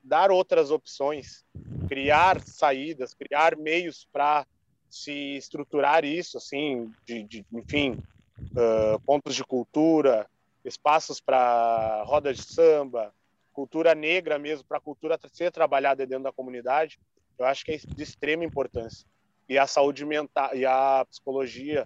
dar 0.03 0.29
outras 0.29 0.69
opções, 0.69 1.43
criar 1.87 2.39
saídas, 2.41 3.15
criar 3.15 3.57
meios 3.57 4.07
para 4.13 4.45
se 4.87 5.35
estruturar 5.35 6.05
isso, 6.05 6.37
assim, 6.37 6.91
de, 7.03 7.23
de 7.23 7.45
enfim, 7.51 7.99
uh, 8.39 8.99
pontos 9.01 9.35
de 9.35 9.43
cultura, 9.43 10.27
espaços 10.63 11.19
para 11.19 12.03
roda 12.03 12.33
de 12.33 12.41
samba, 12.41 13.13
cultura 13.53 13.95
negra 13.95 14.37
mesmo, 14.37 14.65
para 14.65 14.77
a 14.77 14.81
cultura 14.81 15.19
ser 15.31 15.51
trabalhada 15.51 16.05
dentro 16.05 16.23
da 16.23 16.31
comunidade, 16.31 16.99
eu 17.37 17.45
acho 17.45 17.65
que 17.65 17.71
é 17.71 17.77
de 17.77 18.03
extrema 18.03 18.43
importância. 18.43 19.07
E 19.49 19.57
a 19.57 19.65
saúde 19.65 20.05
mental 20.05 20.55
e 20.55 20.65
a 20.65 21.05
psicologia 21.09 21.85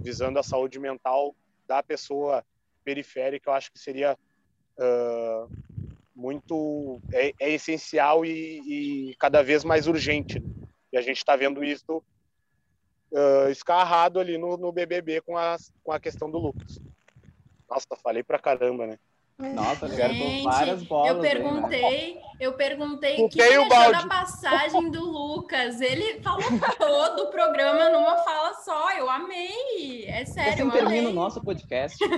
visando 0.00 0.38
a 0.38 0.42
saúde 0.42 0.78
mental 0.78 1.34
da 1.66 1.82
pessoa 1.82 2.44
periférica, 2.84 3.50
eu 3.50 3.54
acho 3.54 3.70
que 3.70 3.78
seria 3.78 4.16
uh, 4.78 5.48
muito 6.14 7.00
é, 7.12 7.32
é 7.38 7.50
essencial 7.50 8.24
e, 8.24 9.10
e, 9.10 9.14
cada 9.16 9.42
vez 9.42 9.64
mais 9.64 9.86
urgente. 9.86 10.42
E 10.92 10.98
a 10.98 11.02
gente 11.02 11.18
está 11.18 11.36
vendo 11.36 11.62
isso 11.62 12.02
uh, 13.12 13.50
escarrado 13.50 14.20
ali 14.20 14.38
no, 14.38 14.56
no 14.56 14.72
BBB 14.72 15.20
com 15.20 15.36
a, 15.36 15.56
com 15.82 15.92
a 15.92 16.00
questão 16.00 16.30
do 16.30 16.38
Lucas. 16.38 16.78
Nossa, 17.68 17.86
falei 18.02 18.22
pra 18.22 18.38
caramba, 18.38 18.86
né? 18.86 18.98
Nossa, 19.40 19.88
Gente, 19.88 20.42
várias 20.42 20.82
bolas. 20.82 21.08
Eu 21.08 21.20
perguntei, 21.20 21.84
aí, 21.84 22.14
né? 22.14 22.20
eu 22.40 22.52
perguntei 22.52 23.24
o 23.24 23.28
que 23.28 23.40
ele 23.40 23.72
achou 23.72 23.92
da 23.92 24.06
passagem 24.06 24.90
do 24.90 25.02
Lucas. 25.02 25.80
Ele 25.80 26.20
falou 26.20 26.42
todo 26.76 27.22
o 27.22 27.30
programa 27.30 27.88
numa 27.88 28.18
fala 28.18 28.52
só. 28.54 28.90
Eu 28.92 29.08
amei. 29.08 30.04
É 30.06 30.26
sério. 30.26 30.70
Você 30.70 30.78
termina 30.78 31.08
o 31.08 31.12
nosso 31.12 31.40
podcast. 31.40 31.96
Eu, 32.02 32.10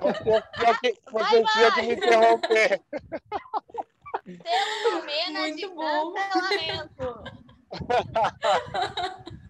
você, 0.00 0.42
você 1.08 1.44
tinha 1.52 1.72
que 1.72 1.82
me 1.82 1.92
interromper. 1.92 2.82
Temos 4.24 5.04
menos 5.04 5.56
de 5.56 5.68
bom. 5.68 6.14
cancelamento. 6.14 7.22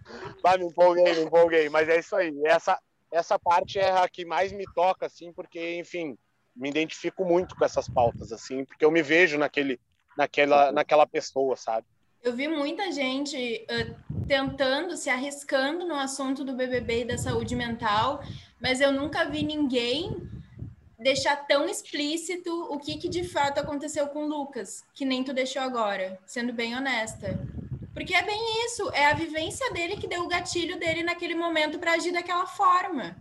Vai, 0.43 0.59
me 0.59 0.67
empolguei, 0.67 1.15
me 1.15 1.23
empolguei. 1.23 1.69
Mas 1.69 1.89
é 1.89 1.99
isso 1.99 2.15
aí. 2.17 2.33
Essa, 2.45 2.79
essa 3.11 3.39
parte 3.39 3.79
é 3.79 3.91
a 3.91 4.09
que 4.09 4.25
mais 4.25 4.53
me 4.53 4.65
toca, 4.75 5.07
assim, 5.07 5.33
porque, 5.33 5.79
enfim, 5.79 6.17
me 6.55 6.69
identifico 6.69 7.25
muito 7.25 7.57
com 7.57 7.65
essas 7.65 7.89
pautas, 7.89 8.33
assim, 8.33 8.65
porque 8.65 8.85
eu 8.85 8.91
me 8.91 9.03
vejo 9.03 9.39
naquele, 9.39 9.81
naquela, 10.17 10.73
naquela 10.73 11.07
pessoa, 11.07 11.57
sabe? 11.57 11.87
Eu 12.23 12.35
vi 12.35 12.47
muita 12.47 12.93
gente 12.93 13.67
uh, 13.69 14.27
tentando, 14.27 14.97
se 14.97 15.11
arriscando 15.11 15.87
no 15.87 15.95
assunto 15.95 16.45
do 16.45 16.55
BBB 16.55 17.01
e 17.01 17.05
da 17.05 17.19
saúde 17.19 17.57
mental, 17.57 18.23
mas 18.61 18.81
eu 18.81 18.93
nunca 18.93 19.25
vi 19.25 19.43
ninguém 19.43 20.17
deixar 21.03 21.37
tão 21.47 21.69
explícito 21.69 22.51
o 22.71 22.79
que, 22.79 22.97
que 22.97 23.09
de 23.09 23.25
fato 23.25 23.59
aconteceu 23.59 24.07
com 24.07 24.25
o 24.25 24.29
Lucas, 24.29 24.85
que 24.95 25.05
nem 25.05 25.25
tu 25.25 25.33
deixou 25.33 25.61
agora, 25.61 26.19
sendo 26.25 26.53
bem 26.53 26.77
honesta. 26.77 27.41
Porque 27.95 28.15
é 28.15 28.23
bem 28.23 28.67
isso, 28.67 28.91
é 28.93 29.07
a 29.07 29.15
vivência 29.15 29.71
dele 29.73 29.97
que 29.97 30.07
deu 30.07 30.23
o 30.23 30.29
gatilho 30.29 30.79
dele 30.79 31.03
naquele 31.03 31.35
momento 31.35 31.79
para 31.79 31.93
agir 31.93 32.13
daquela 32.13 32.47
forma. 32.47 33.17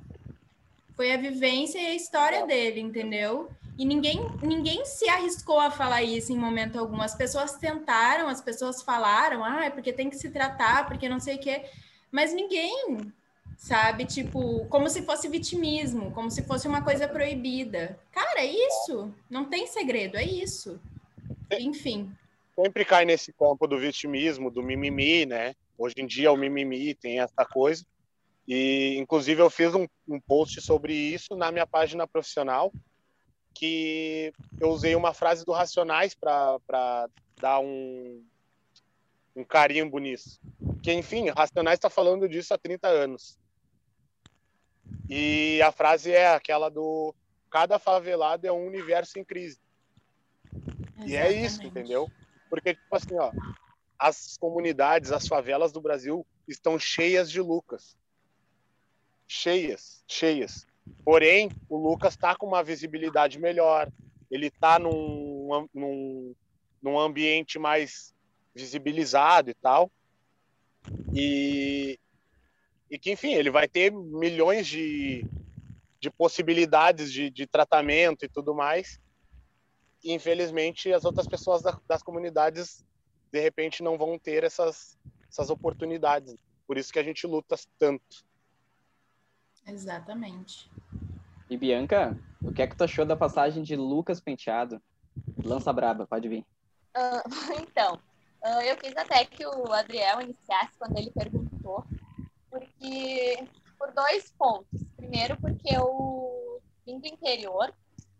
Foi 0.95 1.11
a 1.11 1.17
vivência 1.17 1.79
e 1.79 1.87
a 1.87 1.95
história 1.95 2.45
dele, 2.45 2.79
entendeu? 2.79 3.49
E 3.77 3.85
ninguém, 3.85 4.19
ninguém 4.41 4.85
se 4.85 5.09
arriscou 5.09 5.59
a 5.59 5.71
falar 5.71 6.03
isso 6.03 6.31
em 6.31 6.37
momento 6.37 6.77
algum. 6.77 7.01
As 7.01 7.15
pessoas 7.15 7.53
tentaram, 7.53 8.27
as 8.27 8.41
pessoas 8.41 8.81
falaram, 8.81 9.43
ah, 9.43 9.65
é 9.65 9.69
porque 9.69 9.91
tem 9.91 10.09
que 10.09 10.15
se 10.15 10.29
tratar, 10.29 10.87
porque 10.87 11.09
não 11.09 11.19
sei 11.19 11.35
o 11.35 11.39
quê. 11.39 11.65
Mas 12.11 12.33
ninguém, 12.33 13.11
sabe? 13.57 14.05
Tipo, 14.05 14.65
como 14.67 14.89
se 14.89 15.01
fosse 15.01 15.27
vitimismo, 15.27 16.11
como 16.11 16.29
se 16.29 16.43
fosse 16.43 16.67
uma 16.67 16.81
coisa 16.81 17.07
proibida. 17.07 17.97
Cara, 18.11 18.41
é 18.41 18.45
isso. 18.45 19.13
Não 19.29 19.45
tem 19.45 19.65
segredo, 19.67 20.17
é 20.17 20.23
isso. 20.23 20.79
Enfim. 21.59 22.11
Sempre 22.55 22.85
cai 22.85 23.05
nesse 23.05 23.31
campo 23.33 23.65
do 23.67 23.79
vitimismo, 23.79 24.51
do 24.51 24.61
mimimi, 24.61 25.25
né? 25.25 25.55
Hoje 25.77 25.95
em 25.97 26.05
dia 26.05 26.31
o 26.31 26.37
mimimi 26.37 26.93
tem 26.93 27.19
essa 27.19 27.45
coisa. 27.45 27.85
E, 28.47 28.97
inclusive, 28.97 29.41
eu 29.41 29.49
fiz 29.49 29.73
um, 29.73 29.87
um 30.07 30.19
post 30.19 30.61
sobre 30.61 30.93
isso 30.93 31.35
na 31.35 31.51
minha 31.51 31.65
página 31.65 32.07
profissional, 32.07 32.71
que 33.53 34.33
eu 34.59 34.69
usei 34.69 34.95
uma 34.95 35.13
frase 35.13 35.45
do 35.45 35.51
Racionais 35.51 36.13
para 36.13 37.07
dar 37.39 37.59
um, 37.59 38.23
um 39.35 39.43
carimbo 39.43 39.99
nisso. 39.99 40.39
Que, 40.83 40.91
enfim, 40.91 41.29
Racionais 41.29 41.77
está 41.77 41.89
falando 41.89 42.27
disso 42.27 42.53
há 42.53 42.57
30 42.57 42.87
anos. 42.87 43.39
E 45.09 45.61
a 45.61 45.71
frase 45.71 46.11
é 46.11 46.33
aquela 46.33 46.69
do 46.69 47.13
cada 47.49 47.77
favelado 47.77 48.47
é 48.47 48.51
um 48.51 48.65
universo 48.65 49.19
em 49.19 49.25
crise. 49.25 49.59
Exatamente. 50.53 51.11
E 51.11 51.15
é 51.15 51.31
isso, 51.31 51.63
entendeu? 51.63 52.09
Porque, 52.51 52.75
tipo 52.75 52.95
assim, 52.95 53.17
ó, 53.17 53.31
as 53.97 54.37
comunidades, 54.37 55.11
as 55.11 55.27
favelas 55.27 55.71
do 55.71 55.81
Brasil 55.81 56.23
estão 56.47 56.77
cheias 56.77 57.31
de 57.31 57.41
Lucas 57.41 57.97
cheias, 59.31 60.03
cheias. 60.05 60.67
Porém, 61.05 61.49
o 61.69 61.77
Lucas 61.77 62.13
está 62.13 62.35
com 62.35 62.45
uma 62.45 62.61
visibilidade 62.61 63.39
melhor, 63.39 63.89
ele 64.29 64.47
está 64.47 64.77
num, 64.77 65.67
num, 65.73 66.35
num 66.81 66.99
ambiente 66.99 67.57
mais 67.57 68.13
visibilizado 68.53 69.49
e 69.49 69.53
tal. 69.53 69.89
E, 71.13 71.97
e 72.89 72.99
que, 72.99 73.11
enfim, 73.11 73.33
ele 73.33 73.49
vai 73.49 73.69
ter 73.69 73.89
milhões 73.91 74.67
de, 74.67 75.25
de 75.99 76.11
possibilidades 76.11 77.11
de, 77.11 77.29
de 77.29 77.47
tratamento 77.47 78.25
e 78.25 78.29
tudo 78.29 78.53
mais. 78.53 78.99
E, 80.03 80.13
infelizmente, 80.13 80.91
as 80.91 81.05
outras 81.05 81.27
pessoas 81.27 81.61
da, 81.61 81.79
das 81.87 82.01
comunidades, 82.01 82.83
de 83.31 83.39
repente, 83.39 83.83
não 83.83 83.97
vão 83.97 84.17
ter 84.17 84.43
essas, 84.43 84.97
essas 85.29 85.49
oportunidades. 85.49 86.35
Por 86.67 86.77
isso 86.77 86.91
que 86.91 86.99
a 86.99 87.03
gente 87.03 87.27
luta 87.27 87.55
tanto. 87.77 88.25
Exatamente. 89.67 90.69
E 91.49 91.57
Bianca, 91.57 92.17
o 92.41 92.51
que 92.51 92.61
é 92.61 92.67
que 92.67 92.75
tu 92.75 92.83
achou 92.83 93.05
da 93.05 93.15
passagem 93.15 93.61
de 93.61 93.75
Lucas 93.75 94.19
Penteado? 94.19 94.81
Lança 95.43 95.71
braba, 95.73 96.07
pode 96.07 96.27
vir. 96.27 96.45
Uh, 96.95 97.21
então, 97.61 97.95
uh, 98.43 98.61
eu 98.61 98.77
quis 98.77 98.95
até 98.95 99.25
que 99.25 99.45
o 99.45 99.71
Adriel 99.71 100.21
iniciasse 100.21 100.77
quando 100.77 100.97
ele 100.97 101.11
perguntou, 101.11 101.85
porque 102.49 103.45
por 103.81 103.91
dois 103.93 104.31
pontos. 104.37 104.83
Primeiro, 104.95 105.35
porque 105.41 105.75
eu 105.75 106.61
vim 106.85 106.99
do 106.99 107.07
interior, 107.07 107.73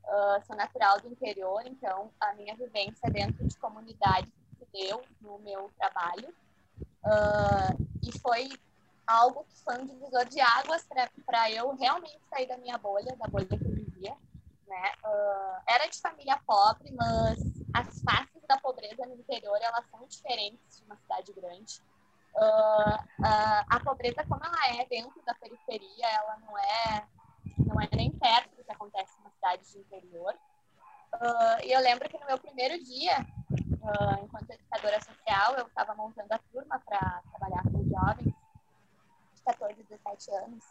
uh, 0.06 0.46
sou 0.46 0.56
natural 0.56 1.00
do 1.00 1.08
interior, 1.08 1.62
então 1.66 2.12
a 2.20 2.34
minha 2.34 2.56
vivência 2.56 3.10
dentro 3.10 3.48
de 3.48 3.58
comunidade 3.58 4.32
se 4.58 4.68
deu 4.72 5.04
no 5.22 5.40
meu 5.40 5.70
trabalho. 5.78 6.34
e 8.04 8.20
foi 8.20 8.50
algo 9.12 9.44
que 9.44 9.58
foi 9.64 9.78
um 9.78 9.86
divisor 9.86 10.26
de 10.26 10.40
águas 10.40 10.88
para 11.26 11.52
eu 11.52 11.76
realmente 11.76 12.20
sair 12.30 12.48
da 12.48 12.58
minha 12.58 12.78
bolha, 12.78 13.16
da 13.18 13.28
bolha 13.28 13.46
que 13.46 13.54
eu 13.54 13.72
vivia. 13.72 14.16
Né? 14.68 14.92
Uh, 15.04 15.62
era 15.68 15.88
de 15.88 16.00
família 16.00 16.40
pobre, 16.46 16.92
mas 16.94 17.40
as 17.74 18.02
faces 18.02 18.42
da 18.48 18.58
pobreza 18.58 19.06
no 19.06 19.16
interior 19.16 19.58
elas 19.62 19.86
são 19.90 20.06
diferentes 20.08 20.78
de 20.78 20.86
uma 20.86 20.96
cidade 20.96 21.34
grande. 21.34 21.82
Uh, 22.34 22.96
uh, 23.20 23.66
a 23.70 23.80
pobreza 23.84 24.24
como 24.28 24.42
ela 24.44 24.82
é 24.82 24.86
dentro 24.86 25.22
da 25.26 25.34
periferia, 25.36 26.08
ela 26.08 26.38
não 26.38 26.58
é 26.58 27.06
não 27.66 27.80
é 27.82 27.88
nem 27.96 28.12
perto 28.12 28.56
do 28.56 28.64
que 28.64 28.72
acontece 28.72 29.18
numa 29.20 29.32
cidade 29.32 29.72
de 29.72 29.80
interior. 29.80 30.34
e 31.64 31.72
eu 31.72 31.80
lembro 31.82 32.10
que 32.10 32.18
no 32.18 32.26
meu 32.26 32.38
primeiro 32.38 32.82
dia, 32.84 33.26
enquanto 34.24 34.52
educadora 34.52 35.00
social, 35.02 35.56
eu 35.56 35.68
estava 35.68 35.96
montando 35.96 36.34
a 36.34 36.40
turma 36.52 36.80
para 36.86 37.22
trabalhar 37.32 37.64
com 37.64 37.84
jovens 37.84 38.34
14, 39.46 39.84
17 39.84 40.32
anos. 40.32 40.64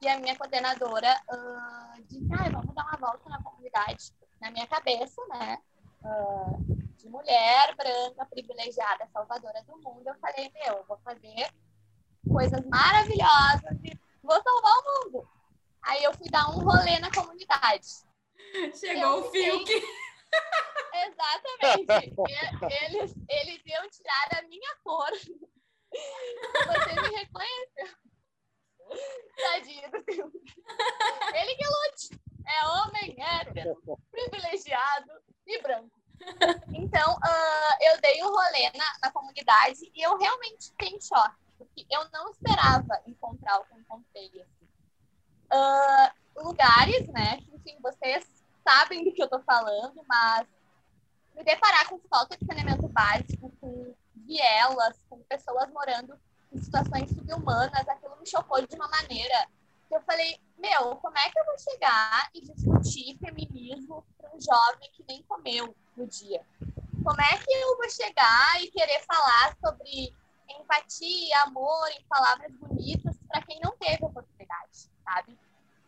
E 0.00 0.08
a 0.08 0.18
minha 0.18 0.36
coordenadora 0.36 1.20
uh, 1.30 2.02
disse, 2.08 2.28
ah, 2.34 2.50
vamos 2.50 2.74
dar 2.74 2.84
uma 2.84 2.96
volta 2.96 3.28
na 3.30 3.42
comunidade. 3.42 4.12
Na 4.40 4.50
minha 4.50 4.66
cabeça, 4.66 5.22
né? 5.28 5.58
Uh, 6.02 6.82
de 6.96 7.08
mulher 7.08 7.74
branca, 7.76 8.26
privilegiada, 8.26 9.08
salvadora 9.12 9.62
do 9.62 9.76
mundo, 9.78 10.06
eu 10.06 10.14
falei, 10.16 10.50
meu, 10.54 10.78
eu 10.78 10.84
vou 10.84 10.98
fazer 10.98 11.52
coisas 12.28 12.64
maravilhosas 12.66 13.78
e 13.84 13.98
vou 14.22 14.42
salvar 14.42 14.72
o 14.72 15.04
mundo. 15.04 15.28
Aí 15.82 16.02
eu 16.04 16.14
fui 16.14 16.28
dar 16.30 16.48
um 16.50 16.60
rolê 16.60 16.98
na 17.00 17.10
comunidade. 17.10 17.86
Chegou 18.74 19.20
o 19.20 19.30
fio 19.30 19.64
que... 19.64 19.82
Exatamente. 20.94 22.14
eles, 22.84 23.14
eles 23.28 23.62
iam 23.66 23.88
tirar 23.90 24.38
a 24.38 24.42
minha 24.42 24.76
cor 24.82 25.10
você 25.92 27.00
me 27.00 27.16
reconheceu. 27.16 27.96
Tadinho 29.36 29.90
do 29.90 30.02
filme. 30.04 30.40
Ele 31.34 31.56
que 31.56 31.64
lute. 31.64 32.22
É 32.44 32.66
homem 32.66 33.16
hétero, 33.18 34.00
privilegiado 34.10 35.12
e 35.46 35.62
branco. 35.62 35.96
Então, 36.74 37.14
uh, 37.14 37.76
eu 37.80 38.00
dei 38.00 38.22
um 38.24 38.28
rolê 38.28 38.70
na, 38.76 38.98
na, 39.02 39.12
comunidade 39.12 39.90
e 39.94 40.02
eu 40.02 40.16
realmente 40.18 40.70
fiquei 40.70 40.88
em 40.88 41.00
choque, 41.00 41.36
porque 41.56 41.86
eu 41.90 42.08
não 42.10 42.30
esperava 42.30 43.00
encontrar 43.06 43.60
o 43.60 43.64
que 43.64 43.74
encontrei. 43.74 44.44
Uh, 45.52 46.42
lugares, 46.44 47.06
né, 47.08 47.36
que, 47.38 47.54
enfim, 47.54 47.78
vocês 47.82 48.26
sabem 48.66 49.04
do 49.04 49.12
que 49.12 49.22
eu 49.22 49.28
tô 49.28 49.40
falando, 49.40 50.02
mas 50.08 50.46
me 51.34 51.44
deparar 51.44 51.88
com 51.88 51.98
falta 52.08 52.36
de 52.36 52.46
saneamento 52.46 52.88
básico, 52.88 53.52
com 53.60 53.94
vielas, 54.14 54.96
com 55.10 55.18
pessoas 55.24 55.70
morando 55.70 56.18
em 56.52 56.58
situações 56.58 57.10
subhumanas, 57.10 57.88
aquilo 57.88 58.16
me 58.18 58.26
chocou 58.26 58.66
de 58.66 58.74
uma 58.74 58.88
maneira 58.88 59.46
eu 59.94 60.00
falei, 60.02 60.40
meu, 60.56 60.96
como 60.96 61.18
é 61.18 61.30
que 61.30 61.38
eu 61.38 61.44
vou 61.44 61.58
chegar 61.58 62.30
e 62.32 62.40
discutir 62.40 63.18
feminismo 63.18 64.04
para 64.16 64.34
um 64.34 64.40
jovem 64.40 64.90
que 64.92 65.04
nem 65.06 65.22
comeu 65.24 65.76
no 65.96 66.06
dia? 66.06 66.44
Como 67.04 67.20
é 67.20 67.36
que 67.36 67.52
eu 67.52 67.76
vou 67.76 67.90
chegar 67.90 68.62
e 68.62 68.70
querer 68.70 69.04
falar 69.04 69.54
sobre 69.60 70.14
empatia, 70.48 71.42
amor, 71.44 71.88
em 71.90 72.04
palavras 72.04 72.52
bonitas 72.56 73.16
para 73.28 73.42
quem 73.42 73.60
não 73.60 73.76
teve 73.76 74.04
oportunidade, 74.04 74.90
sabe? 75.12 75.38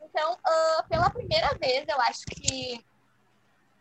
Então, 0.03 0.35
uh, 0.35 0.89
pela 0.89 1.11
primeira 1.11 1.57
vez, 1.59 1.87
eu 1.89 2.01
acho 2.03 2.25
que 2.27 2.85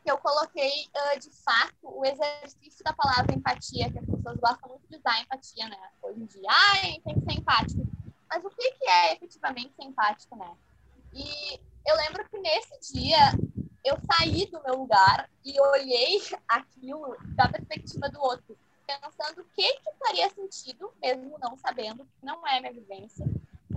eu 0.05 0.17
coloquei, 0.17 0.87
uh, 0.95 1.19
de 1.19 1.29
fato, 1.31 1.75
o 1.83 2.05
exercício 2.05 2.83
da 2.83 2.93
palavra 2.93 3.35
empatia, 3.35 3.91
que 3.91 3.99
as 3.99 4.05
pessoas 4.05 4.37
gostam 4.39 4.69
muito 4.69 4.87
de 4.87 4.97
usar 4.97 5.21
empatia, 5.21 5.67
né? 5.67 5.89
Hoje 6.01 6.19
em 6.21 6.25
dia, 6.25 6.49
ai, 6.49 7.01
tem 7.05 7.19
que 7.19 7.21
ser 7.21 7.39
empático. 7.39 7.87
Mas 8.29 8.43
o 8.43 8.49
que, 8.49 8.71
que 8.71 8.85
é 8.85 9.13
efetivamente 9.13 9.75
ser 9.75 9.83
empático, 9.83 10.35
né? 10.35 10.55
E 11.13 11.59
eu 11.85 11.95
lembro 11.97 12.27
que 12.29 12.39
nesse 12.39 12.93
dia 12.93 13.19
eu 13.85 13.97
saí 14.11 14.45
do 14.47 14.63
meu 14.63 14.75
lugar 14.75 15.29
e 15.45 15.59
olhei 15.59 16.21
aquilo 16.47 17.15
da 17.35 17.47
perspectiva 17.49 18.09
do 18.09 18.19
outro, 18.19 18.57
pensando 18.87 19.41
o 19.41 19.45
que, 19.53 19.73
que 19.73 19.91
faria 19.99 20.29
sentido, 20.29 20.91
mesmo 21.01 21.37
não 21.39 21.55
sabendo, 21.57 22.05
que 22.05 22.25
não 22.25 22.45
é 22.47 22.59
minha 22.59 22.73
vivência, 22.73 23.25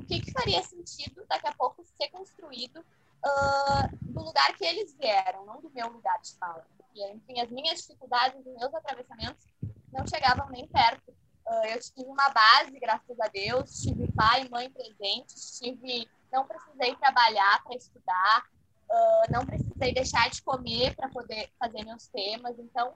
que, 0.07 0.21
que 0.21 0.33
faria 0.33 0.63
sentido 0.63 1.25
daqui 1.29 1.47
a 1.47 1.55
pouco 1.55 1.85
ser 1.85 2.09
construído 2.09 2.79
uh, 2.79 3.97
do 4.03 4.23
lugar 4.23 4.55
que 4.57 4.65
eles 4.65 4.95
vieram, 4.95 5.45
não 5.45 5.61
do 5.61 5.71
meu 5.71 5.89
lugar 5.89 6.21
de 6.21 6.35
fala. 6.35 6.65
Porque, 6.77 7.05
enfim, 7.13 7.41
as 7.41 7.51
minhas 7.51 7.81
dificuldades, 7.81 8.39
os 8.39 8.59
meus 8.59 8.75
atravessamentos 8.75 9.45
não 9.93 10.07
chegavam 10.07 10.49
nem 10.51 10.67
perto. 10.69 11.11
Uh, 11.47 11.67
eu 11.67 11.81
tive 11.81 12.05
uma 12.05 12.29
base, 12.31 12.79
graças 12.79 13.21
a 13.21 13.29
Deus, 13.29 13.83
tive 13.83 14.11
pai 14.13 14.45
e 14.45 14.51
mãe 14.51 14.71
presentes, 14.71 15.59
tive, 15.59 16.09
não 16.33 16.47
precisei 16.47 16.95
trabalhar 16.97 17.63
para 17.63 17.77
estudar, 17.77 18.47
uh, 18.91 19.33
não 19.33 19.47
precisei 19.47 19.93
deixar 19.93 20.29
de 20.31 20.43
comer 20.43 20.95
para 20.97 21.09
poder 21.09 21.51
fazer 21.59 21.85
meus 21.85 22.07
temas. 22.09 22.59
Então, 22.59 22.95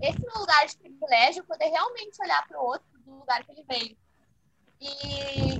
esse 0.00 0.38
lugar 0.38 0.66
de 0.66 0.78
privilégio, 0.78 1.44
poder 1.44 1.66
realmente 1.66 2.22
olhar 2.22 2.46
para 2.48 2.58
o 2.58 2.64
outro 2.64 2.86
do 3.04 3.16
lugar 3.16 3.44
que 3.44 3.52
ele 3.52 3.64
veio. 3.64 3.96
E, 4.80 5.56
e 5.56 5.59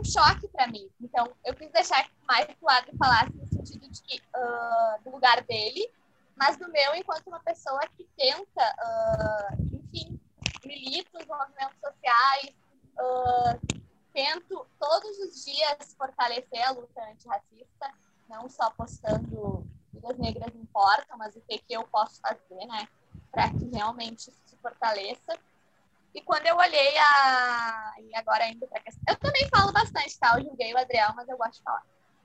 um 0.00 0.04
choque 0.04 0.48
para 0.48 0.66
mim. 0.66 0.88
Então, 1.00 1.30
eu 1.44 1.54
quis 1.54 1.70
deixar 1.70 2.08
mais 2.26 2.46
claro 2.58 2.86
e 2.92 2.96
falasse 2.96 3.32
no 3.34 3.46
sentido 3.46 3.88
de 3.88 4.02
que, 4.02 4.22
uh, 4.34 5.02
do 5.04 5.10
lugar 5.10 5.42
dele, 5.44 5.92
mas 6.36 6.56
do 6.56 6.70
meu 6.70 6.94
enquanto 6.94 7.26
uma 7.26 7.40
pessoa 7.40 7.80
que 7.96 8.08
tenta, 8.16 8.74
uh, 8.82 9.62
enfim, 9.76 10.18
milita 10.64 11.18
os 11.18 11.26
movimentos 11.26 11.78
sociais, 11.78 12.54
uh, 12.98 13.80
tento 14.12 14.66
todos 14.78 15.18
os 15.18 15.44
dias 15.44 15.94
fortalecer 15.96 16.62
a 16.66 16.70
luta 16.70 17.02
antirracista, 17.10 17.92
não 18.28 18.48
só 18.48 18.70
postando 18.70 19.66
vidas 19.92 20.16
negras 20.18 20.54
importam, 20.54 21.18
mas 21.18 21.36
o 21.36 21.40
que, 21.42 21.58
que 21.58 21.74
eu 21.74 21.84
posso 21.88 22.20
fazer, 22.20 22.66
né, 22.66 22.88
para 23.30 23.50
que 23.50 23.64
realmente 23.66 24.30
isso 24.30 24.40
se 24.46 24.56
fortaleça. 24.56 25.38
E 26.14 26.20
quando 26.22 26.46
eu 26.46 26.56
olhei 26.56 26.98
a. 26.98 27.94
E 28.00 28.16
agora 28.16 28.44
ainda 28.44 28.66
pra 28.66 28.80
questão. 28.80 29.02
Eu 29.08 29.16
também 29.16 29.48
falo 29.48 29.72
bastante, 29.72 30.18
tá? 30.18 30.36
Eu 30.36 30.44
julguei 30.44 30.72
o 30.74 30.78
Adriel, 30.78 31.12
mas 31.14 31.28
eu 31.28 31.36
gosto 31.36 31.58
de 31.58 31.62
falar. 31.62 31.82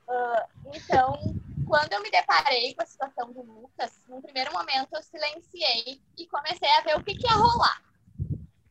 Uh, 0.08 0.70
então, 0.74 1.18
quando 1.66 1.92
eu 1.92 2.00
me 2.00 2.10
deparei 2.10 2.74
com 2.74 2.82
a 2.82 2.86
situação 2.86 3.32
do 3.32 3.42
Lucas, 3.42 3.92
no 4.08 4.22
primeiro 4.22 4.52
momento 4.52 4.94
eu 4.94 5.02
silenciei 5.02 6.00
e 6.16 6.26
comecei 6.28 6.70
a 6.70 6.80
ver 6.82 6.96
o 6.96 7.02
que, 7.02 7.14
que 7.14 7.26
ia 7.26 7.34
rolar. 7.34 7.82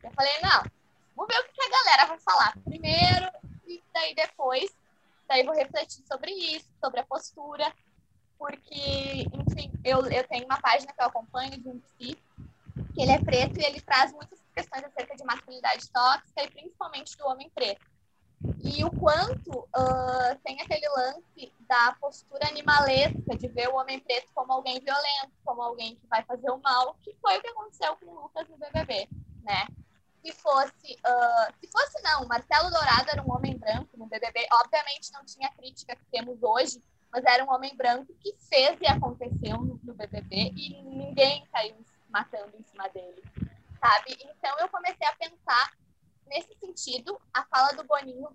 Eu 0.01 0.11
falei, 0.11 0.33
não, 0.41 0.63
vamos 1.15 1.33
ver 1.33 1.41
o 1.41 1.43
que, 1.43 1.53
que 1.53 1.61
a 1.61 1.69
galera 1.69 2.05
vai 2.05 2.19
falar 2.19 2.53
primeiro, 2.63 3.29
e 3.67 3.83
daí 3.93 4.15
depois, 4.15 4.73
daí 5.27 5.43
vou 5.43 5.53
refletir 5.53 6.03
sobre 6.07 6.31
isso, 6.31 6.69
sobre 6.81 7.01
a 7.01 7.05
postura, 7.05 7.73
porque, 8.37 9.25
enfim, 9.33 9.71
eu, 9.83 10.05
eu 10.05 10.27
tenho 10.27 10.45
uma 10.45 10.61
página 10.61 10.93
que 10.93 11.01
eu 11.01 11.07
acompanho 11.07 11.59
de 11.59 11.67
um 11.67 11.79
psi, 11.79 12.17
que 12.93 13.01
ele 13.01 13.11
é 13.11 13.19
preto 13.19 13.59
e 13.59 13.65
ele 13.65 13.81
traz 13.81 14.13
muitas 14.13 14.39
questões 14.55 14.85
acerca 14.85 15.15
de 15.15 15.23
masculinidade 15.25 15.89
tóxica 15.91 16.43
e 16.43 16.49
principalmente 16.49 17.17
do 17.17 17.27
homem 17.27 17.49
preto. 17.49 17.85
E 18.63 18.83
o 18.83 18.91
quanto 18.91 19.51
uh, 19.51 20.39
tem 20.43 20.61
aquele 20.61 20.87
lance 20.89 21.51
da 21.61 21.95
postura 21.99 22.47
animalesca 22.47 23.35
de 23.37 23.47
ver 23.47 23.69
o 23.69 23.75
homem 23.75 23.99
preto 23.99 24.27
como 24.33 24.53
alguém 24.53 24.79
violento, 24.79 25.31
como 25.43 25.61
alguém 25.61 25.95
que 25.95 26.07
vai 26.07 26.23
fazer 26.23 26.49
o 26.51 26.57
mal, 26.59 26.95
que 27.01 27.15
foi 27.21 27.37
o 27.37 27.41
que 27.41 27.47
aconteceu 27.47 27.95
com 27.97 28.05
o 28.05 28.21
Lucas 28.21 28.47
no 28.47 28.57
BBB, 28.57 29.09
né? 29.43 29.67
Se 30.23 30.31
fosse, 30.33 30.93
uh, 30.93 31.53
se 31.59 31.71
fosse 31.71 32.01
não, 32.03 32.27
Marcelo 32.27 32.69
Dourado 32.69 33.11
era 33.11 33.21
um 33.21 33.31
homem 33.31 33.57
branco 33.57 33.97
no 33.97 34.07
BBB, 34.07 34.47
obviamente 34.63 35.11
não 35.13 35.23
tinha 35.25 35.47
a 35.47 35.51
crítica 35.51 35.95
que 35.95 36.05
temos 36.11 36.41
hoje, 36.41 36.81
mas 37.11 37.23
era 37.25 37.43
um 37.43 37.51
homem 37.51 37.75
branco 37.75 38.13
que 38.19 38.35
fez 38.49 38.77
e 38.81 38.87
aconteceu 38.87 39.57
no, 39.57 39.79
no 39.83 39.93
BBB 39.93 40.51
e 40.55 40.81
ninguém 40.83 41.45
caiu 41.51 41.75
matando 42.09 42.55
em 42.57 42.63
cima 42.63 42.87
dele 42.89 43.23
sabe? 43.85 44.17
Então 44.19 44.57
eu 44.59 44.67
comecei 44.69 45.07
a 45.07 45.15
pensar 45.15 45.71
nesse 46.25 46.55
sentido, 46.59 47.19
a 47.31 47.43
fala 47.45 47.71
do 47.73 47.83
Boninho 47.83 48.27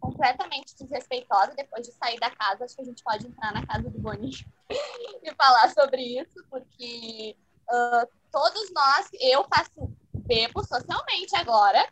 completamente 0.00 0.74
desrespeitosa 0.78 1.54
depois 1.54 1.86
de 1.86 1.92
sair 1.92 2.18
da 2.18 2.30
casa. 2.30 2.64
Acho 2.64 2.76
que 2.76 2.82
a 2.82 2.84
gente 2.84 3.02
pode 3.02 3.26
entrar 3.26 3.52
na 3.52 3.66
casa 3.66 3.90
do 3.90 3.98
Boninho 3.98 4.44
e 5.22 5.34
falar 5.34 5.70
sobre 5.70 6.02
isso, 6.02 6.44
porque 6.48 7.36
uh, 7.70 8.08
todos 8.32 8.72
nós, 8.72 9.08
eu 9.20 9.44
faço 9.44 9.94
bebo 10.14 10.64
socialmente 10.64 11.36
agora, 11.36 11.86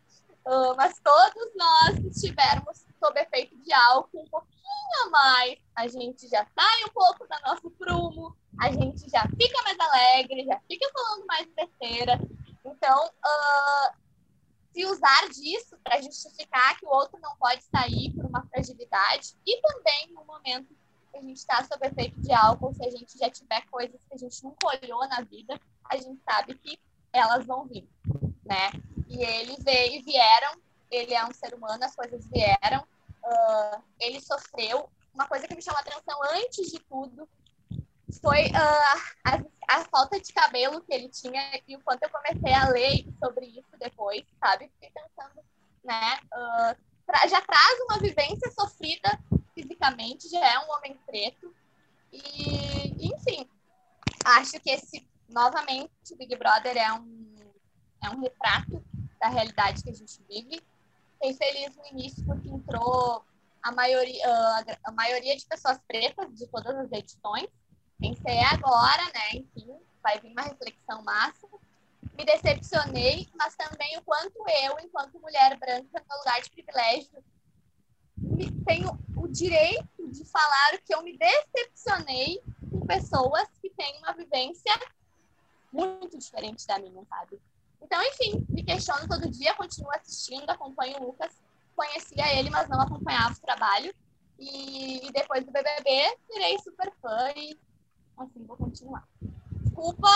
uh, 0.45 0.75
mas 0.75 0.99
todos 0.99 1.51
nós 1.55 1.99
que 1.99 2.07
estivermos 2.07 2.85
sob 2.99 3.19
efeito 3.19 3.55
de 3.57 3.71
álcool 3.73 4.23
um 4.23 4.29
pouquinho 4.29 4.53
a 5.05 5.09
mais, 5.09 5.59
a 5.75 5.87
gente 5.87 6.27
já 6.27 6.45
sai 6.55 6.83
um 6.87 6.93
pouco 6.93 7.27
do 7.27 7.47
nosso 7.47 7.69
prumo, 7.71 8.35
a 8.59 8.71
gente 8.71 9.09
já 9.09 9.23
fica 9.23 9.61
mais 9.63 9.79
alegre, 9.79 10.45
já 10.45 10.59
fica 10.67 10.89
falando 10.93 11.25
mais 11.25 11.47
besteira, 11.55 12.19
então, 12.65 13.07
uh, 13.07 13.93
se 14.73 14.85
usar 14.85 15.29
disso 15.29 15.77
para 15.83 16.01
justificar 16.01 16.77
que 16.79 16.85
o 16.85 16.89
outro 16.89 17.19
não 17.19 17.35
pode 17.37 17.63
sair 17.63 18.11
por 18.13 18.25
uma 18.25 18.45
fragilidade 18.47 19.35
e 19.45 19.61
também 19.61 20.11
no 20.13 20.25
momento 20.25 20.75
que 21.11 21.17
a 21.17 21.21
gente 21.21 21.37
está 21.37 21.63
sob 21.63 21.85
efeito 21.85 22.19
de 22.21 22.33
álcool, 22.33 22.73
se 22.73 22.83
a 22.83 22.89
gente 22.89 23.17
já 23.17 23.29
tiver 23.29 23.61
coisas 23.69 23.99
que 24.07 24.15
a 24.15 24.17
gente 24.17 24.43
nunca 24.43 24.67
olhou 24.67 25.07
na 25.07 25.21
vida, 25.21 25.59
a 25.89 25.97
gente 25.97 26.19
sabe 26.23 26.55
que 26.55 26.79
elas 27.11 27.45
vão 27.45 27.65
vir, 27.65 27.87
né? 28.43 28.71
E 29.07 29.23
ele 29.23 29.55
veio, 29.59 30.03
vieram, 30.03 30.59
ele 30.89 31.13
é 31.13 31.23
um 31.23 31.33
ser 31.33 31.53
humano, 31.53 31.83
as 31.83 31.95
coisas 31.95 32.25
vieram, 32.27 32.81
uh, 33.23 33.83
ele 33.99 34.19
sofreu. 34.19 34.89
Uma 35.13 35.27
coisa 35.27 35.47
que 35.47 35.55
me 35.55 35.61
chamou 35.61 35.77
a 35.77 35.81
atenção 35.81 36.19
antes 36.23 36.71
de 36.71 36.79
tudo 36.79 37.29
foi 38.19 38.47
uh, 38.47 39.13
a, 39.23 39.77
a, 39.77 39.85
falta 39.85 40.19
de 40.19 40.33
cabelo 40.33 40.81
que 40.81 40.93
ele 40.93 41.09
tinha 41.09 41.61
e 41.67 41.75
o 41.75 41.81
quanto 41.81 42.03
eu 42.03 42.09
comecei 42.09 42.53
a 42.53 42.69
ler 42.69 43.05
sobre 43.19 43.45
isso 43.45 43.77
depois, 43.79 44.23
sabe? 44.39 44.69
Fiquei 44.73 44.91
pensando, 44.91 45.41
né? 45.83 46.19
Uh, 46.33 47.29
já 47.29 47.41
traz 47.41 47.79
uma 47.81 47.99
vivência 47.99 48.51
sofrida 48.51 49.19
fisicamente, 49.53 50.29
já 50.29 50.45
é 50.45 50.59
um 50.59 50.71
homem 50.71 50.99
preto. 51.05 51.53
E, 52.11 53.07
enfim, 53.07 53.47
acho 54.25 54.59
que 54.59 54.69
esse, 54.69 55.07
novamente, 55.29 56.15
Big 56.17 56.35
Brother 56.35 56.77
é 56.77 56.93
um, 56.93 57.35
é 58.03 58.09
um 58.09 58.21
retrato 58.21 58.83
da 59.19 59.27
realidade 59.29 59.83
que 59.83 59.89
a 59.89 59.93
gente 59.93 60.21
vive. 60.29 60.61
Fiquei 61.13 61.33
feliz 61.35 61.75
no 61.75 61.85
início 61.87 62.23
porque 62.25 62.49
entrou 62.49 63.23
a 63.61 63.71
maioria, 63.71 64.27
uh, 64.27 64.77
a 64.83 64.91
maioria 64.91 65.35
de 65.35 65.45
pessoas 65.45 65.79
pretas 65.87 66.33
de 66.33 66.47
todas 66.47 66.75
as 66.75 66.91
edições 66.91 67.47
Pensei 67.99 68.39
agora, 68.39 69.03
né? 69.13 69.29
Enfim, 69.33 69.77
vai 70.01 70.19
vir 70.19 70.31
uma 70.31 70.41
reflexão 70.41 71.01
massa. 71.03 71.47
Me 72.17 72.25
decepcionei, 72.25 73.27
mas 73.35 73.55
também 73.55 73.97
o 73.97 74.03
quanto 74.03 74.37
eu, 74.63 74.77
enquanto 74.79 75.19
mulher 75.19 75.57
branca, 75.57 76.03
no 76.09 76.17
lugar 76.17 76.41
de 76.41 76.49
privilégio, 76.51 77.23
tenho 78.65 78.97
o 79.15 79.27
direito 79.27 80.11
de 80.11 80.23
falar 80.25 80.77
que 80.85 80.93
eu 80.93 81.01
me 81.01 81.17
decepcionei 81.17 82.41
com 82.69 82.85
pessoas 82.85 83.47
que 83.61 83.69
têm 83.69 83.97
uma 83.99 84.13
vivência 84.13 84.71
muito 85.71 86.17
diferente 86.17 86.67
da 86.67 86.77
minha, 86.77 87.03
sabe? 87.05 87.41
Então, 87.81 88.01
enfim, 88.03 88.45
me 88.49 88.63
questiono 88.63 89.07
todo 89.07 89.29
dia, 89.29 89.55
continuo 89.55 89.91
assistindo, 89.91 90.49
acompanho 90.49 90.99
o 90.99 91.07
Lucas, 91.07 91.33
conhecia 91.75 92.37
ele, 92.37 92.49
mas 92.49 92.69
não 92.69 92.79
acompanhava 92.79 93.33
o 93.33 93.41
trabalho. 93.41 93.93
E, 94.39 95.09
depois 95.13 95.43
do 95.45 95.51
BBB, 95.51 96.17
virei 96.31 96.57
super 96.59 96.91
fã 97.01 97.31
e 97.35 97.57
Assim, 98.17 98.43
vou 98.45 98.57
continuar. 98.57 99.07
Desculpa 99.51 100.09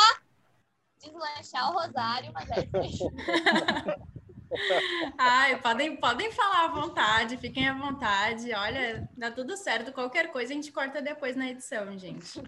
deslanchar 1.00 1.72
o 1.72 1.74
rosário, 1.74 2.32
mas 2.34 2.50
é 2.52 2.68
isso 2.86 3.12
Ai, 5.18 5.60
podem, 5.62 5.98
podem 5.98 6.32
falar 6.32 6.66
à 6.66 6.68
vontade, 6.70 7.36
fiquem 7.36 7.68
à 7.68 7.74
vontade. 7.74 8.54
Olha, 8.54 9.06
dá 9.18 9.30
tudo 9.30 9.58
certo. 9.58 9.92
Qualquer 9.92 10.32
coisa 10.32 10.54
a 10.54 10.56
gente 10.56 10.72
corta 10.72 11.02
depois 11.02 11.36
na 11.36 11.50
edição, 11.50 11.98
gente. 11.98 12.42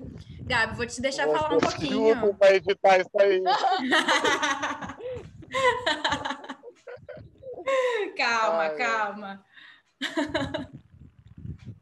Gabi, 0.43 0.77
vou 0.77 0.85
te 0.85 1.01
deixar 1.01 1.27
falar 1.27 1.55
um 1.55 1.59
pouquinho. 1.59 2.33
Para 2.35 2.55
editar 2.55 2.99
isso 2.99 3.09
aí. 3.19 3.43
calma, 8.15 8.63
Ai, 8.63 8.77
calma. 8.77 9.43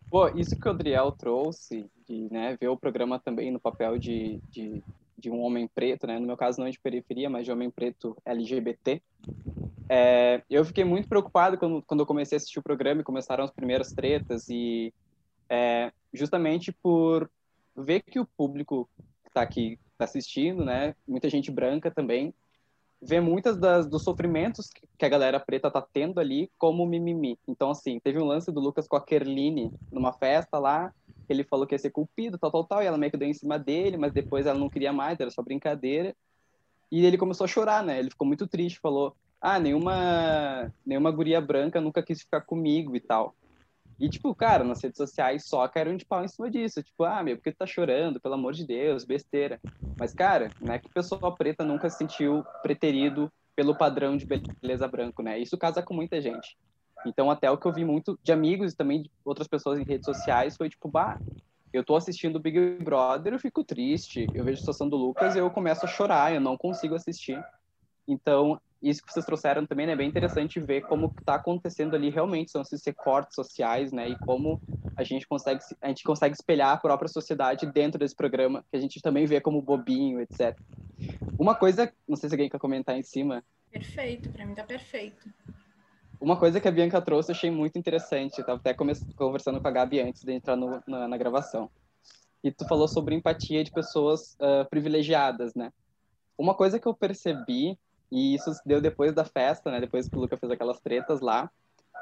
Pô, 0.10 0.30
isso 0.30 0.60
que 0.60 0.68
o 0.68 0.72
Adriel 0.72 1.12
trouxe, 1.12 1.88
de 2.08 2.32
né, 2.32 2.58
ver 2.60 2.70
o 2.70 2.78
programa 2.78 3.20
também 3.20 3.52
no 3.52 3.60
papel 3.60 3.98
de, 3.98 4.40
de, 4.50 4.84
de, 5.18 5.30
um 5.30 5.42
homem 5.42 5.68
preto, 5.68 6.08
né? 6.08 6.20
No 6.20 6.28
meu 6.28 6.38
caso 6.38 6.60
não 6.60 6.68
é 6.68 6.72
de 6.72 6.80
periferia, 6.80 7.30
mas 7.30 7.46
de 7.46 7.52
homem 7.52 7.70
preto 7.70 8.16
LGBT. 8.26 9.02
É, 9.90 10.42
eu 10.50 10.64
fiquei 10.66 10.84
muito 10.84 11.08
preocupado 11.08 11.58
quando, 11.58 11.82
quando 11.84 12.00
eu 12.02 12.06
comecei 12.06 12.36
a 12.36 12.38
assistir 12.38 12.60
o 12.60 12.64
programa 12.64 13.02
e 13.02 13.06
começaram 13.06 13.44
as 13.44 13.52
primeiras 13.52 13.92
tretas 13.94 14.50
e 14.50 14.94
é, 15.50 15.92
justamente 16.14 16.72
por 16.72 17.30
ver 17.76 18.02
que 18.02 18.20
o 18.20 18.26
público 18.26 18.90
está 19.26 19.42
aqui 19.42 19.80
tá 19.98 20.06
assistindo, 20.06 20.64
né? 20.64 20.96
Muita 21.08 21.30
gente 21.30 21.52
branca 21.52 21.90
também 21.92 22.34
vê 23.02 23.20
muitas 23.20 23.58
das 23.58 23.88
dos 23.88 24.04
sofrimentos 24.04 24.70
que 24.98 25.06
a 25.06 25.10
galera 25.10 25.40
preta 25.40 25.70
tá 25.70 25.82
tendo 25.82 26.20
ali 26.20 26.50
como 26.58 26.86
mimimi. 26.86 27.38
Então, 27.48 27.70
assim, 27.70 28.00
teve 28.00 28.20
um 28.20 28.26
lance 28.26 28.52
do 28.52 28.60
Lucas 28.60 28.88
com 28.88 28.96
a 28.96 29.04
Kerline 29.04 29.72
numa 29.92 30.14
festa 30.14 30.58
lá, 30.58 30.94
ele 31.34 31.44
falou 31.44 31.68
que 31.68 31.76
ia 31.76 31.80
ser 31.80 31.92
culpido, 31.92 32.38
tal, 32.38 32.52
tal, 32.52 32.66
tal, 32.66 32.84
e 32.84 32.86
ela 32.86 32.98
meio 32.98 33.12
que 33.12 33.18
deu 33.18 33.28
em 33.28 33.34
cima 33.34 33.60
dele, 33.60 33.98
mas 33.98 34.14
depois 34.14 34.46
ela 34.46 34.60
não 34.60 34.70
queria 34.70 34.94
mais, 34.94 35.20
era 35.20 35.32
só 35.32 35.42
brincadeira. 35.42 36.16
E 36.92 37.06
ele 37.06 37.18
começou 37.18 37.46
a 37.46 37.48
chorar, 37.48 37.84
né? 37.84 38.00
Ele 38.00 38.10
ficou 38.10 38.28
muito 38.28 38.48
triste, 38.48 38.80
falou: 38.80 39.16
"Ah, 39.42 39.60
nenhuma 39.60 40.72
nenhuma 40.86 41.12
guria 41.12 41.42
branca 41.42 41.82
nunca 41.82 42.04
quis 42.04 42.22
ficar 42.22 42.42
comigo 42.42 42.96
e 42.96 43.00
tal". 43.02 43.36
E, 44.00 44.10
tipo, 44.10 44.34
cara, 44.36 44.64
nas 44.64 44.82
redes 44.82 44.98
sociais 44.98 45.48
só 45.48 45.68
caíram 45.68 45.98
de 45.98 46.06
pau 46.06 46.24
em 46.24 46.28
cima 46.28 46.52
disso. 46.52 46.84
Tipo, 46.84 47.04
ah, 47.04 47.24
meu, 47.24 47.36
por 47.38 47.44
que 47.44 47.52
tu 47.52 47.58
tá 47.58 47.66
chorando? 47.66 48.22
Pelo 48.22 48.36
amor 48.36 48.54
de 48.54 48.66
Deus, 48.66 49.04
besteira. 49.06 49.60
Mas, 49.98 50.14
cara, 50.14 50.54
não 50.62 50.74
é 50.74 50.80
que 50.80 50.90
pessoa 50.90 51.36
preta 51.36 51.64
nunca 51.64 51.90
se 51.90 51.98
sentiu 51.98 52.44
preterido 52.62 53.32
pelo 53.56 53.76
padrão 53.76 54.16
de 54.16 54.28
beleza 54.28 54.88
branco, 54.88 55.24
né? 55.24 55.40
Isso 55.40 55.58
casa 55.58 55.82
com 55.82 55.96
muita 55.96 56.22
gente. 56.22 56.56
Então, 57.06 57.30
até 57.32 57.50
o 57.50 57.58
que 57.58 57.68
eu 57.68 57.74
vi 57.74 57.86
muito 57.86 58.20
de 58.24 58.32
amigos 58.32 58.74
e 58.74 58.76
também 58.76 59.04
de 59.04 59.12
outras 59.24 59.48
pessoas 59.48 59.80
em 59.80 59.84
redes 59.84 60.06
sociais 60.06 60.56
foi 60.58 60.70
tipo, 60.70 60.90
bah, 60.90 61.20
eu 61.72 61.84
tô 61.84 61.96
assistindo 61.96 62.38
o 62.38 62.40
Big 62.40 62.84
Brother, 62.84 63.34
eu 63.34 63.40
fico 63.40 63.64
triste. 63.64 64.30
Eu 64.34 64.44
vejo 64.44 64.58
a 64.58 64.60
situação 64.60 64.90
do 64.90 64.96
Lucas 64.96 65.36
e 65.36 65.40
eu 65.40 65.50
começo 65.50 65.86
a 65.86 65.88
chorar, 65.88 66.34
eu 66.34 66.42
não 66.42 66.58
consigo 66.58 66.96
assistir. 66.96 67.42
Então, 68.08 68.60
isso 68.82 69.02
que 69.04 69.12
vocês 69.12 69.26
trouxeram 69.26 69.66
também 69.66 69.86
né, 69.86 69.94
é 69.94 69.96
bem 69.96 70.08
interessante 70.08 70.60
ver 70.60 70.82
como 70.82 71.14
está 71.20 71.36
acontecendo 71.36 71.96
ali 71.96 72.10
realmente 72.10 72.52
são 72.52 72.62
esses 72.62 72.84
recortes 72.86 73.36
sociais, 73.36 73.92
né, 73.92 74.10
e 74.10 74.16
como 74.20 74.62
a 74.96 75.04
gente 75.04 75.28
consegue 75.28 75.62
a 75.82 75.88
gente 75.90 76.04
consegue 76.04 76.34
espelhar 76.34 76.72
a 76.72 76.78
própria 76.78 77.08
sociedade 77.08 77.66
dentro 77.72 78.00
desse 78.00 78.16
programa 78.16 78.64
que 78.72 78.78
a 78.78 78.80
gente 78.80 79.02
também 79.02 79.26
vê 79.26 79.42
como 79.42 79.62
bobinho, 79.62 80.22
etc. 80.22 80.56
Uma 81.38 81.54
coisa, 81.54 81.92
não 82.08 82.16
sei 82.16 82.30
se 82.30 82.36
alguém 82.36 82.50
quer 82.50 82.60
comentar 82.60 82.98
em 82.98 83.04
cima. 83.04 83.44
Perfeito, 83.72 84.32
para 84.32 84.46
mim 84.46 84.56
tá 84.56 84.64
perfeito. 84.64 85.30
Uma 86.20 86.38
coisa 86.38 86.60
que 86.60 86.68
a 86.68 86.72
Bianca 86.72 87.02
trouxe 87.02 87.32
eu 87.32 87.36
achei 87.36 87.52
muito 87.52 87.78
interessante, 87.78 88.40
eu 88.40 88.46
tava 88.46 88.60
até 88.60 88.74
conversando 88.74 89.62
com 89.62 89.68
a 89.68 89.72
Gabi 89.72 90.00
antes 90.00 90.24
de 90.24 90.34
entrar 90.34 90.56
no, 90.56 90.82
na, 90.88 91.08
na, 91.08 91.18
gravação. 91.18 91.70
E 92.44 92.52
tu 92.52 92.68
falou 92.68 92.88
sobre 92.88 93.16
empatia 93.16 93.64
de 93.64 93.72
pessoas 93.72 94.36
uh, 94.36 94.68
privilegiadas, 94.70 95.54
né? 95.54 95.72
Uma 96.38 96.56
coisa 96.56 96.80
que 96.80 96.88
eu 96.88 96.94
percebi 96.94 97.78
e 98.12 98.36
isso 98.36 98.52
deu 98.66 98.82
depois 98.82 99.14
da 99.14 99.26
festa, 99.26 99.70
né? 99.70 99.80
Depois 99.80 100.08
que 100.08 100.18
o 100.18 100.22
Luca 100.22 100.38
fez 100.38 100.52
aquelas 100.52 100.80
tretas 100.80 101.20
lá, 101.22 101.52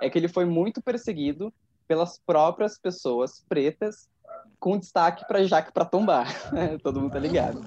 é 0.02 0.10
que 0.10 0.18
ele 0.18 0.28
foi 0.28 0.46
muito 0.46 0.82
perseguido 0.82 1.54
pelas 1.88 2.18
próprias 2.20 2.78
pessoas 2.78 3.44
pretas, 3.48 4.10
com 4.60 4.78
destaque 4.78 5.26
para 5.28 5.44
Jaque 5.44 5.72
para 5.72 5.86
tombar. 5.86 6.28
Todo 6.84 7.02
mundo 7.02 7.12
tá 7.12 7.20
ligado. 7.20 7.64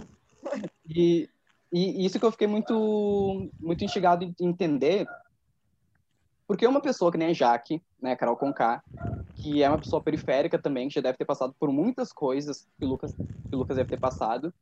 E, 0.89 1.29
e 1.73 2.05
isso 2.05 2.19
que 2.19 2.25
eu 2.25 2.33
fiquei 2.33 2.47
muito 2.47 3.51
muito 3.61 3.85
instigado 3.85 4.25
em 4.25 4.35
entender, 4.41 5.07
porque 6.49 6.67
uma 6.67 6.81
pessoa 6.81 7.13
que 7.13 7.19
nem 7.19 7.29
a 7.29 7.33
Jaque, 7.35 7.83
né, 8.01 8.17
Carol 8.17 8.35
Conká, 8.35 8.83
que 9.35 9.63
é 9.63 9.69
uma 9.69 9.79
pessoa 9.79 10.03
periférica 10.03 10.59
também, 10.59 10.89
que 10.89 10.95
já 10.95 11.03
deve 11.03 11.19
ter 11.19 11.27
passado 11.27 11.55
por 11.61 11.71
muitas 11.71 12.11
coisas 12.11 12.67
que 12.79 12.87
o 12.87 12.89
Lucas, 12.89 13.15
que 13.15 13.55
o 13.55 13.59
Lucas 13.59 13.77
deve 13.77 13.91
ter 13.91 14.01
passado, 14.01 14.53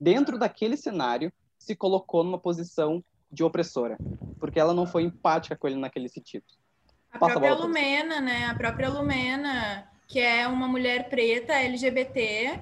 dentro 0.00 0.38
daquele 0.38 0.78
cenário, 0.78 1.30
se 1.58 1.76
colocou 1.76 2.24
numa 2.24 2.38
posição 2.38 3.04
de 3.30 3.44
opressora, 3.44 3.98
porque 4.40 4.58
ela 4.58 4.72
não 4.72 4.86
foi 4.86 5.02
empática 5.02 5.54
com 5.54 5.68
ele 5.68 5.76
naquele 5.76 6.08
sentido. 6.08 6.44
A 7.12 7.18
Passa 7.18 7.32
própria 7.32 7.52
a 7.52 7.54
Lumena, 7.54 8.20
né? 8.20 8.46
A 8.46 8.54
própria 8.54 8.88
Lumena, 8.88 9.86
que 10.08 10.18
é 10.18 10.48
uma 10.48 10.66
mulher 10.66 11.10
preta 11.10 11.52
LGBT, 11.52 12.60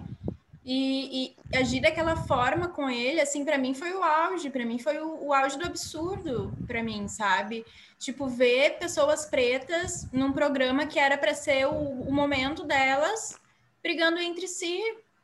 e, 0.65 1.37
e, 1.53 1.59
agir 1.59 1.81
daquela 1.81 2.17
forma 2.17 2.69
com 2.69 2.89
ele, 2.89 3.21
assim, 3.21 3.45
para 3.45 3.59
mim 3.59 3.75
foi 3.75 3.93
o 3.93 4.03
auge, 4.03 4.49
para 4.49 4.65
mim 4.65 4.79
foi 4.79 4.99
o, 4.99 5.27
o, 5.27 5.33
auge 5.35 5.59
do 5.59 5.67
absurdo, 5.67 6.57
para 6.67 6.83
mim, 6.83 7.07
sabe? 7.07 7.67
Tipo, 7.99 8.27
ver 8.27 8.79
pessoas 8.79 9.27
pretas 9.27 10.09
num 10.11 10.33
programa 10.33 10.87
que 10.87 10.99
era 10.99 11.19
para 11.19 11.35
ser 11.35 11.67
o, 11.67 11.73
o 11.73 12.13
momento 12.13 12.65
delas 12.65 13.39
brigando 13.83 14.19
entre 14.19 14.49
si, 14.49 14.81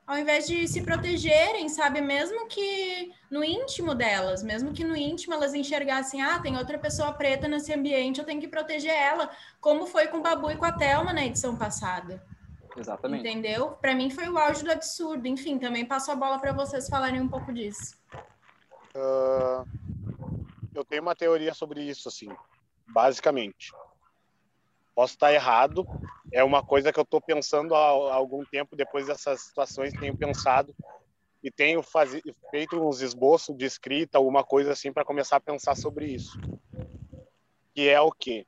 ao 0.07 0.19
invés 0.19 0.47
de 0.47 0.69
se 0.69 0.83
protegerem, 0.83 1.71
sabe? 1.71 2.03
Mesmo 2.03 2.47
que 2.47 3.11
no 3.31 3.43
íntimo 3.43 3.95
delas, 3.95 4.43
mesmo 4.43 4.75
que 4.75 4.85
no 4.85 4.95
íntimo 4.95 5.33
elas 5.33 5.55
enxergassem, 5.55 6.21
ah, 6.21 6.39
tem 6.39 6.59
outra 6.59 6.79
pessoa 6.79 7.15
preta 7.15 7.49
nesse 7.49 7.73
ambiente, 7.73 8.19
eu 8.19 8.27
tenho 8.27 8.41
que 8.41 8.49
proteger 8.49 8.93
ela, 8.93 9.31
como 9.59 9.87
foi 9.87 10.09
com 10.09 10.19
o 10.19 10.23
Babu 10.23 10.51
e 10.51 10.57
com 10.57 10.67
a 10.67 10.73
Thelma 10.73 11.15
na 11.15 11.25
edição 11.25 11.57
passada. 11.57 12.23
Exatamente. 12.77 13.29
Entendeu? 13.29 13.73
Para 13.73 13.95
mim 13.95 14.11
foi 14.11 14.29
o 14.29 14.39
auge 14.39 14.65
do 14.65 14.71
absurdo. 14.71 15.27
Enfim, 15.27 15.59
também 15.59 15.85
passo 15.85 16.11
a 16.11 16.17
bola 16.17 16.39
para 16.39 16.53
vocês 16.53 16.89
falarem 16.89 17.21
um 17.21 17.29
pouco 17.29 17.53
disso. 17.53 17.99
Uh, 18.95 19.67
eu 20.75 20.85
tenho 20.85 21.03
uma 21.03 21.15
teoria 21.15 21.55
sobre 21.55 21.83
isso, 21.83 22.09
assim, 22.09 22.29
basicamente. 22.89 23.73
Posso 24.95 25.15
estar 25.15 25.33
errado, 25.33 25.87
é 26.33 26.43
uma 26.43 26.63
coisa 26.63 26.93
que 26.93 26.99
eu 26.99 27.05
estou 27.05 27.21
pensando 27.21 27.75
há 27.75 28.15
algum 28.15 28.45
tempo 28.45 28.77
depois 28.77 29.07
dessas 29.07 29.43
situações, 29.43 29.93
tenho 29.93 30.17
pensado 30.17 30.75
e 31.43 31.51
tenho 31.51 31.83
faz... 31.83 32.11
feito 32.51 32.81
uns 32.81 33.01
esboços 33.01 33.57
de 33.57 33.65
escrita, 33.65 34.19
alguma 34.19 34.45
coisa 34.45 34.73
assim 34.73 34.93
para 34.93 35.05
começar 35.05 35.37
a 35.37 35.41
pensar 35.41 35.77
sobre 35.77 36.07
isso. 36.07 36.39
Que 37.75 37.89
é 37.89 38.01
o 38.01 38.11
que? 38.13 38.47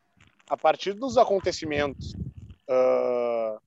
A 0.49 0.57
partir 0.57 0.93
dos 0.93 1.17
acontecimentos 1.17 2.13
uh, 2.69 3.61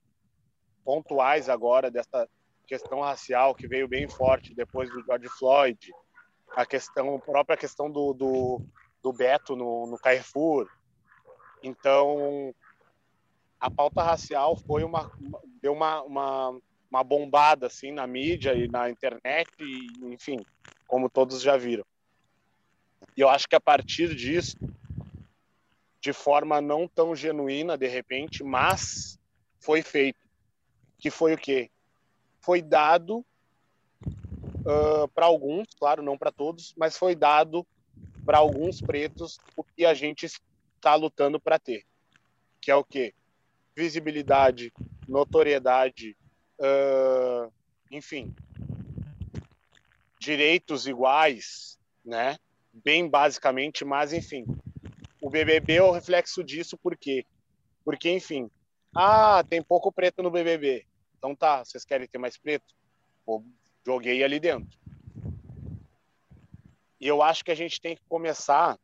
pontuais 0.85 1.49
agora 1.49 1.89
dessa 1.89 2.29
questão 2.67 3.01
racial 3.01 3.55
que 3.55 3.67
veio 3.67 3.87
bem 3.87 4.07
forte 4.07 4.53
depois 4.53 4.89
do 4.91 5.03
George 5.03 5.27
Floyd, 5.29 5.91
a 6.55 6.65
questão 6.65 7.15
a 7.15 7.19
própria 7.19 7.57
questão 7.57 7.91
do, 7.91 8.13
do, 8.13 8.61
do 9.01 9.11
Beto 9.11 9.55
no, 9.55 9.87
no 9.87 9.97
Carrefour. 9.97 10.69
Então, 11.63 12.53
a 13.59 13.69
pauta 13.71 14.03
racial 14.03 14.55
foi 14.55 14.83
uma 14.83 15.11
deu 15.61 15.73
uma, 15.73 16.03
uma, 16.03 16.59
uma 16.89 17.03
bombada 17.03 17.65
assim 17.67 17.91
na 17.91 18.05
mídia 18.05 18.53
e 18.53 18.67
na 18.67 18.89
internet 18.89 19.49
e 19.59 20.13
enfim 20.13 20.45
como 20.87 21.09
todos 21.09 21.41
já 21.41 21.57
viram 21.57 21.83
e 23.17 23.21
eu 23.21 23.29
acho 23.29 23.47
que 23.47 23.55
a 23.55 23.61
partir 23.61 24.13
disso 24.13 24.57
de 25.99 26.13
forma 26.13 26.61
não 26.61 26.87
tão 26.87 27.15
genuína 27.15 27.77
de 27.77 27.87
repente 27.87 28.43
mas 28.43 29.17
foi 29.59 29.81
feito 29.81 30.24
que 31.05 31.11
foi 31.11 31.35
o 31.35 31.37
quê 31.37 31.69
foi 32.41 32.63
dado 32.63 33.25
uh, 34.05 35.07
para 35.13 35.27
alguns 35.27 35.67
claro 35.77 36.01
não 36.01 36.17
para 36.17 36.31
todos 36.31 36.73
mas 36.75 36.97
foi 36.97 37.15
dado 37.15 37.63
para 38.25 38.39
alguns 38.39 38.81
pretos 38.81 39.37
o 39.55 39.63
que 39.63 39.85
a 39.85 39.93
gente 39.93 40.25
está 40.25 40.95
lutando 40.95 41.39
para 41.39 41.59
ter 41.59 41.85
que 42.59 42.71
é 42.71 42.75
o 42.75 42.83
quê 42.83 43.13
visibilidade, 43.75 44.71
notoriedade, 45.07 46.15
uh, 46.59 47.51
enfim, 47.91 48.33
direitos 50.17 50.87
iguais, 50.87 51.77
né? 52.03 52.37
Bem 52.73 53.07
basicamente, 53.07 53.83
mas 53.83 54.13
enfim, 54.13 54.45
o 55.21 55.29
BBB 55.29 55.73
é 55.73 55.83
o 55.83 55.91
reflexo 55.91 56.43
disso, 56.43 56.77
por 56.77 56.95
quê? 56.97 57.25
Porque, 57.83 58.09
enfim, 58.09 58.49
ah, 58.95 59.43
tem 59.47 59.61
pouco 59.61 59.91
preto 59.91 60.23
no 60.23 60.31
BBB. 60.31 60.85
Então 61.25 61.35
tá, 61.35 61.65
vocês 61.65 61.83
querem 61.83 62.07
ter 62.07 62.19
mais 62.19 62.37
preto? 62.37 62.71
Pô, 63.25 63.43
joguei 63.83 64.23
ali 64.23 64.39
dentro. 64.39 64.77
E 67.01 67.07
eu 67.07 67.23
acho 67.23 67.43
que 67.43 67.49
a 67.49 67.55
gente 67.55 67.81
tem 67.81 67.95
que 67.95 68.03
começar. 68.07 68.77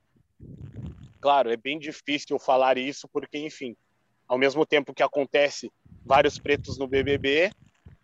Claro, 1.20 1.52
é 1.52 1.56
bem 1.56 1.78
difícil 1.78 2.40
falar 2.40 2.80
isso, 2.80 3.08
porque, 3.10 3.38
enfim, 3.38 3.78
ao 4.28 4.40
mesmo 4.40 4.66
tempo 4.66 4.92
que 4.92 5.04
acontece 5.04 5.72
vários 6.04 6.40
pretos 6.40 6.80
no 6.80 6.88
BBB, 6.88 7.52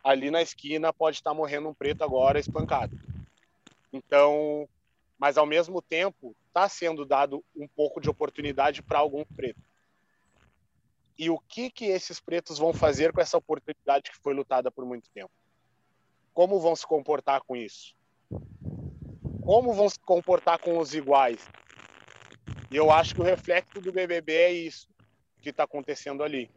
ali 0.03 0.29
na 0.29 0.43
esquina 0.43 0.93
pode 0.93 1.17
estar 1.17 1.33
morrendo 1.33 1.69
um 1.69 1.73
preto 1.73 2.03
agora 2.03 2.39
espancado. 2.39 2.95
Então, 3.91 4.69
mas 5.17 5.35
ao 5.39 5.47
mesmo 5.47 5.81
tempo 5.81 6.35
está 6.47 6.69
sendo 6.69 7.07
dado 7.07 7.43
um 7.55 7.67
pouco 7.67 7.99
de 7.99 8.07
oportunidade 8.07 8.83
para 8.83 8.99
algum 8.99 9.25
preto. 9.25 9.59
E 11.17 11.29
o 11.29 11.39
que 11.39 11.71
que 11.71 11.85
esses 11.85 12.19
pretos 12.19 12.59
vão 12.59 12.73
fazer 12.73 13.11
com 13.11 13.19
essa 13.19 13.37
oportunidade 13.37 14.11
que 14.11 14.17
foi 14.17 14.33
lutada 14.33 14.69
por 14.69 14.85
muito 14.85 15.09
tempo? 15.09 15.31
Como 16.33 16.59
vão 16.59 16.75
se 16.75 16.85
comportar 16.85 17.41
com 17.41 17.55
isso? 17.55 17.95
Como 19.43 19.73
vão 19.73 19.89
se 19.89 19.99
comportar 19.99 20.59
com 20.59 20.77
os 20.77 20.93
iguais? 20.93 21.47
E 22.69 22.75
eu 22.75 22.91
acho 22.91 23.15
que 23.15 23.21
o 23.21 23.23
reflexo 23.23 23.81
do 23.81 23.91
BBB 23.91 24.33
é 24.33 24.51
isso 24.51 24.87
que 25.41 25.49
está 25.49 25.63
acontecendo 25.63 26.23
ali. 26.23 26.51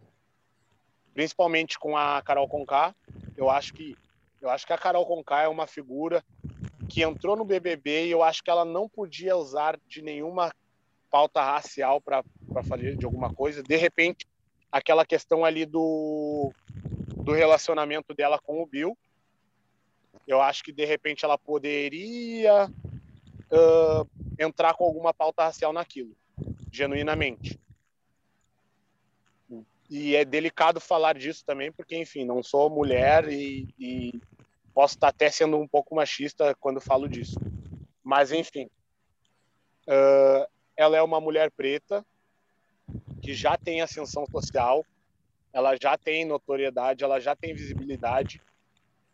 principalmente 1.14 1.78
com 1.78 1.96
a 1.96 2.22
Carol 2.22 2.48
Conká. 2.48 2.94
Eu 3.36 3.50
acho 3.50 3.72
que 3.72 3.96
eu 4.40 4.48
acho 4.48 4.66
que 4.66 4.72
a 4.72 4.78
Carol 4.78 5.04
Conká 5.04 5.42
é 5.42 5.48
uma 5.48 5.66
figura 5.66 6.24
que 6.88 7.02
entrou 7.02 7.36
no 7.36 7.44
BBB 7.44 8.06
e 8.06 8.10
eu 8.10 8.22
acho 8.22 8.42
que 8.42 8.50
ela 8.50 8.64
não 8.64 8.88
podia 8.88 9.36
usar 9.36 9.78
de 9.86 10.00
nenhuma 10.00 10.50
pauta 11.10 11.42
racial 11.42 12.00
para 12.00 12.24
fazer 12.66 12.96
de 12.96 13.04
alguma 13.04 13.34
coisa. 13.34 13.62
De 13.62 13.76
repente, 13.76 14.26
aquela 14.70 15.04
questão 15.04 15.44
ali 15.44 15.66
do, 15.66 16.52
do 17.16 17.32
relacionamento 17.32 18.14
dela 18.14 18.38
com 18.38 18.62
o 18.62 18.66
Bill, 18.66 18.96
eu 20.26 20.40
acho 20.40 20.62
que 20.62 20.72
de 20.72 20.84
repente 20.84 21.24
ela 21.24 21.36
poderia 21.36 22.66
uh, 22.66 24.08
entrar 24.38 24.74
com 24.74 24.84
alguma 24.84 25.12
pauta 25.12 25.44
racial 25.44 25.72
naquilo, 25.72 26.16
genuinamente. 26.70 27.58
E 29.90 30.14
é 30.14 30.24
delicado 30.24 30.80
falar 30.80 31.18
disso 31.18 31.44
também, 31.44 31.72
porque, 31.72 31.96
enfim, 31.96 32.24
não 32.24 32.44
sou 32.44 32.70
mulher 32.70 33.28
e, 33.28 33.68
e 33.76 34.20
posso 34.72 34.94
estar 34.94 35.08
até 35.08 35.28
sendo 35.28 35.58
um 35.58 35.66
pouco 35.66 35.96
machista 35.96 36.54
quando 36.60 36.80
falo 36.80 37.08
disso. 37.08 37.34
Mas, 38.04 38.30
enfim, 38.30 38.70
uh, 39.88 40.46
ela 40.76 40.96
é 40.96 41.02
uma 41.02 41.20
mulher 41.20 41.50
preta 41.50 42.06
que 43.30 43.34
já 43.34 43.56
tem 43.56 43.80
ascensão 43.80 44.26
social, 44.26 44.84
ela 45.52 45.76
já 45.80 45.96
tem 45.96 46.24
notoriedade, 46.24 47.04
ela 47.04 47.20
já 47.20 47.36
tem 47.36 47.54
visibilidade, 47.54 48.42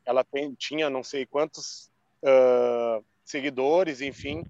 ela 0.07 0.25
tem, 0.25 0.55
tinha 0.55 0.89
não 0.89 1.05
sei 1.05 1.27
quantos 1.27 1.91
uh, 2.23 3.05
seguidores, 3.23 4.01
enfim, 4.01 4.43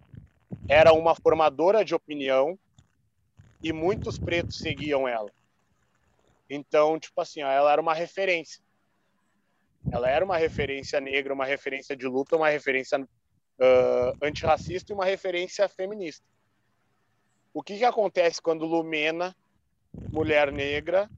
era 0.68 0.92
uma 0.92 1.16
formadora 1.16 1.84
de 1.84 1.96
opinião 1.96 2.56
e 3.60 3.72
muitos 3.72 4.20
pretos 4.20 4.58
seguiam 4.58 5.08
ela. 5.08 5.32
Então, 6.48 6.96
tipo 6.96 7.20
assim, 7.20 7.40
ela 7.40 7.72
era 7.72 7.82
uma 7.82 7.92
referência. 7.92 8.62
Ela 9.90 10.08
era 10.08 10.24
uma 10.24 10.36
referência 10.36 11.00
negra, 11.00 11.34
uma 11.34 11.44
referência 11.44 11.96
de 11.96 12.06
luta, 12.06 12.36
uma 12.36 12.50
referência 12.50 13.00
uh, 13.00 14.16
antirracista 14.22 14.92
e 14.92 14.94
uma 14.94 15.04
referência 15.04 15.68
feminista. 15.68 16.24
O 17.52 17.64
que, 17.64 17.78
que 17.78 17.84
acontece 17.84 18.40
quando 18.40 18.64
Lumena, 18.64 19.34
mulher 20.10 20.52
negra, 20.52 21.10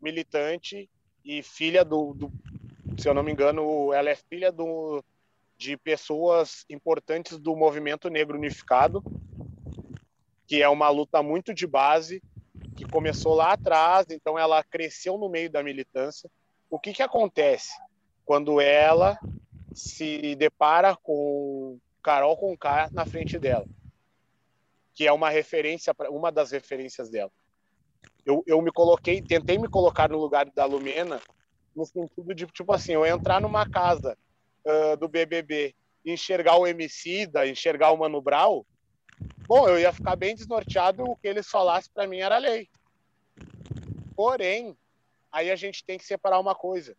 militante 0.00 0.88
e 1.24 1.42
filha 1.42 1.84
do, 1.84 2.14
do 2.14 2.32
se 2.98 3.08
eu 3.08 3.14
não 3.14 3.22
me 3.22 3.32
engano, 3.32 3.92
ela 3.92 4.08
é 4.08 4.14
filha 4.14 4.50
do, 4.50 5.04
de 5.56 5.76
pessoas 5.76 6.64
importantes 6.68 7.38
do 7.38 7.54
movimento 7.54 8.08
negro 8.08 8.36
unificado, 8.36 9.02
que 10.46 10.62
é 10.62 10.68
uma 10.68 10.88
luta 10.88 11.22
muito 11.22 11.52
de 11.52 11.66
base, 11.66 12.22
que 12.76 12.84
começou 12.84 13.34
lá 13.34 13.52
atrás, 13.52 14.06
então 14.10 14.38
ela 14.38 14.62
cresceu 14.62 15.18
no 15.18 15.28
meio 15.28 15.50
da 15.50 15.62
militância. 15.62 16.30
O 16.70 16.78
que, 16.78 16.92
que 16.92 17.02
acontece 17.02 17.72
quando 18.24 18.60
ela 18.60 19.18
se 19.74 20.34
depara 20.36 20.94
com 20.96 21.78
Carol 22.02 22.36
Conká 22.36 22.88
na 22.92 23.04
frente 23.04 23.38
dela? 23.38 23.66
Que 24.94 25.06
é 25.06 25.12
uma 25.12 25.30
referência, 25.30 25.94
uma 26.10 26.30
das 26.30 26.50
referências 26.50 27.10
dela. 27.10 27.32
Eu, 28.26 28.42
eu 28.44 28.60
me 28.60 28.72
coloquei, 28.72 29.22
tentei 29.22 29.56
me 29.56 29.68
colocar 29.68 30.10
no 30.10 30.18
lugar 30.18 30.50
da 30.50 30.64
Lumena, 30.64 31.22
no 31.74 31.86
sentido 31.86 32.34
de, 32.34 32.44
tipo 32.46 32.72
assim, 32.72 32.92
eu 32.92 33.06
entrar 33.06 33.40
numa 33.40 33.70
casa 33.70 34.18
uh, 34.64 34.96
do 34.96 35.08
BBB 35.08 35.74
enxergar 36.04 36.56
o 36.56 36.66
MC, 36.66 37.26
da 37.26 37.46
enxergar 37.46 37.92
o 37.92 37.96
Mano 37.96 38.20
Brown, 38.20 38.64
bom, 39.46 39.68
eu 39.68 39.78
ia 39.78 39.92
ficar 39.92 40.16
bem 40.16 40.34
desnorteado, 40.34 41.04
o 41.04 41.16
que 41.16 41.26
eles 41.26 41.48
falassem 41.48 41.90
para 41.92 42.06
mim 42.06 42.18
era 42.18 42.38
lei. 42.38 42.68
Porém, 44.14 44.76
aí 45.30 45.50
a 45.50 45.56
gente 45.56 45.84
tem 45.84 45.98
que 45.98 46.04
separar 46.04 46.38
uma 46.38 46.54
coisa. 46.54 46.96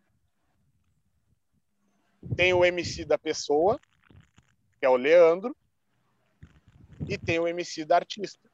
Tem 2.35 2.53
o 2.53 2.63
MC 2.63 3.05
da 3.05 3.17
pessoa, 3.17 3.79
que 4.79 4.85
é 4.85 4.89
o 4.89 4.95
Leandro, 4.95 5.55
e 7.07 7.17
tem 7.17 7.39
o 7.39 7.47
MC 7.47 7.85
da 7.85 7.95
artista, 7.95 8.46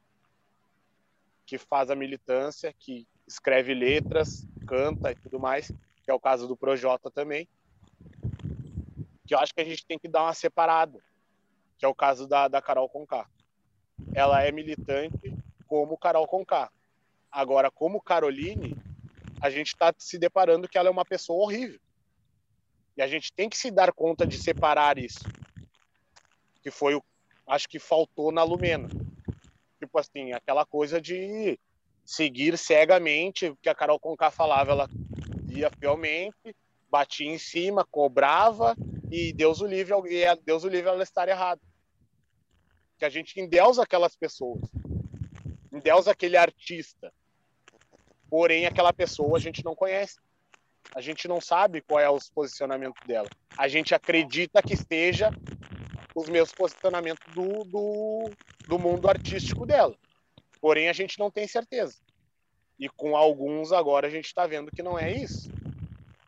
que 1.45 1.57
faz 1.57 1.89
a 1.89 1.95
militância, 1.95 2.73
que 2.77 3.07
escreve 3.27 3.73
letras, 3.73 4.47
canta 4.67 5.11
e 5.11 5.15
tudo 5.15 5.39
mais, 5.39 5.71
que 6.03 6.11
é 6.11 6.13
o 6.13 6.19
caso 6.19 6.47
do 6.47 6.57
Projota 6.57 7.09
também 7.09 7.47
que 9.25 9.33
eu 9.33 9.39
acho 9.39 9.53
que 9.53 9.61
a 9.61 9.65
gente 9.65 9.85
tem 9.85 9.97
que 9.97 10.07
dar 10.07 10.23
uma 10.23 10.33
separada, 10.33 10.99
que 11.77 11.85
é 11.85 11.87
o 11.87 11.95
caso 11.95 12.27
da, 12.27 12.47
da 12.47 12.61
Carol 12.61 12.89
Conká. 12.89 13.27
Ela 14.13 14.43
é 14.43 14.51
militante 14.51 15.35
como 15.67 15.97
Carol 15.97 16.27
Conká. 16.27 16.71
Agora, 17.31 17.71
como 17.71 18.01
Caroline, 18.01 18.77
a 19.41 19.49
gente 19.49 19.67
está 19.67 19.93
se 19.97 20.17
deparando 20.17 20.67
que 20.67 20.77
ela 20.77 20.89
é 20.89 20.91
uma 20.91 21.05
pessoa 21.05 21.43
horrível. 21.43 21.79
E 22.95 23.01
a 23.01 23.07
gente 23.07 23.33
tem 23.33 23.49
que 23.49 23.57
se 23.57 23.71
dar 23.71 23.91
conta 23.91 24.27
de 24.27 24.37
separar 24.37 24.97
isso. 24.97 25.23
Que 26.61 26.69
foi 26.69 26.95
o 26.95 27.03
acho 27.47 27.67
que 27.67 27.79
faltou 27.79 28.31
na 28.31 28.43
Lumena. 28.43 28.87
Tipo 29.83 29.99
assim, 29.99 30.31
aquela 30.31 30.65
coisa 30.65 31.01
de 31.01 31.59
seguir 32.05 32.57
cegamente 32.57 33.53
que 33.61 33.67
a 33.67 33.75
Carol 33.75 33.99
Conká 33.99 34.31
falava, 34.31 34.71
ela 34.71 34.89
ia 35.49 35.69
fielmente, 35.69 36.55
batia 36.89 37.29
em 37.29 37.37
cima, 37.37 37.85
cobrava 37.85 38.75
e 39.11 39.33
Deus 39.33 39.59
o 39.59 39.67
livre, 39.67 39.93
e 40.09 40.35
Deus 40.45 40.63
o 40.63 40.69
livre 40.69 40.89
ela 40.89 41.03
estar 41.03 41.27
errada. 41.27 41.61
Que 42.97 43.03
a 43.03 43.09
gente 43.09 43.37
endeusa 43.39 43.83
aquelas 43.83 44.15
pessoas. 44.15 44.61
Endeusa 45.69 46.11
aquele 46.11 46.37
artista. 46.37 47.13
Porém, 48.29 48.65
aquela 48.65 48.93
pessoa 48.93 49.37
a 49.37 49.41
gente 49.41 49.65
não 49.65 49.75
conhece. 49.75 50.17
A 50.95 51.01
gente 51.01 51.27
não 51.27 51.41
sabe 51.41 51.81
qual 51.81 51.99
é 51.99 52.09
o 52.09 52.17
posicionamento 52.33 53.05
dela. 53.05 53.27
A 53.57 53.67
gente 53.67 53.93
acredita 53.93 54.61
que 54.61 54.73
esteja 54.73 55.29
os 56.15 56.29
meus 56.29 56.53
posicionamentos 56.53 57.25
do, 57.33 57.63
do, 57.65 58.31
do 58.67 58.79
mundo 58.79 59.09
artístico 59.09 59.65
dela. 59.65 59.95
Porém, 60.59 60.89
a 60.89 60.93
gente 60.93 61.19
não 61.19 61.29
tem 61.29 61.47
certeza. 61.47 61.97
E 62.79 62.89
com 62.89 63.15
alguns 63.15 63.71
agora 63.71 64.07
a 64.07 64.09
gente 64.09 64.25
está 64.25 64.47
vendo 64.47 64.71
que 64.71 64.81
não 64.81 64.97
é 64.97 65.11
isso. 65.11 65.51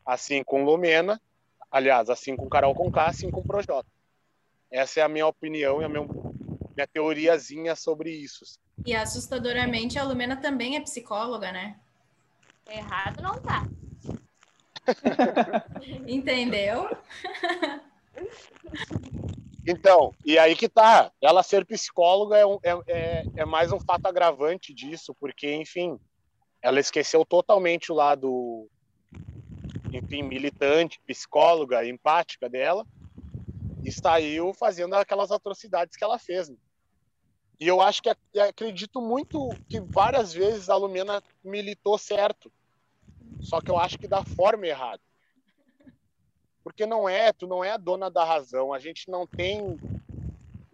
Assim 0.04 0.44
com 0.44 0.64
Lumena, 0.64 1.20
Aliás, 1.70 2.08
assim 2.08 2.34
com 2.36 2.48
Carol 2.48 2.74
Conká, 2.74 3.08
assim 3.08 3.30
com 3.30 3.40
o 3.40 3.44
Projota. 3.44 3.86
Essa 4.70 5.00
é 5.00 5.02
a 5.02 5.08
minha 5.08 5.26
opinião 5.26 5.82
e 5.82 5.84
a 5.84 5.88
minha, 5.88 6.02
minha 6.02 6.86
teoriazinha 6.86 7.74
sobre 7.76 8.10
isso. 8.10 8.58
E 8.84 8.94
assustadoramente, 8.94 9.98
a 9.98 10.04
Lumena 10.04 10.36
também 10.36 10.76
é 10.76 10.80
psicóloga, 10.80 11.52
né? 11.52 11.78
Errado 12.68 13.22
não 13.22 13.40
tá. 13.40 13.66
Entendeu? 16.06 16.88
Então, 19.66 20.14
e 20.24 20.38
aí 20.38 20.54
que 20.54 20.68
tá. 20.68 21.10
Ela 21.20 21.42
ser 21.42 21.66
psicóloga 21.66 22.36
é, 22.36 22.46
um, 22.46 22.58
é, 22.62 22.70
é, 22.86 23.26
é, 23.36 23.44
mais 23.44 23.72
um 23.72 23.80
fato 23.80 24.06
agravante 24.06 24.72
disso, 24.72 25.14
porque, 25.18 25.52
enfim, 25.54 25.98
ela 26.62 26.78
esqueceu 26.78 27.24
totalmente 27.24 27.90
o 27.90 27.94
lado 27.94 28.68
enfim, 29.92 30.22
militante, 30.22 31.00
psicóloga, 31.06 31.86
empática 31.86 32.48
dela, 32.48 32.86
e 33.82 33.90
saiu 33.90 34.52
fazendo 34.52 34.94
aquelas 34.94 35.30
atrocidades 35.30 35.96
que 35.96 36.04
ela 36.04 36.18
fez. 36.18 36.48
Né? 36.48 36.56
E 37.58 37.66
eu 37.66 37.80
acho 37.80 38.02
que 38.02 38.10
acredito 38.38 39.00
muito 39.00 39.48
que 39.68 39.80
várias 39.80 40.32
vezes 40.32 40.68
a 40.68 40.76
Lumena 40.76 41.22
militou 41.42 41.96
certo, 41.96 42.52
só 43.40 43.60
que 43.60 43.70
eu 43.70 43.78
acho 43.78 43.98
que 43.98 44.08
da 44.08 44.22
forma 44.24 44.66
errada. 44.66 45.00
Porque 46.66 46.84
não 46.84 47.08
é, 47.08 47.32
tu 47.32 47.46
não 47.46 47.62
é 47.62 47.70
a 47.70 47.76
dona 47.76 48.10
da 48.10 48.24
razão, 48.24 48.74
a 48.74 48.80
gente 48.80 49.08
não 49.08 49.24
tem. 49.24 49.78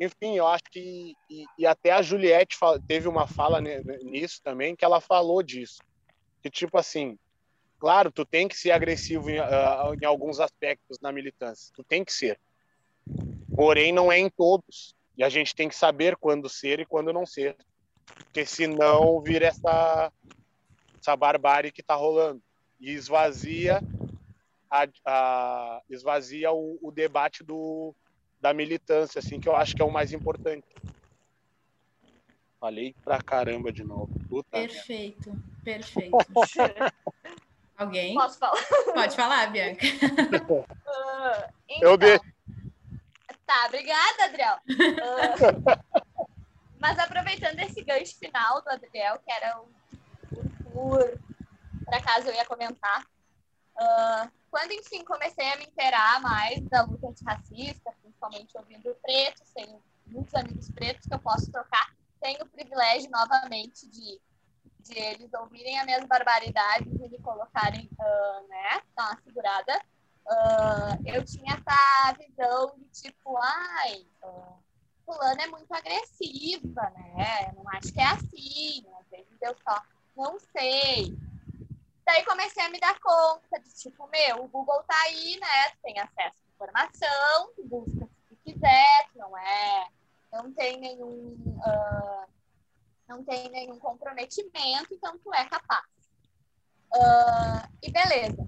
Enfim, 0.01 0.38
eu 0.38 0.47
acho 0.47 0.64
que. 0.70 1.14
E, 1.28 1.45
e 1.59 1.66
até 1.66 1.90
a 1.93 2.01
Juliette 2.01 2.57
teve 2.88 3.09
uma 3.09 3.26
fala 3.26 3.61
nisso 3.61 4.40
também, 4.43 4.74
que 4.74 4.86
ela 4.86 5.03
falou 5.03 5.43
disso. 5.43 5.82
Que, 6.43 6.49
tipo 6.49 6.78
assim, 6.78 7.18
Claro, 7.78 8.11
tu 8.12 8.24
tem 8.24 8.47
que 8.47 8.57
ser 8.57 8.70
agressivo 8.70 9.28
em, 9.28 9.40
uh, 9.40 9.93
em 10.01 10.07
alguns 10.07 10.38
aspectos 10.38 11.01
na 11.01 11.11
militância, 11.11 11.72
tu 11.74 11.82
tem 11.82 12.05
que 12.05 12.12
ser. 12.12 12.38
Porém, 13.55 13.93
não 13.93 14.11
é 14.11 14.18
em 14.18 14.30
todos. 14.30 14.95
E 15.18 15.22
a 15.22 15.28
gente 15.28 15.53
tem 15.53 15.68
que 15.68 15.74
saber 15.74 16.16
quando 16.16 16.49
ser 16.49 16.78
e 16.78 16.86
quando 16.86 17.12
não 17.12 17.26
ser. 17.26 17.57
Porque 18.07 18.47
senão 18.47 19.20
vira 19.20 19.49
essa, 19.49 20.12
essa 20.99 21.16
barbárie 21.16 21.72
que 21.72 21.80
está 21.82 21.97
rolando. 21.97 22.40
E 22.80 22.93
esvazia, 22.93 23.80
a, 24.72 24.88
a 25.04 25.82
esvazia 25.90 26.50
o, 26.50 26.78
o, 26.80 26.90
debate 26.90 27.44
do, 27.44 27.94
da 28.40 28.54
militância, 28.54 29.18
assim, 29.18 29.38
que 29.38 29.46
eu 29.48 29.54
acho 29.54 29.76
que 29.76 29.82
é 29.82 29.84
o 29.84 29.92
mais 29.92 30.12
importante. 30.14 30.66
Falei 32.58 32.94
pra 33.04 33.20
caramba 33.20 33.70
de 33.70 33.84
novo. 33.84 34.08
Puta 34.28 34.48
perfeito, 34.50 35.30
minha. 35.30 35.42
perfeito. 35.62 36.16
Alguém? 37.76 38.14
Posso 38.14 38.38
falar? 38.38 38.64
Pode 38.94 39.16
falar, 39.16 39.50
Bianca. 39.50 39.84
Uh, 39.86 41.52
então, 41.68 41.90
Eu 41.90 41.96
deixo. 41.96 42.24
Tá, 43.44 43.66
obrigada, 43.66 44.24
Adriel. 44.24 44.56
Uh, 44.68 46.02
mas 46.78 46.98
aproveitando 46.98 47.58
esse 47.60 47.82
gancho 47.82 48.16
final 48.18 48.62
do 48.62 48.70
Adriel, 48.70 49.18
que 49.18 49.32
era 49.32 49.60
um, 49.60 50.72
por 50.72 51.18
por 51.84 51.94
acaso 51.94 52.28
eu 52.28 52.34
ia 52.34 52.46
comentar. 52.46 53.04
Uh, 53.76 54.41
quando, 54.53 54.70
enfim, 54.72 55.03
comecei 55.03 55.50
a 55.50 55.57
me 55.57 55.64
inteirar 55.64 56.20
mais 56.20 56.61
da 56.68 56.82
luta 56.82 57.09
antirracista, 57.09 57.90
principalmente 58.03 58.55
ouvindo 58.59 58.94
pretos, 58.96 59.50
tenho 59.55 59.82
muitos 60.07 60.34
amigos 60.34 60.70
pretos 60.70 61.07
que 61.07 61.14
eu 61.14 61.18
posso 61.18 61.50
trocar, 61.50 61.90
tenho 62.20 62.42
o 62.42 62.48
privilégio 62.50 63.11
novamente 63.11 63.88
de, 63.88 64.20
de 64.80 64.98
eles 64.98 65.32
ouvirem 65.32 65.78
as 65.78 65.86
minhas 65.86 66.05
barbaridades 66.05 66.86
e 66.86 67.09
me 67.09 67.18
colocarem, 67.20 67.88
uh, 67.98 68.48
né, 68.48 68.82
dar 68.94 69.12
uma 69.12 69.22
segurada. 69.22 69.80
Uh, 70.26 71.03
eu 71.07 71.24
tinha 71.24 71.55
essa 71.55 72.12
visão 72.18 72.74
de 72.76 72.84
tipo, 72.90 73.34
ai, 73.38 74.07
uh, 74.22 74.62
fulano 75.07 75.40
é 75.40 75.46
muito 75.46 75.72
agressiva, 75.72 76.90
né? 76.90 77.48
Eu 77.48 77.55
não 77.55 77.70
acho 77.70 77.90
que 77.90 78.00
é 78.00 78.05
assim, 78.05 78.84
às 79.00 79.09
vezes 79.09 79.38
eu 79.40 79.57
só 79.66 79.82
não 80.14 80.38
sei. 80.38 81.16
Daí 82.12 82.26
comecei 82.26 82.62
a 82.62 82.68
me 82.68 82.78
dar 82.78 83.00
conta 83.00 83.58
de 83.58 83.74
tipo, 83.74 84.06
meu, 84.08 84.44
o 84.44 84.48
Google 84.48 84.82
tá 84.82 85.00
aí, 85.04 85.40
né? 85.40 85.70
Tu 85.70 85.78
tem 85.82 85.98
acesso 85.98 86.36
à 86.44 86.50
informação, 86.54 87.52
tu 87.56 87.64
busca 87.64 88.06
se 88.28 88.36
quiser, 88.44 89.08
não 89.14 89.34
é, 89.38 89.88
não 90.30 90.52
tem 90.52 90.78
nenhum, 90.78 91.34
uh, 91.56 92.26
não 93.08 93.24
tem 93.24 93.48
nenhum 93.48 93.78
comprometimento, 93.78 94.92
então 94.92 95.18
tu 95.20 95.32
é 95.32 95.46
capaz. 95.46 95.86
Uh, 96.94 97.66
e 97.82 97.90
beleza. 97.90 98.46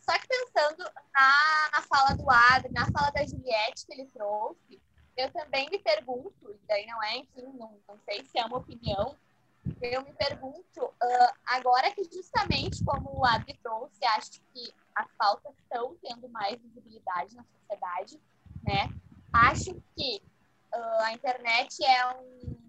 Só 0.00 0.16
que 0.16 0.28
pensando 0.28 0.84
na, 1.12 1.34
na 1.72 1.82
fala 1.82 2.14
do 2.14 2.30
Adri, 2.30 2.72
na 2.72 2.86
fala 2.92 3.10
da 3.10 3.26
Juliette 3.26 3.86
que 3.86 3.92
ele 3.92 4.06
trouxe, 4.06 4.80
eu 5.16 5.32
também 5.32 5.68
me 5.68 5.80
pergunto, 5.80 6.32
e 6.48 6.66
daí 6.68 6.86
não 6.86 7.02
é, 7.02 7.16
enfim, 7.16 7.42
não, 7.54 7.76
não 7.88 7.98
sei 8.04 8.24
se 8.24 8.38
é 8.38 8.44
uma 8.44 8.58
opinião, 8.58 9.16
eu 9.80 10.02
me 10.02 10.12
pergunto, 10.14 10.84
uh, 10.84 11.32
agora 11.46 11.90
que 11.92 12.04
justamente 12.04 12.84
como 12.84 13.18
o 13.18 13.24
Adri 13.24 13.58
trouxe, 13.62 14.04
acho 14.04 14.40
que 14.52 14.72
as 14.94 15.06
pautas 15.18 15.54
estão 15.58 15.96
tendo 16.02 16.28
mais 16.28 16.60
visibilidade 16.60 17.34
na 17.34 17.44
sociedade, 17.44 18.20
né? 18.62 18.88
Acho 19.32 19.74
que 19.96 20.22
uh, 20.74 21.00
a 21.04 21.12
internet 21.12 21.84
é 21.84 22.14
um... 22.16 22.60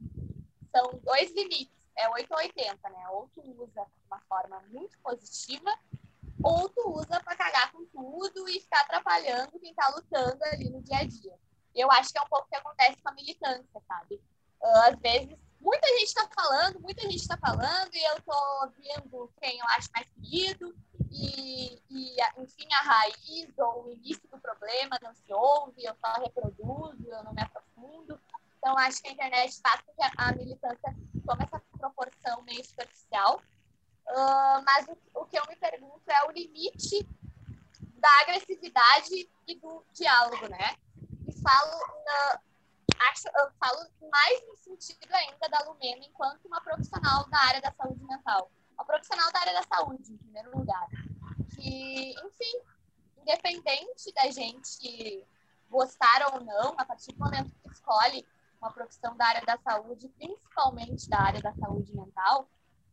São 0.75 0.99
dois 1.03 1.33
limites, 1.33 1.89
é 1.97 2.07
8 2.09 2.31
ou 2.31 2.37
80, 2.37 2.89
né? 2.89 3.09
Ou 3.09 3.29
tu 3.33 3.41
usa 3.41 3.83
de 3.83 4.05
uma 4.07 4.19
forma 4.21 4.61
muito 4.69 4.97
positiva, 4.99 5.77
ou 6.43 6.69
tu 6.69 6.89
usa 6.91 7.21
para 7.23 7.35
cagar 7.35 7.71
com 7.71 7.85
tudo 7.85 8.47
e 8.49 8.59
ficar 8.59 8.81
atrapalhando 8.81 9.59
quem 9.59 9.73
tá 9.73 9.89
lutando 9.89 10.43
ali 10.45 10.69
no 10.69 10.81
dia 10.81 10.99
a 10.99 11.03
dia. 11.03 11.37
Eu 11.75 11.91
acho 11.91 12.11
que 12.11 12.17
é 12.17 12.21
um 12.21 12.27
pouco 12.27 12.45
o 12.45 12.49
que 12.49 12.55
acontece 12.55 13.01
com 13.01 13.09
a 13.09 13.13
militância, 13.13 13.81
sabe? 13.87 14.15
Uh, 14.61 14.77
às 14.87 14.99
vezes, 14.99 15.37
muita 15.61 15.87
gente 15.87 16.07
está 16.07 16.27
falando, 16.33 16.79
muita 16.79 17.01
gente 17.03 17.17
está 17.17 17.37
falando, 17.37 17.93
e 17.93 18.03
eu 18.03 18.17
estou 18.17 18.71
vendo 18.77 19.31
quem 19.39 19.59
eu 19.59 19.65
acho 19.77 19.89
mais 19.95 20.09
querido, 20.09 20.75
e, 21.11 21.81
e, 21.89 22.15
enfim, 22.37 22.67
a 22.73 22.83
raiz 22.83 23.57
ou 23.57 23.85
o 23.85 23.91
início 23.93 24.27
do 24.29 24.39
problema 24.39 24.97
não 25.01 25.13
se 25.13 25.33
ouve, 25.33 25.83
eu 25.83 25.95
só 26.03 26.21
reproduzo, 26.21 27.05
eu 27.07 27.23
não 27.23 27.33
me 27.33 27.41
aprofundo. 27.41 28.19
Então, 28.57 28.77
acho 28.77 29.01
que 29.01 29.09
a 29.09 29.11
internet 29.11 29.59
faz 29.61 29.81
com 29.81 29.93
que 29.93 30.11
a 30.17 30.31
militância 30.33 30.95
tome 31.25 31.43
essa 31.43 31.59
proporção 31.77 32.41
meio 32.43 32.63
superficial. 32.63 33.41
Uh, 34.07 34.63
mas 34.65 34.87
o, 34.87 35.21
o 35.21 35.25
que 35.25 35.37
eu 35.37 35.45
me 35.47 35.55
pergunto 35.55 36.01
é 36.07 36.27
o 36.27 36.31
limite 36.31 37.07
da 37.97 38.09
agressividade 38.21 39.29
e 39.47 39.55
do 39.55 39.85
diálogo, 39.93 40.47
né? 40.47 40.75
falo 41.41 41.77
na, 42.05 42.39
acho, 43.11 43.27
eu 43.27 43.51
falo 43.59 43.89
mais 44.11 44.47
no 44.47 44.57
sentido 44.57 45.13
ainda 45.13 45.49
da 45.49 45.59
Lumena 45.65 46.05
enquanto 46.05 46.45
uma 46.45 46.61
profissional 46.61 47.27
da 47.29 47.39
área 47.39 47.61
da 47.61 47.71
saúde 47.71 48.03
mental. 48.03 48.51
Uma 48.73 48.85
profissional 48.85 49.31
da 49.31 49.39
área 49.39 49.53
da 49.53 49.63
saúde, 49.63 50.13
em 50.13 50.17
primeiro 50.17 50.57
lugar. 50.57 50.87
Que, 51.55 52.11
enfim, 52.11 52.61
independente 53.17 54.11
da 54.13 54.29
gente 54.31 55.27
gostar 55.69 56.33
ou 56.33 56.41
não, 56.41 56.75
a 56.77 56.85
partir 56.85 57.13
do 57.13 57.19
momento 57.19 57.53
que 57.61 57.71
escolhe 57.71 58.25
uma 58.61 58.71
profissão 58.71 59.15
da 59.15 59.25
área 59.25 59.41
da 59.41 59.57
saúde, 59.57 60.07
principalmente 60.09 61.09
da 61.09 61.19
área 61.19 61.41
da 61.41 61.53
saúde 61.53 61.95
mental, 61.95 62.47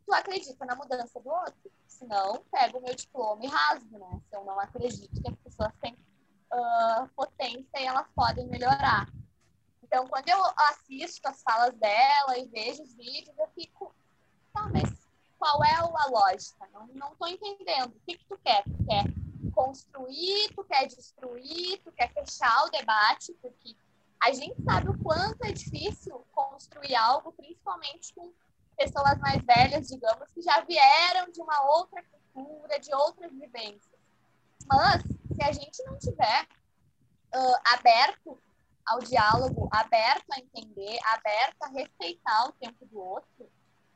tu 0.06 0.14
acredita 0.14 0.64
na 0.64 0.74
mudança 0.74 1.20
do 1.20 1.28
outro. 1.28 1.70
Senão, 1.86 2.44
pego 2.50 2.78
o 2.78 2.82
meu 2.82 2.94
diploma 2.94 3.44
e 3.44 3.48
rasgo, 3.48 3.98
né? 3.98 4.20
Se 4.28 4.36
eu 4.36 4.44
não 4.44 4.58
acredito 4.58 5.20
que 5.20 5.28
as 5.28 5.36
pessoas 5.36 5.72
têm 5.80 5.94
uh, 5.94 7.08
potência 7.14 7.78
e 7.78 7.84
elas 7.84 8.06
podem 8.14 8.46
melhorar. 8.46 9.06
Então, 9.88 10.06
quando 10.06 10.28
eu 10.28 10.38
assisto 10.68 11.26
as 11.26 11.42
falas 11.42 11.74
dela 11.76 12.38
e 12.38 12.46
vejo 12.46 12.82
os 12.82 12.94
vídeos, 12.94 13.36
eu 13.38 13.48
fico, 13.54 13.94
tá, 14.52 14.68
mas 14.68 15.08
qual 15.38 15.64
é 15.64 15.74
a 15.76 16.06
lógica? 16.10 16.68
Não, 16.72 16.86
não 16.88 17.16
tô 17.16 17.26
entendendo. 17.26 17.96
O 17.96 18.00
que, 18.06 18.18
que 18.18 18.24
tu 18.26 18.38
quer? 18.44 18.62
Tu 18.64 18.84
quer 18.86 19.04
construir, 19.54 20.52
tu 20.54 20.62
quer 20.64 20.86
destruir, 20.86 21.80
tu 21.82 21.90
quer 21.92 22.12
fechar 22.12 22.66
o 22.66 22.70
debate, 22.70 23.32
porque 23.40 23.74
a 24.22 24.30
gente 24.30 24.62
sabe 24.62 24.90
o 24.90 24.98
quanto 25.02 25.42
é 25.44 25.52
difícil 25.52 26.22
construir 26.32 26.94
algo, 26.94 27.32
principalmente 27.32 28.12
com 28.14 28.30
pessoas 28.76 29.18
mais 29.18 29.42
velhas, 29.42 29.88
digamos, 29.88 30.30
que 30.32 30.42
já 30.42 30.60
vieram 30.60 31.32
de 31.32 31.40
uma 31.40 31.62
outra 31.76 32.04
cultura, 32.34 32.78
de 32.78 32.94
outras 32.94 33.32
vivências. 33.32 33.98
Mas 34.66 35.02
se 35.02 35.42
a 35.42 35.52
gente 35.52 35.82
não 35.84 35.98
tiver 35.98 36.46
uh, 37.34 37.72
aberto 37.72 38.38
ao 38.88 39.00
diálogo, 39.00 39.68
aberto 39.70 40.26
a 40.32 40.38
entender, 40.38 40.98
aberto 41.04 41.62
a 41.62 41.68
respeitar 41.68 42.48
o 42.48 42.52
tempo 42.52 42.84
do 42.86 42.98
outro, 42.98 43.50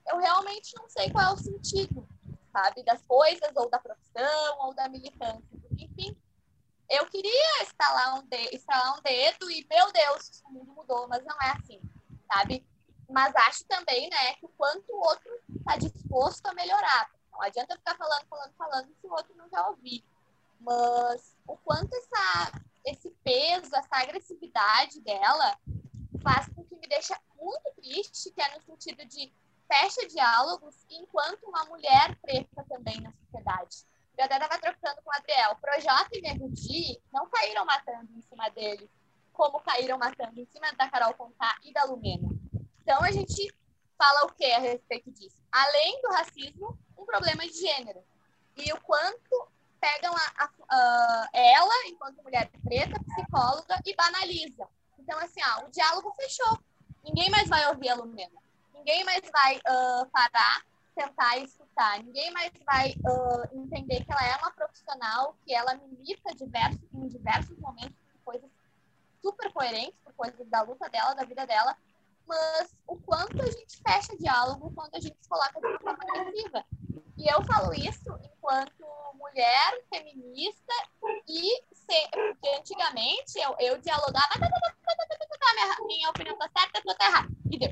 eu 0.08 0.18
realmente 0.18 0.74
não 0.76 0.88
sei 0.88 1.10
qual 1.10 1.30
é 1.30 1.32
o 1.32 1.38
sentido, 1.38 2.06
sabe, 2.52 2.82
das 2.82 3.00
coisas, 3.02 3.50
ou 3.54 3.70
da 3.70 3.78
profissão, 3.78 4.58
ou 4.60 4.74
da 4.74 4.88
militância. 4.88 5.42
Enfim, 5.78 6.16
eu 6.90 7.06
queria 7.06 7.62
instalar 7.62 8.18
um, 8.18 8.22
de 8.26 8.54
instalar 8.54 8.98
um 8.98 9.02
dedo 9.02 9.50
e, 9.50 9.66
meu 9.70 9.92
Deus, 9.92 10.42
o 10.44 10.52
mundo 10.52 10.72
mudou, 10.72 11.08
mas 11.08 11.24
não 11.24 11.36
é 11.40 11.52
assim, 11.52 11.80
sabe? 12.30 12.66
Mas 13.08 13.34
acho 13.34 13.64
também, 13.64 14.08
né, 14.10 14.34
que 14.34 14.46
o 14.46 14.50
quanto 14.50 14.92
o 14.92 15.00
outro 15.00 15.30
está 15.56 15.76
disposto 15.76 16.46
a 16.46 16.54
melhorar. 16.54 17.10
Não 17.30 17.40
adianta 17.42 17.76
ficar 17.76 17.96
falando, 17.96 18.26
falando, 18.28 18.54
falando 18.56 18.94
se 19.00 19.06
o 19.06 19.10
outro 19.10 19.34
não 19.36 19.48
quer 19.48 19.60
ouvir. 19.62 20.04
Mas 20.60 21.34
o 21.46 21.56
quanto 21.56 21.92
essa, 21.94 22.60
esse 22.84 23.10
peso, 23.22 23.74
essa 23.74 23.96
agressividade 23.96 25.00
dela 25.00 25.58
faz 26.22 26.48
com 26.48 26.64
que 26.64 26.76
me 26.76 26.86
deixa 26.86 27.18
muito 27.36 27.72
triste, 27.76 28.30
que 28.30 28.40
é 28.40 28.54
no 28.54 28.62
sentido 28.62 29.04
de 29.04 29.32
fecha 29.66 30.06
diálogos 30.06 30.84
enquanto 30.90 31.44
uma 31.44 31.64
mulher 31.64 32.16
preta 32.20 32.64
também 32.68 33.00
na 33.00 33.12
sociedade. 33.12 33.86
Eu 34.16 34.24
até 34.24 34.34
estava 34.36 34.60
trocando 34.60 35.02
com 35.02 35.10
o 35.10 35.14
Adriel. 35.14 35.56
Projota 35.56 36.10
e 36.12 36.20
Merudi 36.20 37.00
não 37.12 37.28
caíram 37.28 37.64
matando 37.64 38.12
em 38.14 38.20
cima 38.22 38.48
dele, 38.50 38.90
como 39.32 39.60
caíram 39.60 39.98
matando 39.98 40.38
em 40.38 40.46
cima 40.46 40.70
da 40.72 40.88
Carol 40.90 41.14
Conká 41.14 41.56
e 41.64 41.72
da 41.72 41.84
Lumena. 41.84 42.28
Então 42.82 43.02
a 43.02 43.10
gente 43.10 43.52
fala 43.96 44.26
o 44.26 44.32
que 44.34 44.44
a 44.44 44.58
respeito 44.58 45.10
disso? 45.10 45.36
Além 45.50 46.00
do 46.02 46.08
racismo, 46.08 46.78
um 46.98 47.06
problema 47.06 47.46
de 47.46 47.54
gênero. 47.54 48.04
E 48.56 48.70
o 48.72 48.80
quanto 48.82 49.51
pegam 49.82 50.14
a, 50.14 50.44
a, 50.44 50.50
a, 50.70 51.28
ela, 51.32 51.88
enquanto 51.88 52.22
mulher 52.22 52.48
preta, 52.62 53.02
psicóloga, 53.02 53.80
e 53.84 53.96
banalizam. 53.96 54.68
Então, 54.96 55.18
assim, 55.18 55.40
ó, 55.44 55.66
o 55.66 55.70
diálogo 55.70 56.14
fechou. 56.14 56.56
Ninguém 57.04 57.28
mais 57.30 57.48
vai 57.48 57.66
ouvir 57.66 57.88
a 57.88 57.96
Lumena. 57.96 58.40
Ninguém 58.72 59.02
mais 59.02 59.22
vai 59.32 59.56
uh, 59.56 60.06
parar, 60.12 60.62
tentar 60.94 61.36
escutar. 61.38 61.98
Ninguém 62.04 62.30
mais 62.30 62.52
vai 62.64 62.90
uh, 62.90 63.58
entender 63.58 64.04
que 64.04 64.12
ela 64.12 64.24
é 64.24 64.36
uma 64.36 64.52
profissional, 64.52 65.36
que 65.44 65.52
ela 65.52 65.74
milita 65.74 66.32
diversos, 66.36 66.80
em 66.94 67.08
diversos 67.08 67.58
momentos 67.58 67.96
coisas 68.24 68.48
super 69.20 69.52
coerentes, 69.52 69.98
por 70.04 70.12
coisas 70.12 70.48
da 70.48 70.62
luta 70.62 70.88
dela, 70.90 71.14
da 71.14 71.24
vida 71.24 71.44
dela. 71.44 71.76
Mas 72.24 72.72
o 72.86 72.96
quanto 72.98 73.42
a 73.42 73.50
gente 73.50 73.82
fecha 73.84 74.16
diálogo 74.16 74.72
quando 74.76 74.94
a 74.94 75.00
gente 75.00 75.16
se 75.20 75.28
coloca 75.28 75.60
de 75.60 75.78
forma 75.82 76.04
agressiva. 76.04 76.64
E 77.22 77.32
eu 77.32 77.40
falo 77.44 77.72
isso 77.72 78.18
enquanto 78.20 78.84
mulher 79.14 79.84
feminista 79.88 80.72
e 81.28 81.62
ser, 81.72 82.08
porque 82.10 82.48
antigamente 82.58 83.38
eu, 83.38 83.54
eu 83.60 83.78
dialogava, 83.80 84.40
minha, 85.54 85.76
minha 85.86 86.10
opinião 86.10 86.36
tá 86.36 86.50
certa, 86.58 86.80
a 86.80 86.82
tua 86.82 86.94
tá 86.96 87.06
errada. 87.06 87.28
E 87.48 87.58
deu. 87.60 87.70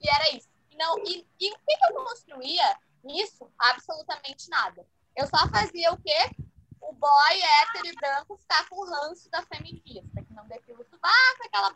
E 0.00 0.08
era 0.08 0.36
isso. 0.36 0.48
Não, 0.78 0.96
e, 1.00 1.26
e 1.40 1.52
o 1.52 1.56
que, 1.56 1.76
que 1.76 1.86
eu 1.90 2.04
construía 2.04 2.78
nisso? 3.02 3.50
Absolutamente 3.58 4.48
nada. 4.48 4.86
Eu 5.16 5.26
só 5.26 5.48
fazia 5.48 5.92
o 5.92 6.00
quê? 6.00 6.30
O 6.80 6.92
boy 6.92 7.42
hétero 7.42 7.88
e 7.88 7.96
branco 7.96 8.38
ficar 8.38 8.68
com 8.68 8.76
o 8.76 8.88
ranço 8.88 9.28
da 9.28 9.42
feminista, 9.42 10.22
que 10.22 10.32
não 10.32 10.46
depila 10.46 10.82
o 10.82 10.84
sovaco, 10.84 11.44
aquela 11.44 11.74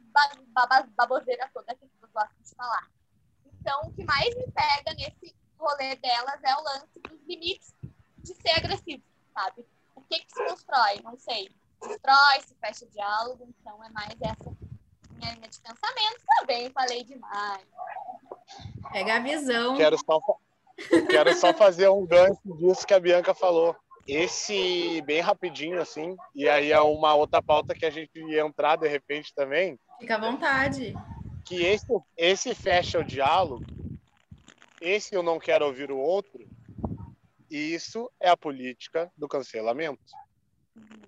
baboseira 0.95 1.51
toda 1.53 1.75
que 1.75 1.81
vocês 1.81 2.13
gostam 2.13 2.43
de 2.45 2.55
falar. 2.55 2.89
Então, 3.45 3.81
o 3.87 3.93
que 3.93 4.05
mais 4.05 4.33
me 4.37 4.53
pega 4.53 4.95
nesse 4.95 5.38
rolê 5.59 5.97
delas 5.97 6.41
é 6.43 6.55
o 6.55 6.63
lance 6.63 7.01
dos 7.01 7.21
limites 7.27 7.75
de 8.19 8.35
ser 8.35 8.59
agressivo, 8.59 9.03
sabe? 9.35 9.67
O 9.95 10.03
que 10.03 10.21
que 10.21 10.33
se 10.33 10.45
constrói? 10.47 11.01
Não 11.03 11.17
sei. 11.19 11.51
Destrói, 11.81 12.41
se 12.47 12.55
fecha 12.61 12.87
diálogo, 12.87 13.49
então 13.49 13.83
é 13.85 13.89
mais 13.91 14.15
essa 14.21 14.57
minha 15.13 15.35
linha 15.35 15.49
de 15.49 15.61
pensamento. 15.61 16.21
Também 16.39 16.71
falei 16.71 17.05
demais. 17.05 17.67
Pega 18.93 19.17
a 19.17 19.21
visão. 19.21 19.77
Quero 19.77 19.97
só, 19.99 20.21
Quero 21.11 21.35
só 21.35 21.53
fazer 21.53 21.89
um 21.89 22.07
gancho 22.07 22.41
disso 22.45 22.87
que 22.87 22.95
a 22.95 23.01
Bianca 23.01 23.35
falou. 23.35 23.77
Esse, 24.07 25.03
bem 25.03 25.21
rapidinho, 25.21 25.83
assim, 25.83 26.17
e 26.35 26.49
aí 26.49 26.73
é 26.73 26.81
uma 26.81 27.15
outra 27.15 27.43
pauta 27.43 27.75
que 27.75 27.85
a 27.85 27.91
gente 27.91 28.19
ia 28.19 28.41
entrar 28.41 28.77
de 28.77 28.89
repente 28.89 29.35
também. 29.35 29.79
Fica 30.01 30.15
à 30.15 30.19
vontade. 30.19 30.95
Que 31.45 31.63
esse, 31.63 31.87
esse 32.17 32.55
fecha 32.55 33.01
o 33.01 33.05
diálogo, 33.05 33.67
esse 34.81 35.15
eu 35.15 35.23
não 35.23 35.39
quero 35.39 35.67
ouvir 35.67 35.91
o 35.91 35.99
outro, 35.99 36.47
e 37.51 37.75
isso 37.75 38.11
é 38.21 38.29
a 38.29 38.37
política 38.37 39.11
do 39.17 39.27
cancelamento. 39.27 40.03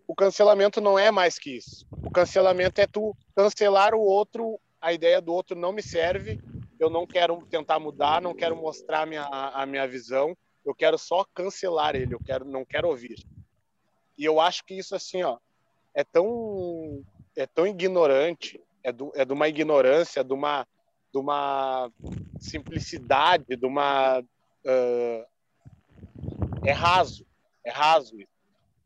O 0.07 0.14
cancelamento 0.14 0.81
não 0.81 0.99
é 0.99 1.11
mais 1.11 1.39
que 1.39 1.57
isso. 1.57 1.87
O 1.93 2.11
cancelamento 2.11 2.81
é 2.81 2.87
tu 2.87 3.16
cancelar 3.37 3.95
o 3.95 4.01
outro, 4.01 4.59
a 4.81 4.93
ideia 4.93 5.21
do 5.21 5.33
outro 5.33 5.57
não 5.57 5.73
me 5.73 5.83
serve, 5.83 6.41
eu 6.79 6.89
não 6.89 7.07
quero 7.07 7.45
tentar 7.47 7.79
mudar, 7.79 8.23
não 8.23 8.35
quero 8.35 8.57
mostrar 8.57 9.03
a 9.03 9.07
minha, 9.07 9.25
a 9.25 9.66
minha 9.66 9.87
visão, 9.87 10.37
eu 10.64 10.75
quero 10.75 10.99
só 10.99 11.25
cancelar 11.35 11.95
ele, 11.95 12.14
eu 12.14 12.21
quero, 12.21 12.45
não 12.45 12.64
quero 12.64 12.89
ouvir. 12.89 13.23
E 14.16 14.25
eu 14.25 14.41
acho 14.41 14.64
que 14.64 14.75
isso 14.75 14.95
assim, 14.95 15.23
ó, 15.23 15.39
é 15.95 16.03
tão 16.03 17.03
é 17.37 17.47
tão 17.47 17.66
ignorante, 17.66 18.61
é, 18.83 18.93
do, 18.93 19.12
é 19.14 19.25
de 19.25 19.33
uma 19.33 19.49
ignorância, 19.49 20.25
de 20.25 20.33
uma 20.33 20.66
de 21.13 21.19
uma 21.19 21.91
simplicidade, 22.39 23.57
de 23.57 23.67
uma 23.67 24.21
uh, 24.21 25.27
é 26.65 26.73
raso, 26.73 27.27
é 27.65 27.71
raso. 27.71 28.17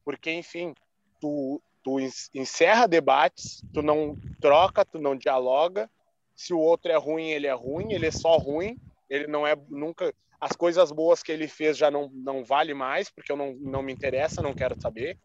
Porque, 0.04 0.30
enfim, 0.30 0.74
tu, 1.20 1.60
tu 1.82 1.98
encerra 2.34 2.86
debates, 2.86 3.62
tu 3.72 3.82
não 3.82 4.16
troca, 4.40 4.84
tu 4.84 4.98
não 4.98 5.16
dialoga. 5.16 5.90
Se 6.34 6.52
o 6.52 6.58
outro 6.58 6.90
é 6.90 6.96
ruim, 6.96 7.30
ele 7.30 7.46
é 7.46 7.52
ruim, 7.52 7.92
ele 7.92 8.06
é 8.06 8.10
só 8.10 8.36
ruim, 8.36 8.76
ele 9.08 9.26
não 9.26 9.46
é 9.46 9.56
nunca. 9.68 10.12
As 10.40 10.52
coisas 10.52 10.90
boas 10.90 11.22
que 11.22 11.32
ele 11.32 11.48
fez 11.48 11.76
já 11.76 11.90
não, 11.90 12.10
não 12.12 12.44
vale 12.44 12.74
mais, 12.74 13.08
porque 13.08 13.32
eu 13.32 13.36
não, 13.36 13.54
não 13.54 13.82
me 13.82 13.92
interessa, 13.92 14.42
não 14.42 14.52
quero 14.52 14.78
saber. 14.80 15.18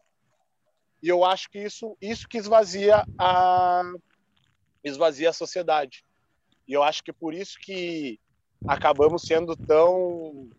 E 1.02 1.08
eu 1.08 1.24
acho 1.24 1.50
que 1.50 1.58
isso, 1.58 1.96
isso 2.00 2.28
que 2.28 2.38
esvazia 2.38 3.04
a, 3.18 3.82
esvazia 4.84 5.30
a 5.30 5.34
sociedade. 5.34 6.04
E 6.66 6.72
eu 6.72 6.82
acho 6.82 7.02
que 7.02 7.12
por 7.12 7.34
isso 7.34 7.58
que 7.58 8.18
acabamos 8.66 9.22
sendo 9.22 9.56
tão 9.56 10.50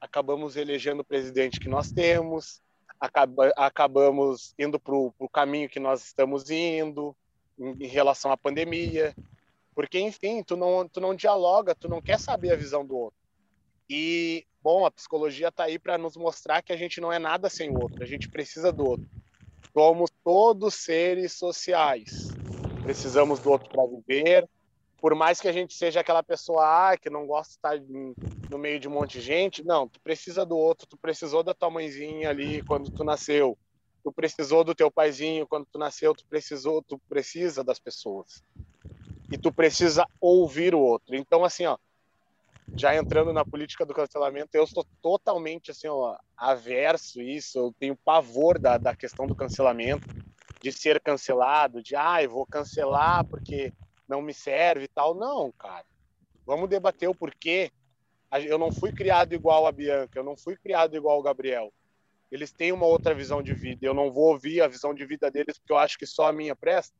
acabamos 0.00 0.56
elegendo 0.56 1.00
o 1.00 1.04
presidente 1.04 1.58
que 1.58 1.68
nós 1.68 1.90
temos, 1.90 2.60
acaba, 3.00 3.48
acabamos 3.56 4.54
indo 4.58 4.78
para 4.78 4.94
o 4.94 5.28
caminho 5.28 5.68
que 5.68 5.80
nós 5.80 6.04
estamos 6.04 6.50
indo 6.50 7.16
em, 7.58 7.84
em, 7.84 7.86
relação 7.86 8.30
à 8.30 8.36
pandemia, 8.36 9.14
porque 9.74 9.98
enfim, 9.98 10.42
tu 10.42 10.56
não 10.56 10.88
tu 10.88 11.00
não 11.00 11.14
dialoga, 11.14 11.74
tu 11.74 11.88
não 11.88 12.00
quer 12.00 12.18
saber 12.18 12.52
a 12.52 12.56
visão 12.56 12.84
do 12.84 12.96
outro. 12.96 13.18
E 13.88 14.44
bom, 14.62 14.84
a 14.84 14.90
psicologia 14.90 15.48
está 15.48 15.64
aí 15.64 15.78
para 15.78 15.98
nos 15.98 16.16
mostrar 16.16 16.62
que 16.62 16.72
a 16.72 16.76
gente 16.76 17.00
não 17.00 17.12
é 17.12 17.18
nada 17.18 17.48
sem 17.48 17.70
o 17.70 17.80
outro, 17.80 18.02
a 18.02 18.06
gente 18.06 18.28
precisa 18.28 18.72
do 18.72 18.84
outro. 18.84 19.08
Somos 19.72 20.10
todos 20.24 20.74
seres 20.74 21.32
sociais. 21.32 22.28
Precisamos 22.82 23.40
do 23.40 23.50
outro 23.50 23.68
para 23.68 23.86
viver, 23.86 24.48
por 25.06 25.14
mais 25.14 25.40
que 25.40 25.46
a 25.46 25.52
gente 25.52 25.72
seja 25.72 26.00
aquela 26.00 26.20
pessoa 26.20 26.90
ah, 26.90 26.98
que 26.98 27.08
não 27.08 27.28
gosta 27.28 27.52
de 27.52 27.54
estar 27.54 28.16
no 28.50 28.58
meio 28.58 28.80
de 28.80 28.88
um 28.88 28.90
monte 28.90 29.20
de 29.20 29.20
gente, 29.20 29.62
não, 29.62 29.88
tu 29.88 30.00
precisa 30.00 30.44
do 30.44 30.56
outro, 30.56 30.84
tu 30.84 30.98
precisou 30.98 31.44
da 31.44 31.54
tua 31.54 31.70
mãezinha 31.70 32.28
ali 32.28 32.60
quando 32.64 32.90
tu 32.90 33.04
nasceu, 33.04 33.56
tu 34.02 34.12
precisou 34.12 34.64
do 34.64 34.74
teu 34.74 34.90
paizinho 34.90 35.46
quando 35.46 35.64
tu 35.70 35.78
nasceu, 35.78 36.12
tu 36.12 36.24
precisou, 36.28 36.82
tu 36.82 37.00
precisa 37.08 37.62
das 37.62 37.78
pessoas. 37.78 38.42
E 39.30 39.38
tu 39.38 39.52
precisa 39.52 40.04
ouvir 40.20 40.74
o 40.74 40.80
outro. 40.80 41.14
Então 41.14 41.44
assim, 41.44 41.66
ó, 41.66 41.78
já 42.76 42.96
entrando 42.96 43.32
na 43.32 43.44
política 43.44 43.86
do 43.86 43.94
cancelamento, 43.94 44.56
eu 44.56 44.66
sou 44.66 44.84
totalmente 45.00 45.70
assim, 45.70 45.86
ó, 45.86 46.16
averso 46.36 47.22
isso, 47.22 47.56
eu 47.60 47.72
tenho 47.78 47.96
pavor 48.04 48.58
da, 48.58 48.76
da 48.76 48.92
questão 48.92 49.28
do 49.28 49.36
cancelamento, 49.36 50.02
de 50.60 50.72
ser 50.72 51.00
cancelado, 51.00 51.80
de 51.80 51.94
ah, 51.94 52.20
eu 52.24 52.30
vou 52.30 52.44
cancelar 52.44 53.24
porque 53.30 53.72
não 54.08 54.22
me 54.22 54.32
serve 54.32 54.84
e 54.84 54.88
tal. 54.88 55.14
Não, 55.14 55.52
cara. 55.52 55.84
Vamos 56.44 56.68
debater 56.68 57.08
o 57.08 57.14
porquê. 57.14 57.70
Eu 58.44 58.58
não 58.58 58.72
fui 58.72 58.92
criado 58.92 59.32
igual 59.32 59.66
a 59.66 59.72
Bianca, 59.72 60.18
eu 60.18 60.24
não 60.24 60.36
fui 60.36 60.56
criado 60.56 60.96
igual 60.96 61.18
o 61.18 61.22
Gabriel. 61.22 61.72
Eles 62.30 62.52
têm 62.52 62.72
uma 62.72 62.86
outra 62.86 63.14
visão 63.14 63.42
de 63.42 63.54
vida. 63.54 63.86
Eu 63.86 63.94
não 63.94 64.12
vou 64.12 64.32
ouvir 64.32 64.60
a 64.60 64.68
visão 64.68 64.92
de 64.92 65.06
vida 65.06 65.30
deles 65.30 65.58
porque 65.58 65.72
eu 65.72 65.78
acho 65.78 65.96
que 65.96 66.06
só 66.06 66.28
a 66.28 66.32
minha 66.32 66.56
presta. 66.56 66.94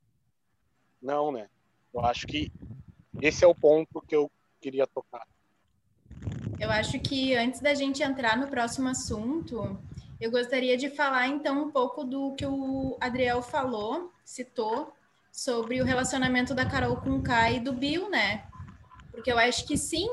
Não, 1.02 1.32
né? 1.32 1.48
Eu 1.92 2.04
acho 2.04 2.26
que 2.26 2.50
esse 3.20 3.44
é 3.44 3.46
o 3.46 3.54
ponto 3.54 4.00
que 4.02 4.14
eu 4.14 4.30
queria 4.60 4.86
tocar. 4.86 5.26
Eu 6.58 6.70
acho 6.70 6.98
que 7.00 7.34
antes 7.34 7.60
da 7.60 7.74
gente 7.74 8.02
entrar 8.02 8.36
no 8.36 8.48
próximo 8.48 8.88
assunto, 8.88 9.78
eu 10.20 10.30
gostaria 10.30 10.76
de 10.76 10.88
falar 10.88 11.28
então 11.28 11.64
um 11.64 11.70
pouco 11.70 12.04
do 12.04 12.34
que 12.34 12.46
o 12.46 12.96
Adriel 13.00 13.42
falou, 13.42 14.12
citou, 14.24 14.95
sobre 15.36 15.82
o 15.82 15.84
relacionamento 15.84 16.54
da 16.54 16.64
Carol 16.64 16.96
com 16.96 17.10
o 17.10 17.22
Kai 17.22 17.56
e 17.56 17.60
do 17.60 17.70
Bill, 17.70 18.08
né? 18.08 18.44
Porque 19.12 19.30
eu 19.30 19.38
acho 19.38 19.66
que 19.66 19.76
sim, 19.76 20.08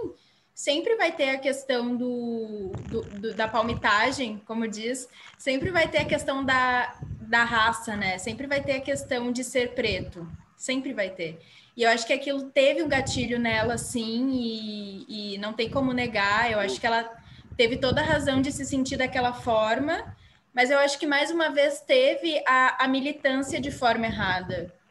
sempre 0.54 0.98
vai 0.98 1.14
ter 1.14 1.30
a 1.30 1.40
questão 1.40 1.96
do, 1.96 2.74
do, 2.90 3.02
do, 3.02 3.34
da 3.34 3.48
palmitagem, 3.48 4.42
como 4.46 4.68
diz, 4.68 5.08
sempre 5.38 5.72
vai 5.72 5.88
ter 5.88 6.00
a 6.00 6.06
questão 6.06 6.44
da, 6.44 6.94
da 7.22 7.46
raça, 7.46 7.96
né? 7.96 8.18
Sempre 8.18 8.48
vai 8.48 8.62
ter 8.62 8.74
a 8.74 8.82
questão 8.82 9.32
de 9.32 9.46
ser 9.46 9.74
preto, 9.74 10.30
sempre 10.58 10.92
vai 10.92 11.10
ter. 11.10 11.40
E 11.76 11.84
eu 11.84 11.90
acho 11.90 12.06
que 12.06 12.12
aquilo 12.12 12.52
teve 12.52 12.84
um 12.84 12.90
gatilho 12.90 13.40
nela, 13.40 13.78
sim, 13.78 14.30
e, 14.34 15.36
e 15.36 15.38
não 15.38 15.54
tem 15.54 15.70
como 15.70 15.94
negar. 15.94 16.52
Eu 16.52 16.60
acho 16.60 16.82
que 16.82 16.86
ela 16.86 17.10
teve 17.56 17.78
toda 17.78 18.02
a 18.02 18.06
razão 18.06 18.42
de 18.42 18.52
se 18.52 18.66
sentir 18.66 18.98
daquela 18.98 19.32
forma, 19.32 20.18
mas 20.54 20.70
eu 20.70 20.78
acho 20.80 21.00
que 21.00 21.08
mais 21.08 21.32
uma 21.32 21.50
vez 21.50 21.80
teve 21.80 22.44
a, 22.46 22.84
a 22.84 22.88
militância 22.90 23.62
de 23.62 23.72
forma 23.72 24.06
errada 24.06 24.83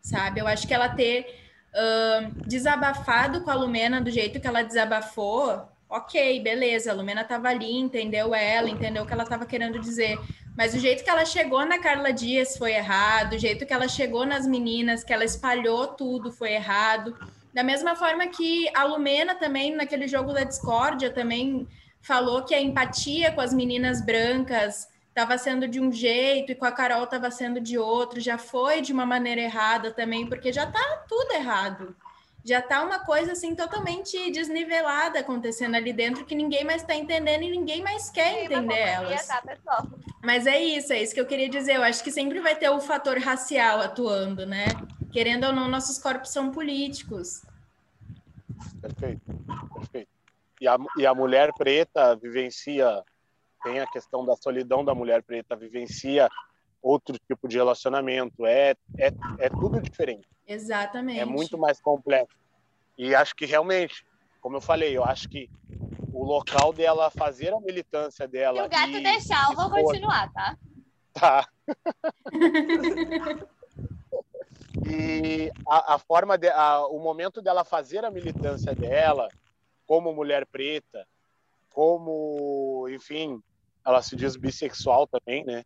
sabe? 0.00 0.40
Eu 0.40 0.46
acho 0.46 0.66
que 0.66 0.74
ela 0.74 0.88
ter 0.88 1.26
uh, 1.74 2.46
desabafado 2.46 3.42
com 3.42 3.50
a 3.50 3.54
Lumena 3.54 4.00
do 4.00 4.10
jeito 4.10 4.40
que 4.40 4.46
ela 4.46 4.62
desabafou, 4.62 5.68
ok, 5.88 6.40
beleza, 6.40 6.90
a 6.90 6.94
Lumena 6.94 7.22
estava 7.22 7.48
ali, 7.48 7.72
entendeu 7.72 8.34
ela, 8.34 8.70
entendeu 8.70 9.02
o 9.02 9.06
que 9.06 9.12
ela 9.12 9.24
estava 9.24 9.44
querendo 9.44 9.78
dizer. 9.80 10.18
Mas 10.56 10.74
o 10.74 10.78
jeito 10.78 11.02
que 11.02 11.10
ela 11.10 11.24
chegou 11.24 11.64
na 11.64 11.78
Carla 11.78 12.12
Dias 12.12 12.56
foi 12.56 12.72
errado, 12.72 13.34
o 13.34 13.38
jeito 13.38 13.64
que 13.66 13.72
ela 13.72 13.88
chegou 13.88 14.26
nas 14.26 14.46
meninas, 14.46 15.02
que 15.02 15.12
ela 15.12 15.24
espalhou 15.24 15.88
tudo 15.88 16.32
foi 16.32 16.52
errado. 16.52 17.16
Da 17.52 17.64
mesma 17.64 17.96
forma 17.96 18.26
que 18.28 18.68
a 18.74 18.84
Lumena 18.84 19.34
também, 19.34 19.74
naquele 19.74 20.06
jogo 20.06 20.32
da 20.32 20.44
discórdia, 20.44 21.10
também 21.10 21.66
falou 22.00 22.44
que 22.44 22.54
a 22.54 22.60
empatia 22.60 23.32
com 23.32 23.40
as 23.40 23.52
meninas 23.52 24.04
brancas 24.04 24.88
estava 25.20 25.36
sendo 25.36 25.68
de 25.68 25.78
um 25.78 25.92
jeito 25.92 26.52
e 26.52 26.54
com 26.54 26.64
a 26.64 26.72
Carol 26.72 27.04
estava 27.04 27.30
sendo 27.30 27.60
de 27.60 27.76
outro, 27.76 28.20
já 28.20 28.38
foi 28.38 28.80
de 28.80 28.90
uma 28.92 29.04
maneira 29.04 29.42
errada 29.42 29.90
também, 29.90 30.26
porque 30.26 30.50
já 30.50 30.64
está 30.64 31.04
tudo 31.06 31.32
errado. 31.32 31.94
Já 32.42 32.60
está 32.60 32.82
uma 32.82 33.00
coisa 33.00 33.32
assim 33.32 33.54
totalmente 33.54 34.30
desnivelada 34.30 35.20
acontecendo 35.20 35.74
ali 35.74 35.92
dentro 35.92 36.24
que 36.24 36.34
ninguém 36.34 36.64
mais 36.64 36.80
está 36.80 36.94
entendendo 36.94 37.42
e 37.42 37.50
ninguém 37.50 37.82
mais 37.82 38.08
quer 38.08 38.44
entender 38.44 38.78
elas. 38.78 39.26
Tá, 39.26 39.42
Mas 40.22 40.46
é 40.46 40.58
isso, 40.58 40.90
é 40.90 41.02
isso 41.02 41.12
que 41.12 41.20
eu 41.20 41.26
queria 41.26 41.50
dizer. 41.50 41.76
Eu 41.76 41.82
acho 41.82 42.02
que 42.02 42.10
sempre 42.10 42.40
vai 42.40 42.56
ter 42.56 42.70
o 42.70 42.80
fator 42.80 43.18
racial 43.18 43.80
atuando, 43.80 44.46
né? 44.46 44.64
Querendo 45.12 45.48
ou 45.48 45.52
não, 45.52 45.68
nossos 45.68 45.98
corpos 45.98 46.30
são 46.30 46.50
políticos. 46.50 47.42
Perfeito, 48.80 49.20
perfeito. 49.74 50.08
E 50.58 50.66
a, 50.66 50.78
e 50.96 51.04
a 51.04 51.14
mulher 51.14 51.52
preta 51.52 52.16
vivencia 52.16 53.04
tem 53.62 53.80
a 53.80 53.86
questão 53.86 54.24
da 54.24 54.36
solidão 54.36 54.84
da 54.84 54.94
mulher 54.94 55.22
preta, 55.22 55.56
vivencia 55.56 56.28
outro 56.82 57.18
tipo 57.18 57.46
de 57.46 57.56
relacionamento, 57.56 58.46
é, 58.46 58.74
é, 58.98 59.12
é 59.38 59.48
tudo 59.50 59.80
diferente. 59.80 60.26
Exatamente. 60.46 61.20
É 61.20 61.24
muito 61.24 61.58
mais 61.58 61.80
complexo. 61.80 62.36
E 62.96 63.14
acho 63.14 63.34
que 63.34 63.46
realmente, 63.46 64.04
como 64.40 64.56
eu 64.56 64.60
falei, 64.60 64.96
eu 64.96 65.04
acho 65.04 65.28
que 65.28 65.48
o 66.12 66.24
local 66.24 66.72
dela 66.72 67.10
fazer 67.10 67.52
a 67.52 67.60
militância 67.60 68.26
dela. 68.26 68.62
Se 68.62 68.66
o 68.66 68.70
gato 68.70 68.90
e, 68.90 69.02
deixar, 69.02 69.50
eu 69.50 69.56
vou 69.56 69.70
continuar, 69.70 70.32
tá? 70.32 70.56
Tá. 71.12 71.48
e 74.86 75.50
a, 75.66 75.94
a 75.94 75.98
forma, 75.98 76.36
de, 76.36 76.48
a, 76.48 76.86
o 76.86 76.98
momento 76.98 77.40
dela 77.42 77.64
fazer 77.64 78.04
a 78.04 78.10
militância 78.10 78.74
dela, 78.74 79.28
como 79.86 80.12
mulher 80.12 80.46
preta, 80.46 81.06
como, 81.72 82.86
enfim, 82.90 83.42
ela 83.84 84.02
se 84.02 84.16
diz 84.16 84.36
bissexual 84.36 85.06
também, 85.06 85.44
né? 85.44 85.64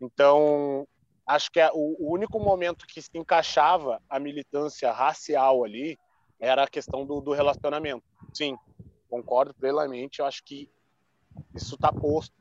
Então, 0.00 0.86
acho 1.26 1.50
que 1.50 1.60
o, 1.72 2.12
único 2.12 2.38
momento 2.38 2.86
que 2.86 3.02
se 3.02 3.10
encaixava 3.14 4.00
a 4.08 4.18
militância 4.18 4.92
racial 4.92 5.64
ali 5.64 5.98
era 6.40 6.64
a 6.64 6.68
questão 6.68 7.04
do, 7.04 7.20
do 7.20 7.32
relacionamento. 7.32 8.04
Sim, 8.32 8.56
concordo 9.10 9.52
plenamente. 9.54 10.20
Eu 10.20 10.26
acho 10.26 10.42
que 10.44 10.70
isso 11.54 11.74
está 11.74 11.92
posto. 11.92 12.34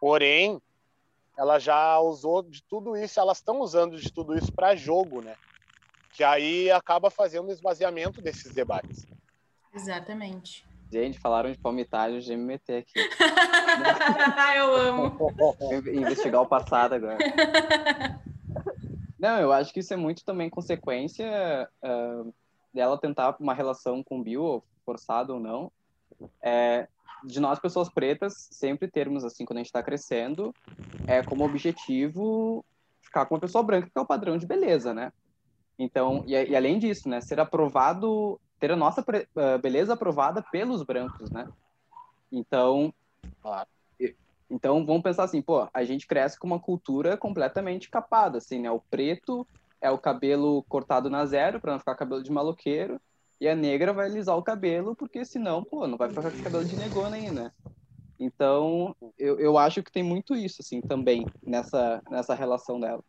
Porém, 0.00 0.60
ela 1.36 1.58
já 1.58 1.98
usou 2.00 2.42
de 2.42 2.62
tudo 2.62 2.96
isso, 2.96 3.20
elas 3.20 3.38
estão 3.38 3.60
usando 3.60 3.98
de 3.98 4.10
tudo 4.10 4.36
isso 4.36 4.52
para 4.52 4.74
jogo, 4.74 5.20
né? 5.20 5.36
Que 6.12 6.24
aí 6.24 6.70
acaba 6.70 7.10
fazendo 7.10 7.52
esvaziamento 7.52 8.20
desses 8.20 8.52
debates. 8.52 9.06
Exatamente. 9.72 10.66
Gente, 10.90 11.20
falaram 11.20 11.52
de 11.52 11.58
palmitagem, 11.58 12.20
já 12.20 12.36
me 12.36 12.44
meter 12.44 12.78
aqui. 12.78 12.92
eu 14.56 14.74
amo. 14.74 15.16
Investigar 15.92 16.42
o 16.42 16.46
passado 16.46 16.94
agora. 16.94 17.18
Não, 19.18 19.38
eu 19.38 19.52
acho 19.52 19.72
que 19.72 19.80
isso 19.80 19.94
é 19.94 19.96
muito 19.96 20.24
também 20.24 20.50
consequência 20.50 21.68
uh, 21.84 22.34
dela 22.72 22.98
tentar 22.98 23.36
uma 23.38 23.54
relação 23.54 24.02
com 24.02 24.18
o 24.18 24.22
Bill, 24.22 24.64
forçado 24.84 25.34
ou 25.34 25.40
não, 25.40 25.70
é, 26.42 26.88
de 27.24 27.38
nós, 27.38 27.58
pessoas 27.58 27.88
pretas, 27.88 28.48
sempre 28.50 28.88
termos, 28.88 29.24
assim, 29.24 29.44
quando 29.44 29.58
a 29.58 29.60
gente 29.60 29.66
está 29.66 29.82
crescendo, 29.82 30.54
é 31.06 31.22
como 31.22 31.44
objetivo 31.44 32.64
ficar 33.00 33.26
com 33.26 33.34
uma 33.34 33.40
pessoa 33.40 33.62
branca, 33.62 33.88
que 33.88 33.98
é 33.98 34.00
o 34.00 34.06
padrão 34.06 34.38
de 34.38 34.46
beleza, 34.46 34.94
né? 34.94 35.12
Então, 35.78 36.24
e, 36.26 36.32
e 36.32 36.56
além 36.56 36.78
disso, 36.78 37.08
né, 37.08 37.20
ser 37.20 37.40
aprovado, 37.40 38.40
ter 38.60 38.70
a 38.70 38.76
nossa 38.76 39.00
uh, 39.00 39.58
beleza 39.60 39.94
aprovada 39.94 40.44
pelos 40.52 40.82
brancos, 40.82 41.30
né? 41.30 41.48
Então, 42.30 42.94
claro. 43.42 43.68
Então, 44.50 44.84
vamos 44.84 45.02
pensar 45.02 45.24
assim, 45.24 45.40
pô, 45.40 45.68
a 45.72 45.84
gente 45.84 46.08
cresce 46.08 46.38
com 46.38 46.46
uma 46.46 46.58
cultura 46.58 47.16
completamente 47.16 47.88
capada, 47.88 48.38
assim, 48.38 48.60
né? 48.60 48.70
O 48.70 48.80
preto 48.80 49.46
é 49.80 49.90
o 49.90 49.98
cabelo 49.98 50.64
cortado 50.68 51.08
na 51.08 51.24
zero, 51.24 51.60
para 51.60 51.72
não 51.72 51.78
ficar 51.78 51.94
cabelo 51.94 52.22
de 52.22 52.32
maloqueiro, 52.32 53.00
e 53.40 53.48
a 53.48 53.54
negra 53.54 53.92
vai 53.92 54.06
alisar 54.06 54.36
o 54.36 54.42
cabelo, 54.42 54.94
porque 54.96 55.24
senão, 55.24 55.62
pô, 55.62 55.86
não 55.86 55.96
vai 55.96 56.08
ficar 56.08 56.30
com 56.30 56.42
cabelo 56.42 56.64
de 56.64 56.76
negona 56.76 57.16
aí, 57.16 57.30
né? 57.30 57.52
Então, 58.18 58.94
eu, 59.16 59.38
eu 59.38 59.56
acho 59.56 59.82
que 59.82 59.92
tem 59.92 60.02
muito 60.02 60.34
isso, 60.34 60.60
assim, 60.60 60.80
também, 60.80 61.24
nessa, 61.42 62.02
nessa 62.10 62.34
relação 62.34 62.78
dela. 62.78 63.02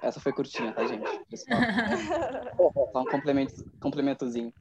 Essa 0.00 0.20
foi 0.20 0.32
curtinha, 0.32 0.70
tá, 0.72 0.86
gente? 0.86 1.02
Só 2.92 3.00
um 3.00 3.04
complemento, 3.06 3.64
complementozinho. 3.80 4.52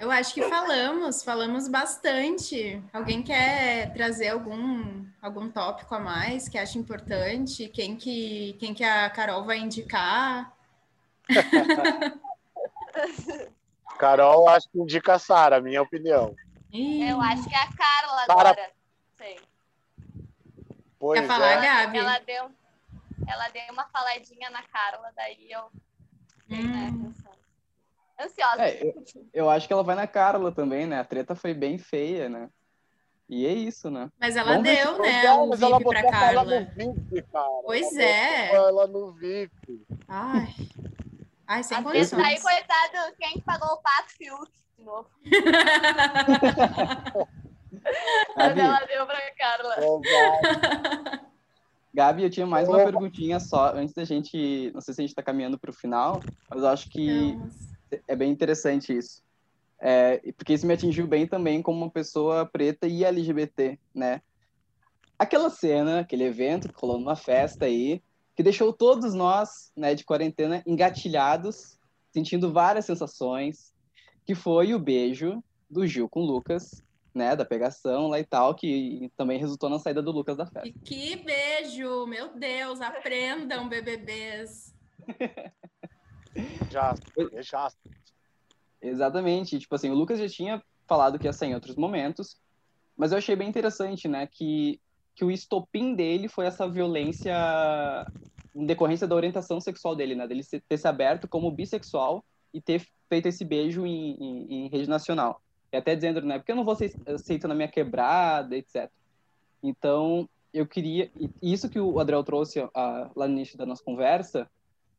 Eu 0.00 0.10
acho 0.10 0.34
que 0.34 0.42
falamos, 0.48 1.22
falamos 1.22 1.68
bastante. 1.68 2.82
Alguém 2.92 3.22
quer 3.22 3.92
trazer 3.92 4.28
algum 4.28 5.04
algum 5.20 5.50
tópico 5.50 5.94
a 5.94 6.00
mais 6.00 6.48
que 6.48 6.58
acha 6.58 6.78
importante? 6.78 7.68
Quem 7.68 7.96
que 7.96 8.56
quem 8.58 8.74
que 8.74 8.84
a 8.84 9.08
Carol 9.10 9.44
vai 9.44 9.58
indicar? 9.58 10.52
Carol, 13.98 14.48
acho 14.48 14.68
que 14.68 14.78
indica 14.78 15.14
a 15.14 15.18
Sara, 15.18 15.60
minha 15.60 15.80
opinião. 15.82 16.34
Eu 16.72 17.20
acho 17.20 17.48
que 17.48 17.54
é 17.54 17.58
a 17.58 17.72
Carla 17.72 18.24
agora. 18.28 18.72
Sei. 19.16 19.38
Pois 20.98 21.20
Quer 21.20 21.26
falar, 21.26 21.52
é. 21.52 21.60
Gabi? 21.60 21.98
Ela 21.98 22.18
deu, 22.18 22.50
ela 23.26 23.48
deu 23.48 23.62
uma 23.72 23.86
faladinha 23.86 24.50
na 24.50 24.62
Carla, 24.64 25.12
daí 25.14 25.50
eu 25.50 25.70
né, 26.48 26.90
Hum. 26.92 27.12
Ansiosa. 28.20 28.62
É, 28.62 28.86
eu, 28.86 28.94
eu 29.32 29.50
acho 29.50 29.66
que 29.66 29.72
ela 29.72 29.82
vai 29.82 29.96
na 29.96 30.06
Carla 30.06 30.52
também, 30.52 30.86
né? 30.86 31.00
A 31.00 31.04
treta 31.04 31.34
foi 31.34 31.52
bem 31.54 31.78
feia, 31.78 32.28
né? 32.28 32.48
E 33.28 33.46
é 33.46 33.52
isso, 33.52 33.90
né? 33.90 34.10
Mas 34.20 34.36
ela 34.36 34.50
Vamos 34.52 34.64
deu, 34.64 34.98
né, 35.00 35.24
é, 35.24 35.32
o 35.32 35.48
mas 35.48 35.62
ela 35.62 35.78
VIP 35.78 35.88
pra 35.90 36.02
botou 36.02 36.16
ela 36.18 36.44
Carla. 36.44 36.60
no 36.60 36.66
VIP, 36.94 37.22
cara. 37.32 37.48
Pois 37.64 37.96
Ela 37.96 38.04
é. 38.04 38.54
Ela 38.54 38.86
no 38.86 39.12
VIP. 39.12 39.86
Ai. 40.08 40.54
Ai, 41.46 41.62
sem 41.62 41.76
Às 41.78 41.84
vezes, 41.84 42.12
aí, 42.14 42.22
condições. 42.22 42.42
coitado, 42.42 43.14
quem 43.18 43.40
pagou 43.40 43.68
o 43.68 43.82
pato 43.82 44.10
Fiuk 44.16 44.50
de 44.78 44.84
novo? 44.84 45.08
Mas 48.36 48.48
Gabi, 48.54 48.60
ela 48.60 48.80
deu 48.86 49.06
pra 49.06 49.34
Carla. 49.34 49.74
Exato. 49.78 51.24
Gabi, 51.92 52.22
eu 52.24 52.30
tinha 52.30 52.46
mais 52.46 52.68
uma 52.68 52.78
Eu- 52.80 52.84
perguntinha 52.84 53.38
só, 53.40 53.72
antes 53.74 53.94
da 53.94 54.04
gente. 54.04 54.70
Não 54.74 54.80
sei 54.80 54.94
se 54.94 55.00
a 55.00 55.04
gente 55.06 55.14
tá 55.14 55.22
caminhando 55.22 55.58
pro 55.58 55.72
final, 55.72 56.20
mas 56.50 56.62
eu 56.62 56.68
acho 56.68 56.88
que 56.88 57.32
Vamos. 57.32 57.73
É 58.06 58.16
bem 58.16 58.30
interessante 58.30 58.96
isso. 58.96 59.22
É, 59.80 60.18
porque 60.36 60.54
isso 60.54 60.66
me 60.66 60.72
atingiu 60.74 61.06
bem 61.06 61.26
também 61.26 61.60
como 61.60 61.78
uma 61.78 61.90
pessoa 61.90 62.46
preta 62.46 62.86
e 62.86 63.04
LGBT, 63.04 63.78
né? 63.94 64.22
Aquela 65.18 65.50
cena, 65.50 66.00
aquele 66.00 66.24
evento 66.24 66.68
que 66.68 66.80
rolou 66.80 66.98
numa 66.98 67.16
festa 67.16 67.66
aí, 67.66 68.02
que 68.34 68.42
deixou 68.42 68.72
todos 68.72 69.14
nós, 69.14 69.72
né, 69.76 69.94
de 69.94 70.04
quarentena, 70.04 70.62
engatilhados, 70.66 71.78
sentindo 72.12 72.52
várias 72.52 72.84
sensações, 72.84 73.72
que 74.24 74.34
foi 74.34 74.74
o 74.74 74.78
beijo 74.78 75.42
do 75.70 75.86
Gil 75.86 76.08
com 76.08 76.20
o 76.20 76.26
Lucas, 76.26 76.82
né, 77.14 77.36
da 77.36 77.44
pegação 77.44 78.08
lá 78.08 78.18
e 78.18 78.24
tal, 78.24 78.54
que 78.54 79.10
também 79.16 79.38
resultou 79.38 79.70
na 79.70 79.78
saída 79.78 80.02
do 80.02 80.10
Lucas 80.10 80.36
da 80.36 80.46
festa. 80.46 80.66
E 80.66 80.72
que 80.72 81.16
beijo! 81.16 82.06
Meu 82.06 82.36
Deus, 82.36 82.80
aprendam, 82.80 83.68
BBBs. 83.68 84.74
Já. 86.70 86.94
Exatamente. 88.80 89.58
Tipo 89.58 89.74
assim, 89.74 89.90
o 89.90 89.94
Lucas 89.94 90.18
já 90.18 90.28
tinha 90.28 90.62
falado 90.86 91.18
que 91.18 91.26
ia 91.26 91.32
sair 91.32 91.50
em 91.50 91.54
outros 91.54 91.76
momentos, 91.76 92.36
mas 92.96 93.12
eu 93.12 93.18
achei 93.18 93.34
bem 93.34 93.48
interessante, 93.48 94.06
né, 94.06 94.26
que, 94.26 94.80
que 95.14 95.24
o 95.24 95.30
estopim 95.30 95.94
dele 95.94 96.28
foi 96.28 96.46
essa 96.46 96.68
violência 96.68 97.34
em 98.54 98.66
decorrência 98.66 99.06
da 99.06 99.16
orientação 99.16 99.60
sexual 99.60 99.96
dele, 99.96 100.14
né, 100.14 100.28
dele 100.28 100.44
ter 100.68 100.78
se 100.78 100.86
aberto 100.86 101.26
como 101.26 101.50
bissexual 101.50 102.24
e 102.52 102.60
ter 102.60 102.86
feito 103.08 103.26
esse 103.26 103.44
beijo 103.44 103.84
em, 103.84 104.12
em, 104.12 104.52
em 104.52 104.68
rede 104.68 104.88
nacional. 104.88 105.40
E 105.72 105.76
até 105.76 105.96
dizendo, 105.96 106.20
né, 106.22 106.38
porque 106.38 106.52
eu 106.52 106.56
não 106.56 106.64
vou 106.64 106.76
ser 106.76 106.94
aceito 107.06 107.48
na 107.48 107.54
minha 107.54 107.68
quebrada, 107.68 108.56
etc. 108.56 108.88
Então, 109.62 110.28
eu 110.52 110.66
queria... 110.66 111.10
Isso 111.42 111.68
que 111.68 111.80
o 111.80 111.98
Adriel 111.98 112.22
trouxe 112.22 112.60
ah, 112.74 113.10
lá 113.16 113.26
no 113.26 113.34
início 113.34 113.58
da 113.58 113.66
nossa 113.66 113.82
conversa, 113.82 114.48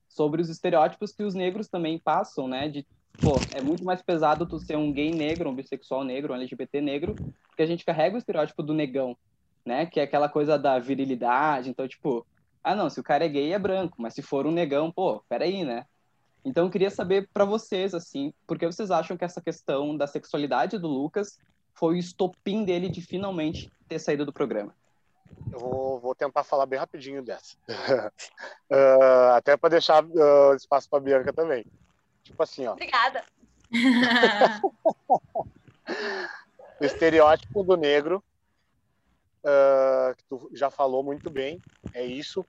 sobre 0.07 0.41
os 0.41 0.49
estereótipos 0.49 1.11
que 1.11 1.23
os 1.23 1.33
negros 1.33 1.67
também 1.67 1.99
passam, 1.99 2.47
né, 2.47 2.69
de 2.69 2.85
pô, 3.25 3.43
é 3.51 3.59
muito 3.59 3.83
mais 3.83 4.03
pesado 4.03 4.45
tu 4.45 4.59
ser 4.59 4.77
um 4.77 4.93
gay 4.93 5.11
negro, 5.11 5.49
um 5.49 5.55
bissexual 5.55 6.03
negro, 6.03 6.31
um 6.31 6.35
LGBT 6.35 6.79
negro, 6.79 7.15
porque 7.47 7.63
a 7.63 7.65
gente 7.65 7.83
carrega 7.83 8.15
o 8.15 8.19
estereótipo 8.19 8.61
do 8.61 8.71
negão, 8.71 9.17
né? 9.65 9.87
Que 9.87 9.99
é 9.99 10.03
aquela 10.03 10.29
coisa 10.29 10.59
da 10.59 10.77
virilidade. 10.77 11.69
Então, 11.69 11.87
tipo, 11.87 12.23
ah, 12.63 12.75
não, 12.75 12.87
se 12.87 12.99
o 12.99 13.03
cara 13.03 13.25
é 13.25 13.27
gay 13.27 13.51
é 13.51 13.57
branco, 13.57 13.95
mas 13.99 14.13
se 14.13 14.21
for 14.21 14.45
um 14.45 14.51
negão, 14.51 14.91
pô, 14.91 15.23
peraí, 15.27 15.63
né? 15.63 15.85
Então, 16.43 16.65
eu 16.65 16.69
queria 16.69 16.91
saber 16.91 17.27
para 17.33 17.45
vocês, 17.45 17.95
assim, 17.95 18.31
por 18.45 18.59
que 18.59 18.67
vocês 18.67 18.91
acham 18.91 19.17
que 19.17 19.25
essa 19.25 19.41
questão 19.41 19.97
da 19.97 20.05
sexualidade 20.05 20.77
do 20.77 20.87
Lucas 20.87 21.39
foi 21.73 21.95
o 21.95 21.97
estopim 21.97 22.63
dele 22.63 22.89
de 22.89 23.01
finalmente 23.01 23.71
ter 23.87 23.97
saído 23.97 24.23
do 24.23 24.31
programa? 24.31 24.75
Eu 25.51 25.59
vou, 25.59 25.99
vou 25.99 26.15
tentar 26.15 26.43
falar 26.43 26.65
bem 26.65 26.79
rapidinho 26.79 27.23
dessa. 27.23 27.55
Ah, 28.71 29.35
até 29.37 29.55
para 29.55 29.69
deixar 29.69 30.03
ah, 30.03 30.55
espaço 30.55 30.89
para 30.89 30.99
Bianca 30.99 31.31
também. 31.31 31.63
Tipo 32.23 32.41
assim, 32.41 32.65
ó, 32.65 32.71
Obrigada. 32.71 33.23
o 36.81 36.83
estereótipo 36.83 37.63
do 37.63 37.77
negro, 37.77 38.23
ah, 39.45 40.15
que 40.17 40.23
tu 40.25 40.49
já 40.51 40.71
falou 40.71 41.03
muito 41.03 41.29
bem, 41.29 41.61
é 41.93 42.03
isso. 42.03 42.43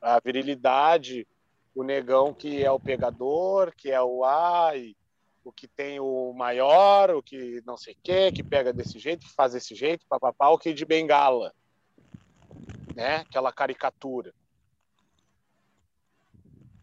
A 0.00 0.18
virilidade, 0.20 1.28
o 1.74 1.82
negão 1.82 2.32
que 2.32 2.64
é 2.64 2.70
o 2.70 2.80
pegador, 2.80 3.74
que 3.76 3.90
é 3.90 4.00
o 4.00 4.24
ai, 4.24 4.96
o 5.44 5.52
que 5.52 5.68
tem 5.68 6.00
o 6.00 6.32
maior, 6.32 7.10
o 7.10 7.22
que 7.22 7.62
não 7.66 7.76
sei 7.76 7.94
o 7.94 7.98
quê, 8.02 8.32
que 8.32 8.42
pega 8.42 8.72
desse 8.72 8.98
jeito, 8.98 9.26
que 9.26 9.34
faz 9.34 9.52
desse 9.52 9.74
jeito, 9.74 10.06
papapá, 10.08 10.48
o 10.48 10.58
que 10.58 10.72
de 10.72 10.84
bengala, 10.84 11.52
né? 12.98 13.18
Aquela 13.18 13.52
caricatura. 13.52 14.34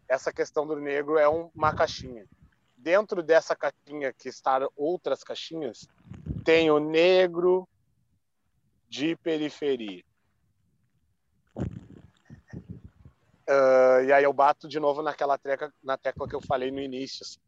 Essa 0.08 0.32
questão 0.32 0.66
do 0.66 0.76
negro 0.76 1.18
é 1.18 1.28
um- 1.28 1.50
uma 1.54 1.74
caixinha. 1.74 2.26
Dentro 2.74 3.22
dessa 3.22 3.54
caixinha 3.54 4.14
que 4.14 4.30
estão 4.30 4.72
outras 4.74 5.22
caixinhas, 5.22 5.86
tem 6.42 6.70
o 6.70 6.78
negro 6.78 7.68
de 8.88 9.14
periferia. 9.16 10.02
Ah, 13.46 14.00
e 14.02 14.10
aí 14.10 14.24
eu 14.24 14.32
bato 14.32 14.66
de 14.66 14.80
novo 14.80 15.02
naquela 15.02 15.36
tecla, 15.36 15.70
na 15.82 15.98
tecla 15.98 16.26
que 16.26 16.34
eu 16.34 16.40
falei 16.40 16.70
no 16.70 16.80
início. 16.80 17.24
assim. 17.24 17.38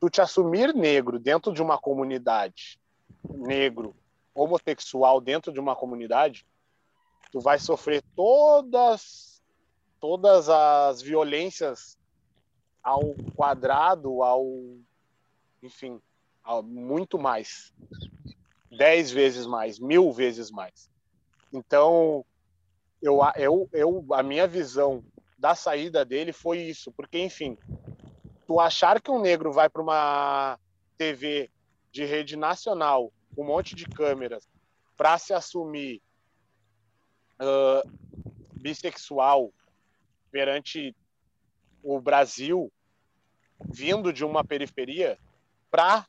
Tu 0.00 0.08
te 0.08 0.22
assumir 0.22 0.74
negro 0.74 1.18
dentro 1.18 1.52
de 1.52 1.60
uma 1.60 1.76
comunidade, 1.76 2.80
negro, 3.28 3.94
homossexual 4.34 5.20
dentro 5.20 5.52
de 5.52 5.60
uma 5.60 5.76
comunidade, 5.76 6.46
tu 7.30 7.40
vai 7.40 7.58
sofrer 7.58 8.02
todas 8.14 9.28
todas 10.00 10.48
as 10.48 11.02
violências 11.02 11.98
ao 12.82 13.14
quadrado, 13.34 14.22
ao 14.22 14.46
enfim, 15.62 16.00
ao 16.42 16.62
muito 16.62 17.18
mais, 17.18 17.74
dez 18.70 19.10
vezes 19.10 19.46
mais, 19.46 19.78
mil 19.78 20.12
vezes 20.12 20.50
mais. 20.50 20.88
Então, 21.52 22.24
eu, 23.02 23.18
eu, 23.36 23.68
eu, 23.72 24.06
a 24.12 24.22
minha 24.22 24.46
visão 24.46 25.04
da 25.36 25.54
saída 25.54 26.04
dele 26.04 26.32
foi 26.32 26.58
isso, 26.58 26.92
porque 26.92 27.18
enfim, 27.18 27.56
tu 28.46 28.60
achar 28.60 29.00
que 29.00 29.10
um 29.10 29.20
negro 29.20 29.52
vai 29.52 29.68
para 29.68 29.82
uma 29.82 30.58
TV 30.96 31.50
de 31.90 32.04
rede 32.04 32.36
nacional, 32.36 33.12
com 33.34 33.42
um 33.42 33.46
monte 33.46 33.74
de 33.74 33.84
câmeras, 33.86 34.48
para 34.96 35.18
se 35.18 35.32
assumir 35.32 36.02
ah, 37.38 37.82
bissexual 38.52 39.52
perante 40.30 40.94
o 41.82 42.00
Brasil, 42.00 42.70
vindo 43.64 44.12
de 44.12 44.24
uma 44.24 44.44
periferia, 44.44 45.18
para 45.70 46.06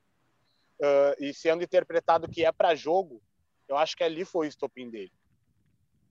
uh, 0.80 1.23
e 1.23 1.34
sendo 1.34 1.63
interpretado 1.63 2.27
que 2.27 2.45
é 2.45 2.51
para 2.51 2.75
jogo, 2.75 3.21
eu 3.67 3.77
acho 3.77 3.95
que 3.95 4.03
ali 4.03 4.25
foi 4.25 4.47
o 4.47 4.49
estopim 4.49 4.89
dele. 4.89 5.11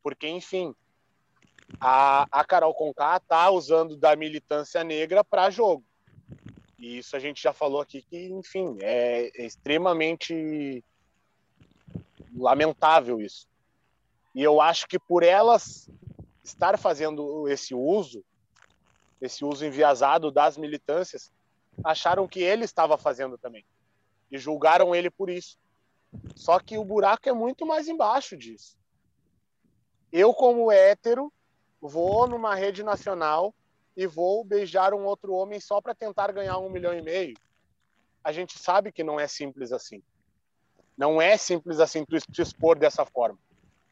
Porque, 0.02 0.28
enfim, 0.28 0.74
a, 1.80 2.26
a 2.30 2.44
Carol 2.44 2.74
Conká 2.74 3.18
tá 3.20 3.50
usando 3.50 3.96
da 3.96 4.14
militância 4.16 4.84
negra 4.84 5.24
para 5.24 5.50
jogo. 5.50 5.84
E 6.78 6.98
isso 6.98 7.16
a 7.16 7.18
gente 7.18 7.42
já 7.42 7.52
falou 7.52 7.80
aqui 7.80 8.02
que, 8.02 8.28
enfim, 8.28 8.78
é, 8.80 9.30
é 9.34 9.44
extremamente 9.44 10.84
lamentável 12.36 13.20
isso. 13.20 13.48
E 14.38 14.42
eu 14.44 14.60
acho 14.60 14.86
que 14.86 15.00
por 15.00 15.24
elas 15.24 15.90
estar 16.44 16.78
fazendo 16.78 17.48
esse 17.48 17.74
uso, 17.74 18.24
esse 19.20 19.44
uso 19.44 19.66
enviesado 19.66 20.30
das 20.30 20.56
militâncias, 20.56 21.32
acharam 21.82 22.28
que 22.28 22.38
ele 22.38 22.64
estava 22.64 22.96
fazendo 22.96 23.36
também 23.36 23.66
e 24.30 24.38
julgaram 24.38 24.94
ele 24.94 25.10
por 25.10 25.28
isso. 25.28 25.58
Só 26.36 26.60
que 26.60 26.78
o 26.78 26.84
buraco 26.84 27.28
é 27.28 27.32
muito 27.32 27.66
mais 27.66 27.88
embaixo 27.88 28.36
disso. 28.36 28.78
Eu, 30.12 30.32
como 30.32 30.70
hétero, 30.70 31.32
vou 31.80 32.28
numa 32.28 32.54
rede 32.54 32.84
nacional 32.84 33.52
e 33.96 34.06
vou 34.06 34.44
beijar 34.44 34.94
um 34.94 35.04
outro 35.04 35.32
homem 35.32 35.58
só 35.58 35.80
para 35.80 35.96
tentar 35.96 36.30
ganhar 36.30 36.58
um 36.58 36.70
milhão 36.70 36.96
e 36.96 37.02
meio. 37.02 37.36
A 38.22 38.30
gente 38.30 38.56
sabe 38.56 38.92
que 38.92 39.02
não 39.02 39.18
é 39.18 39.26
simples 39.26 39.72
assim. 39.72 40.00
Não 40.96 41.20
é 41.20 41.36
simples 41.36 41.80
assim 41.80 42.04
tu 42.04 42.16
te 42.20 42.40
expor 42.40 42.78
dessa 42.78 43.04
forma. 43.04 43.36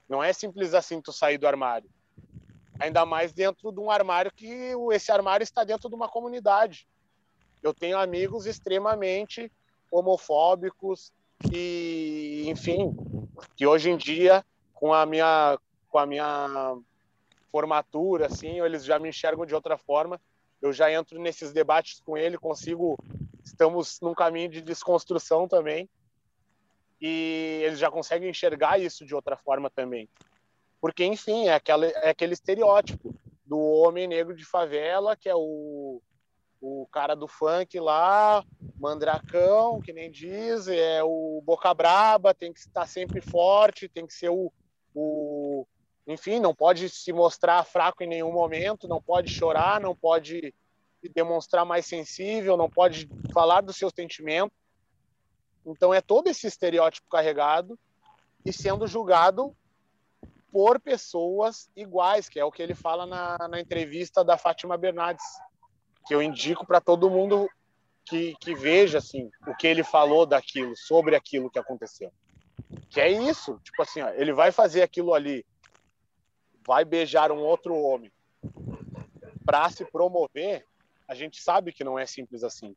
Não 0.08 0.22
é 0.22 0.32
simples 0.32 0.74
assim 0.74 1.00
tu 1.00 1.12
sair 1.12 1.38
do 1.38 1.46
armário. 1.46 1.88
Ainda 2.78 3.06
mais 3.06 3.32
dentro 3.32 3.72
de 3.72 3.80
um 3.80 3.90
armário 3.90 4.30
que 4.32 4.72
esse 4.92 5.10
armário 5.10 5.42
está 5.42 5.64
dentro 5.64 5.88
de 5.88 5.94
uma 5.94 6.08
comunidade. 6.08 6.86
Eu 7.62 7.72
tenho 7.72 7.98
amigos 7.98 8.46
extremamente 8.46 9.50
homofóbicos 9.90 11.12
e, 11.52 12.44
enfim, 12.48 12.94
que 13.56 13.66
hoje 13.66 13.90
em 13.90 13.96
dia, 13.96 14.44
com 14.74 14.92
a 14.92 15.06
minha, 15.06 15.58
com 15.88 15.98
a 15.98 16.06
minha 16.06 16.76
formatura, 17.50 18.26
assim, 18.26 18.60
eles 18.60 18.84
já 18.84 18.98
me 18.98 19.08
enxergam 19.08 19.46
de 19.46 19.54
outra 19.54 19.76
forma. 19.78 20.20
Eu 20.60 20.72
já 20.72 20.92
entro 20.92 21.18
nesses 21.20 21.52
debates 21.52 22.00
com 22.00 22.16
ele, 22.16 22.38
consigo. 22.38 22.98
Estamos 23.44 24.00
num 24.00 24.14
caminho 24.14 24.48
de 24.48 24.60
desconstrução 24.60 25.46
também. 25.48 25.88
E 27.00 27.60
eles 27.64 27.78
já 27.78 27.90
conseguem 27.90 28.30
enxergar 28.30 28.78
isso 28.80 29.04
de 29.04 29.14
outra 29.14 29.36
forma 29.36 29.70
também. 29.70 30.08
Porque, 30.80 31.04
enfim, 31.04 31.48
é, 31.48 31.54
aquela, 31.54 31.86
é 31.86 32.10
aquele 32.10 32.32
estereótipo 32.32 33.14
do 33.44 33.58
homem 33.58 34.06
negro 34.06 34.34
de 34.34 34.44
favela, 34.44 35.16
que 35.16 35.28
é 35.28 35.34
o, 35.34 36.00
o 36.60 36.86
cara 36.90 37.14
do 37.14 37.28
funk 37.28 37.78
lá, 37.78 38.44
mandracão, 38.78 39.80
que 39.80 39.92
nem 39.92 40.10
diz, 40.10 40.68
é 40.68 41.02
o 41.02 41.42
boca 41.44 41.72
braba, 41.72 42.34
tem 42.34 42.52
que 42.52 42.60
estar 42.60 42.86
sempre 42.86 43.20
forte, 43.20 43.88
tem 43.88 44.06
que 44.06 44.14
ser 44.14 44.30
o, 44.30 44.52
o 44.94 45.66
enfim, 46.06 46.38
não 46.38 46.54
pode 46.54 46.88
se 46.88 47.12
mostrar 47.12 47.64
fraco 47.64 48.02
em 48.02 48.08
nenhum 48.08 48.32
momento, 48.32 48.86
não 48.86 49.02
pode 49.02 49.30
chorar, 49.32 49.80
não 49.80 49.94
pode 49.94 50.54
demonstrar 51.14 51.64
mais 51.64 51.86
sensível, 51.86 52.56
não 52.56 52.70
pode 52.70 53.08
falar 53.32 53.60
dos 53.60 53.76
seus 53.76 53.92
sentimentos. 53.94 54.56
Então 55.66 55.92
é 55.92 56.00
todo 56.00 56.28
esse 56.28 56.46
estereótipo 56.46 57.08
carregado 57.10 57.78
e 58.44 58.52
sendo 58.52 58.86
julgado 58.86 59.54
por 60.52 60.80
pessoas 60.80 61.68
iguais, 61.76 62.28
que 62.28 62.38
é 62.38 62.44
o 62.44 62.52
que 62.52 62.62
ele 62.62 62.74
fala 62.74 63.04
na, 63.04 63.48
na 63.48 63.60
entrevista 63.60 64.24
da 64.24 64.38
Fátima 64.38 64.76
Bernardes 64.78 65.24
que 66.06 66.14
eu 66.14 66.22
indico 66.22 66.64
para 66.64 66.80
todo 66.80 67.10
mundo 67.10 67.50
que, 68.04 68.36
que 68.40 68.54
veja 68.54 68.98
assim 68.98 69.28
o 69.46 69.54
que 69.56 69.66
ele 69.66 69.82
falou 69.82 70.24
daquilo, 70.24 70.76
sobre 70.76 71.16
aquilo 71.16 71.50
que 71.50 71.58
aconteceu. 71.58 72.12
Que 72.88 73.00
é 73.00 73.10
isso, 73.10 73.60
tipo 73.62 73.82
assim, 73.82 74.00
ó, 74.00 74.10
ele 74.10 74.32
vai 74.32 74.52
fazer 74.52 74.82
aquilo 74.82 75.12
ali, 75.12 75.44
vai 76.64 76.84
beijar 76.84 77.32
um 77.32 77.40
outro 77.40 77.74
homem 77.74 78.10
para 79.44 79.68
se 79.70 79.84
promover, 79.84 80.64
a 81.08 81.14
gente 81.14 81.42
sabe 81.42 81.72
que 81.72 81.84
não 81.84 81.98
é 81.98 82.06
simples 82.06 82.42
assim. 82.42 82.74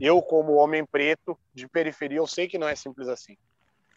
Eu, 0.00 0.20
como 0.20 0.54
homem 0.54 0.84
preto 0.84 1.38
de 1.54 1.68
periferia, 1.68 2.18
eu 2.18 2.26
sei 2.26 2.48
que 2.48 2.58
não 2.58 2.68
é 2.68 2.74
simples 2.74 3.08
assim. 3.08 3.36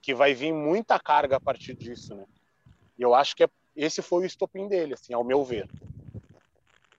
Que 0.02 0.14
vai 0.14 0.34
vir 0.34 0.54
muita 0.54 1.00
carga 1.00 1.38
a 1.38 1.42
partir 1.42 1.76
disso, 1.76 2.16
né? 2.16 2.26
E 2.98 3.02
eu 3.02 3.14
acho 3.14 3.36
que 3.36 3.44
é, 3.44 3.50
esse 3.76 4.02
foi 4.02 4.24
o 4.24 4.26
estopim 4.26 4.68
dele, 4.68 4.94
assim, 4.94 5.14
ao 5.14 5.24
meu 5.24 5.44
ver. 5.44 5.70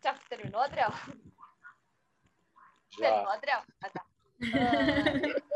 Já 0.02 0.14
terminou, 0.28 0.60
Adriel? 0.60 0.92
Já. 2.90 3.10
Terminou, 3.10 3.32
Adriel? 3.32 3.62
Ah, 3.82 3.90
tá. 3.90 4.04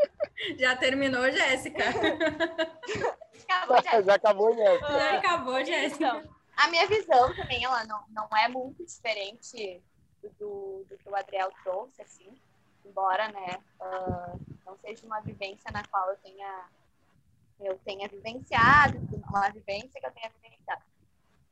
Já 0.58 0.76
terminou, 0.76 1.30
Jéssica? 1.30 1.84
Acabou, 3.48 3.82
já. 3.82 4.02
Já 4.02 4.14
acabou, 4.14 4.54
né? 4.54 4.78
Já 4.78 5.18
acabou, 5.18 5.64
Jéssica. 5.64 6.06
Então, 6.06 6.34
a 6.56 6.68
minha 6.68 6.86
visão 6.86 7.34
também, 7.34 7.64
ela 7.64 7.84
não, 7.84 8.04
não 8.10 8.28
é 8.36 8.48
muito 8.48 8.84
diferente 8.84 9.82
do, 10.38 10.84
do 10.88 10.98
que 10.98 11.08
o 11.08 11.16
Adriel 11.16 11.50
trouxe, 11.62 12.02
assim, 12.02 12.34
embora, 12.84 13.28
né, 13.28 13.62
ah, 13.80 14.34
não 14.66 14.76
seja 14.78 15.06
uma 15.06 15.20
vivência 15.20 15.70
na 15.72 15.84
qual 15.84 16.10
eu 16.10 16.16
tenha, 16.18 16.68
eu 17.60 17.78
tenha 17.78 18.08
vivenciado, 18.08 18.98
uma 19.28 19.50
vivência 19.50 20.00
que 20.00 20.06
eu 20.06 20.12
tenha 20.12 20.30
vivenciado, 20.40 20.82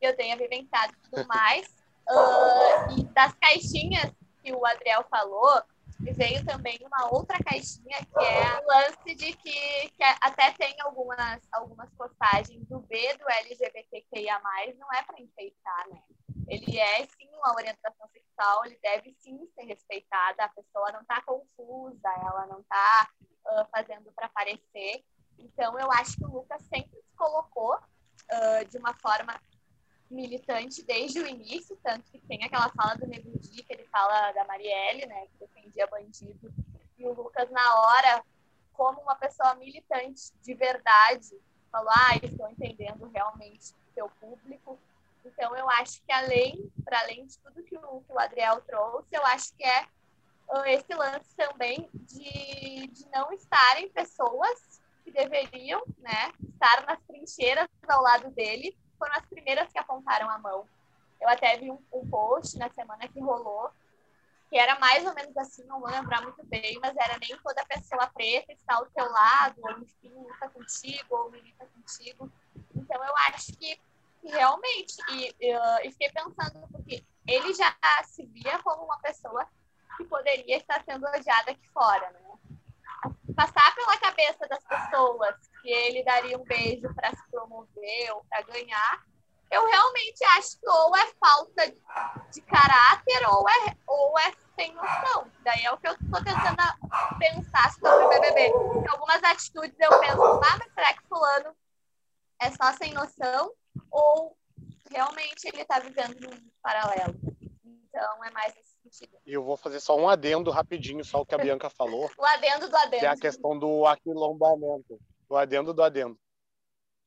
que 0.00 0.06
eu 0.06 0.16
tenha 0.16 0.36
vivenciado 0.36 0.94
tudo 1.04 1.26
mais, 1.28 1.74
ah, 2.08 2.86
e 2.96 3.04
das 3.04 3.32
caixinhas 3.34 4.12
que 4.42 4.52
o 4.52 4.66
Adriel 4.66 5.04
falou, 5.10 5.62
veio 6.10 6.44
também 6.44 6.78
uma 6.84 7.12
outra 7.12 7.38
caixinha 7.44 7.98
que 7.98 8.24
é 8.24 8.60
o 8.60 8.66
lance 8.66 9.14
de 9.14 9.32
que, 9.34 9.90
que 9.90 10.02
até 10.20 10.50
tem 10.52 10.74
algumas, 10.80 11.40
algumas 11.52 11.88
postagens 11.90 12.66
do 12.66 12.80
B 12.80 13.16
do 13.16 13.30
LGBTQIA, 13.30 14.40
não 14.78 14.92
é 14.92 15.02
para 15.02 15.20
enfeitar, 15.20 15.88
né? 15.88 16.02
Ele 16.48 16.78
é 16.78 17.06
sim 17.06 17.28
uma 17.34 17.54
orientação 17.54 18.08
sexual, 18.08 18.64
ele 18.64 18.78
deve 18.82 19.14
sim 19.18 19.46
ser 19.54 19.64
respeitada, 19.64 20.44
a 20.44 20.48
pessoa 20.48 20.92
não 20.92 21.00
está 21.00 21.20
confusa, 21.22 22.08
ela 22.08 22.46
não 22.46 22.60
está 22.60 23.10
uh, 23.46 23.66
fazendo 23.70 24.12
para 24.12 24.28
parecer. 24.28 25.04
Então 25.38 25.78
eu 25.78 25.90
acho 25.92 26.16
que 26.16 26.24
o 26.24 26.30
Lucas 26.30 26.62
sempre 26.62 27.00
se 27.00 27.16
colocou 27.16 27.74
uh, 27.74 28.64
de 28.68 28.78
uma 28.78 28.94
forma 28.94 29.40
militante 30.10 30.82
desde 30.84 31.20
o 31.20 31.26
início, 31.26 31.76
tanto 31.82 32.10
que 32.10 32.20
tem 32.20 32.44
aquela 32.44 32.68
fala 32.70 32.94
do 32.96 33.06
Nego 33.06 33.38
Di, 33.38 33.62
que 33.62 33.72
ele 33.72 33.84
fala 33.84 34.30
da 34.32 34.44
Marielle, 34.44 35.06
né, 35.06 35.26
que 35.26 35.38
defendia 35.38 35.86
bandido, 35.86 36.52
e 36.98 37.06
o 37.06 37.14
Lucas, 37.14 37.50
na 37.50 37.80
hora, 37.80 38.24
como 38.72 39.00
uma 39.00 39.16
pessoa 39.16 39.54
militante 39.54 40.32
de 40.42 40.54
verdade, 40.54 41.30
falou, 41.70 41.90
ah, 41.90 42.16
estou 42.22 42.48
entendendo 42.48 43.10
realmente 43.12 43.72
o 43.72 43.94
seu 43.94 44.08
público. 44.20 44.78
Então, 45.24 45.54
eu 45.56 45.68
acho 45.70 46.02
que 46.02 46.12
além, 46.12 46.70
para 46.84 47.00
além 47.00 47.26
de 47.26 47.38
tudo 47.38 47.62
que 47.62 47.76
o, 47.76 48.00
que 48.00 48.12
o 48.12 48.18
Adriel 48.18 48.60
trouxe, 48.62 49.08
eu 49.12 49.24
acho 49.26 49.54
que 49.56 49.64
é 49.64 49.86
uh, 50.48 50.64
esse 50.66 50.94
lance 50.94 51.34
também 51.36 51.88
de, 51.94 52.86
de 52.88 53.08
não 53.10 53.32
estarem 53.32 53.88
pessoas 53.90 54.80
que 55.04 55.10
deveriam 55.10 55.82
né, 55.98 56.32
estar 56.48 56.84
nas 56.86 57.00
trincheiras 57.02 57.68
ao 57.88 58.02
lado 58.02 58.30
dele 58.30 58.76
foram 58.98 59.14
as 59.16 59.26
primeiras 59.26 59.70
que 59.72 59.78
apontaram 59.78 60.30
a 60.30 60.38
mão. 60.38 60.66
Eu 61.20 61.28
até 61.28 61.56
vi 61.56 61.70
um, 61.70 61.78
um 61.92 62.08
post 62.08 62.56
na 62.56 62.70
semana 62.70 63.08
que 63.08 63.20
rolou, 63.20 63.70
que 64.48 64.58
era 64.58 64.78
mais 64.78 65.04
ou 65.04 65.14
menos 65.14 65.36
assim, 65.36 65.64
não 65.64 65.80
vou 65.80 65.88
lembrar 65.88 66.22
muito 66.22 66.44
bem, 66.46 66.78
mas 66.80 66.94
era 66.96 67.18
nem 67.18 67.36
toda 67.38 67.64
pessoa 67.64 68.06
preta 68.08 68.52
está 68.52 68.76
ao 68.76 68.86
teu 68.86 69.10
lado, 69.10 69.56
ou 69.62 69.78
enfim, 69.78 70.12
luta 70.14 70.48
contigo, 70.50 71.16
ou 71.16 71.30
milita 71.30 71.66
contigo. 71.66 72.30
Então 72.76 73.02
eu 73.04 73.16
acho 73.28 73.52
que 73.54 73.80
realmente, 74.28 74.94
e 75.10 75.34
eu, 75.40 75.60
fiquei 75.92 76.10
pensando, 76.10 76.66
porque 76.70 77.04
ele 77.26 77.52
já 77.54 77.74
se 78.04 78.24
via 78.26 78.58
como 78.62 78.84
uma 78.84 78.98
pessoa 78.98 79.46
que 79.96 80.04
poderia 80.04 80.56
estar 80.56 80.82
sendo 80.84 81.06
odiada 81.06 81.50
aqui 81.50 81.68
fora, 81.72 82.10
né? 82.10 82.20
Passar 83.34 83.74
pela 83.74 83.96
cabeça 83.98 84.46
das 84.46 84.62
pessoas 84.64 85.34
que 85.60 85.68
ele 85.70 86.04
daria 86.04 86.38
um 86.38 86.44
beijo 86.44 86.92
para 86.94 87.10
se 87.10 87.30
promover 87.30 88.12
ou 88.12 88.24
para 88.24 88.42
ganhar, 88.42 89.04
eu 89.50 89.66
realmente 89.66 90.24
acho 90.36 90.58
que 90.58 90.68
ou 90.68 90.96
é 90.96 91.06
falta 91.20 91.70
de, 92.30 92.40
caráter 92.42 93.28
ou 93.28 93.46
é, 93.48 93.76
ou 93.86 94.18
é 94.18 94.32
sem 94.56 94.72
noção. 94.74 95.30
Daí 95.40 95.64
é 95.64 95.70
o 95.70 95.78
que 95.78 95.88
eu 95.88 95.92
estou 95.92 96.24
tentando 96.24 97.18
pensar 97.18 97.70
sobre 97.72 98.04
o 98.04 98.08
BBB. 98.08 98.48
Em 98.48 98.88
algumas 98.88 99.22
atitudes 99.22 99.76
eu 99.78 100.00
penso, 100.00 100.22
ah, 100.22 100.58
mas 100.58 100.72
será 100.72 100.94
que 100.94 101.06
fulano 101.06 101.54
é 102.40 102.50
só 102.50 102.72
sem 102.72 102.94
noção 102.94 103.52
ou 103.92 104.36
realmente 104.90 105.46
ele 105.46 105.62
está 105.62 105.78
vivendo 105.78 106.28
um 106.28 106.50
paralelo? 106.62 107.14
Então 107.64 108.24
é 108.24 108.30
mais 108.30 108.56
esse 108.56 108.76
sentido. 108.82 109.18
E 109.24 109.32
eu 109.32 109.44
vou 109.44 109.56
fazer 109.56 109.78
só 109.78 109.96
um 109.96 110.08
adendo 110.08 110.50
rapidinho, 110.50 111.04
só 111.04 111.20
o 111.20 111.26
que 111.26 111.34
a 111.34 111.38
Bianca 111.38 111.70
falou. 111.70 112.10
o 112.18 112.24
adendo 112.24 112.68
do 112.68 112.76
adendo. 112.76 113.00
Que 113.00 113.06
é 113.06 113.10
a 113.10 113.16
questão 113.16 113.58
do 113.58 113.86
aquilombamento 113.86 114.98
o 115.32 115.36
adendo 115.36 115.72
do 115.72 115.82
adendo, 115.82 116.18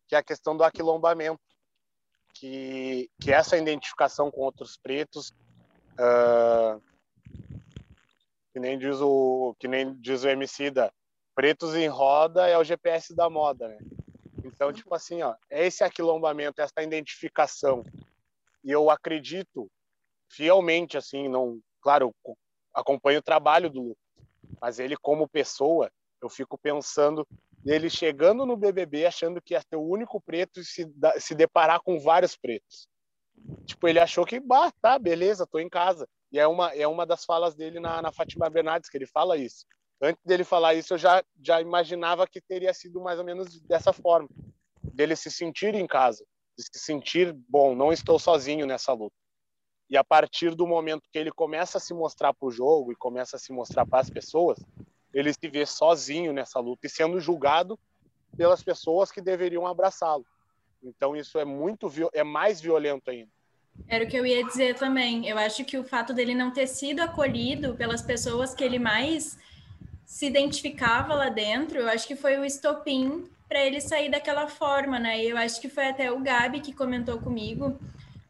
que 0.08 0.16
é 0.16 0.18
a 0.18 0.24
questão 0.24 0.58
do 0.58 0.64
aquilombamento, 0.64 1.40
que, 2.34 3.08
que 3.22 3.32
essa 3.32 3.56
identificação 3.56 4.32
com 4.32 4.42
outros 4.42 4.78
pretos 4.78 5.30
uh, 5.94 6.82
que 8.52 8.60
nem 8.60 8.80
diz 8.80 9.00
o 9.00 9.56
que 9.60 9.68
nem 9.68 9.94
diz 10.02 10.24
o 10.24 10.30
MC 10.30 10.72
da 10.72 10.92
pretos 11.36 11.76
em 11.76 11.88
roda 11.88 12.48
é 12.48 12.58
o 12.58 12.64
GPS 12.64 13.14
da 13.14 13.30
moda, 13.30 13.68
né? 13.68 13.78
Então, 14.46 14.72
tipo 14.72 14.94
assim, 14.94 15.24
ó, 15.24 15.36
esse 15.50 15.84
aquilombamento, 15.84 16.62
essa 16.62 16.84
identificação. 16.84 17.84
E 18.64 18.72
eu 18.72 18.90
acredito 18.90 19.70
fielmente, 20.30 20.98
assim, 20.98 21.28
não, 21.28 21.60
claro, 21.82 22.14
acompanho 22.74 23.20
o 23.20 23.24
trabalho 23.24 23.70
do 23.70 23.82
Lucas, 23.82 24.04
mas 24.62 24.80
ele 24.80 24.96
como 24.98 25.28
pessoa, 25.28 25.92
eu 26.22 26.30
fico 26.30 26.58
pensando 26.58 27.28
nele 27.64 27.90
chegando 27.90 28.46
no 28.46 28.56
BBB 28.56 29.08
achando 29.08 29.42
que 29.42 29.56
ia 29.56 29.62
ser 29.62 29.76
o 29.76 29.88
único 29.88 30.22
preto 30.22 30.60
e 30.60 30.66
se, 30.66 30.88
se 31.20 31.34
deparar 31.34 31.82
com 31.82 32.00
vários 32.00 32.38
pretos. 32.38 32.88
Tipo, 33.66 33.88
ele 33.88 34.00
achou 34.00 34.26
que, 34.26 34.40
bah, 34.40 34.72
tá, 34.82 35.00
beleza, 35.00 35.48
tô 35.48 35.60
em 35.60 35.70
casa. 35.70 36.08
E 36.32 36.40
é 36.40 36.48
uma, 36.48 36.74
é 36.74 36.88
uma 36.88 37.06
das 37.06 37.26
falas 37.26 37.56
dele 37.56 37.80
na, 37.80 38.02
na 38.02 38.12
Fátima 38.12 38.50
Bernardes, 38.50 38.90
que 38.90 38.98
ele 38.98 39.08
fala 39.08 39.38
isso. 39.38 39.66
Antes 40.06 40.24
dele 40.24 40.44
falar 40.44 40.76
isso, 40.76 40.94
eu 40.94 41.00
já, 41.00 41.24
já 41.42 41.60
imaginava 41.60 42.28
que 42.28 42.40
teria 42.40 42.72
sido 42.76 43.02
mais 43.02 43.18
ou 43.18 43.26
menos 43.26 43.60
dessa 43.62 43.92
forma. 43.92 44.30
Dele 44.84 45.16
se 45.16 45.32
sentir 45.32 45.74
em 45.74 45.88
casa, 45.88 46.24
de 46.56 46.64
se 46.64 46.78
sentir, 46.78 47.34
bom, 47.50 47.74
não 47.74 47.92
estou 47.92 48.20
sozinho 48.20 48.68
nessa 48.68 48.94
luta. 48.94 49.16
E 49.90 49.98
a 49.98 50.04
partir 50.04 50.54
do 50.54 50.68
momento 50.68 51.10
que 51.12 51.18
ele 51.18 51.32
começa 51.32 51.80
a 51.80 51.82
se 51.82 51.92
mostrar 51.92 52.36
para 52.36 52.48
o 52.48 52.52
jogo 52.52 52.92
e 52.92 52.96
começa 52.96 53.36
a 53.36 53.40
se 53.40 53.52
mostrar 53.52 53.84
para 53.84 54.00
as 54.00 54.10
pessoas, 54.10 54.60
ele 55.12 55.34
se 55.34 55.48
vê 55.48 55.66
sozinho 55.66 56.32
nessa 56.32 56.60
luta 56.60 56.86
e 56.86 56.90
sendo 56.90 57.20
julgado 57.20 57.80
pelas 58.38 58.62
pessoas 58.64 59.12
que 59.12 59.22
deveriam 59.22 59.66
abraçá-lo. 59.66 60.26
Então 60.84 61.16
isso 61.16 61.40
é 61.40 61.46
muito 61.46 61.92
é 62.14 62.24
mais 62.24 62.62
violento 62.62 63.10
ainda. 63.10 63.32
Era 63.88 64.06
o 64.06 64.08
que 64.08 64.18
eu 64.18 64.26
ia 64.26 64.44
dizer 64.46 64.76
também. 64.76 65.28
Eu 65.28 65.38
acho 65.40 65.66
que 65.66 65.80
o 65.80 65.84
fato 65.84 66.14
dele 66.14 66.36
não 66.36 66.52
ter 66.52 66.68
sido 66.68 67.00
acolhido 67.00 67.74
pelas 67.74 68.04
pessoas 68.04 68.54
que 68.54 68.64
ele 68.64 68.78
mais 68.78 69.36
se 70.06 70.26
identificava 70.26 71.14
lá 71.14 71.30
dentro, 71.30 71.80
eu 71.80 71.90
acho 71.90 72.08
que 72.08 72.16
foi 72.16 72.38
o 72.38 72.46
estopim 72.46 73.28
para 73.48 73.64
ele 73.64 73.82
sair 73.82 74.10
daquela 74.10 74.48
forma, 74.48 75.00
né? 75.00 75.24
E 75.24 75.30
eu 75.30 75.38
acho 75.38 75.60
que 75.60 75.70
foi 75.70 75.88
até 75.88 76.12
o 76.12 76.20
Gabi 76.20 76.60
que 76.60 76.74
comentou 76.74 77.20
comigo 77.20 77.78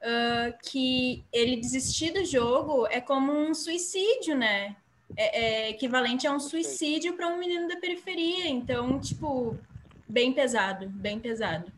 uh, 0.05 0.55
que 0.63 1.23
ele 1.31 1.57
desistir 1.57 2.11
do 2.11 2.23
jogo 2.25 2.87
é 2.87 3.01
como 3.01 3.31
um 3.31 3.53
suicídio, 3.53 4.35
né? 4.35 4.75
É, 5.17 5.41
é 5.41 5.69
equivalente 5.69 6.25
a 6.25 6.31
um 6.31 6.39
suicídio 6.39 7.13
para 7.13 7.27
um 7.27 7.37
menino 7.37 7.67
da 7.67 7.77
periferia. 7.77 8.47
Então, 8.47 8.99
tipo, 8.99 9.57
bem 10.07 10.33
pesado, 10.33 10.87
bem 10.89 11.19
pesado. 11.19 11.71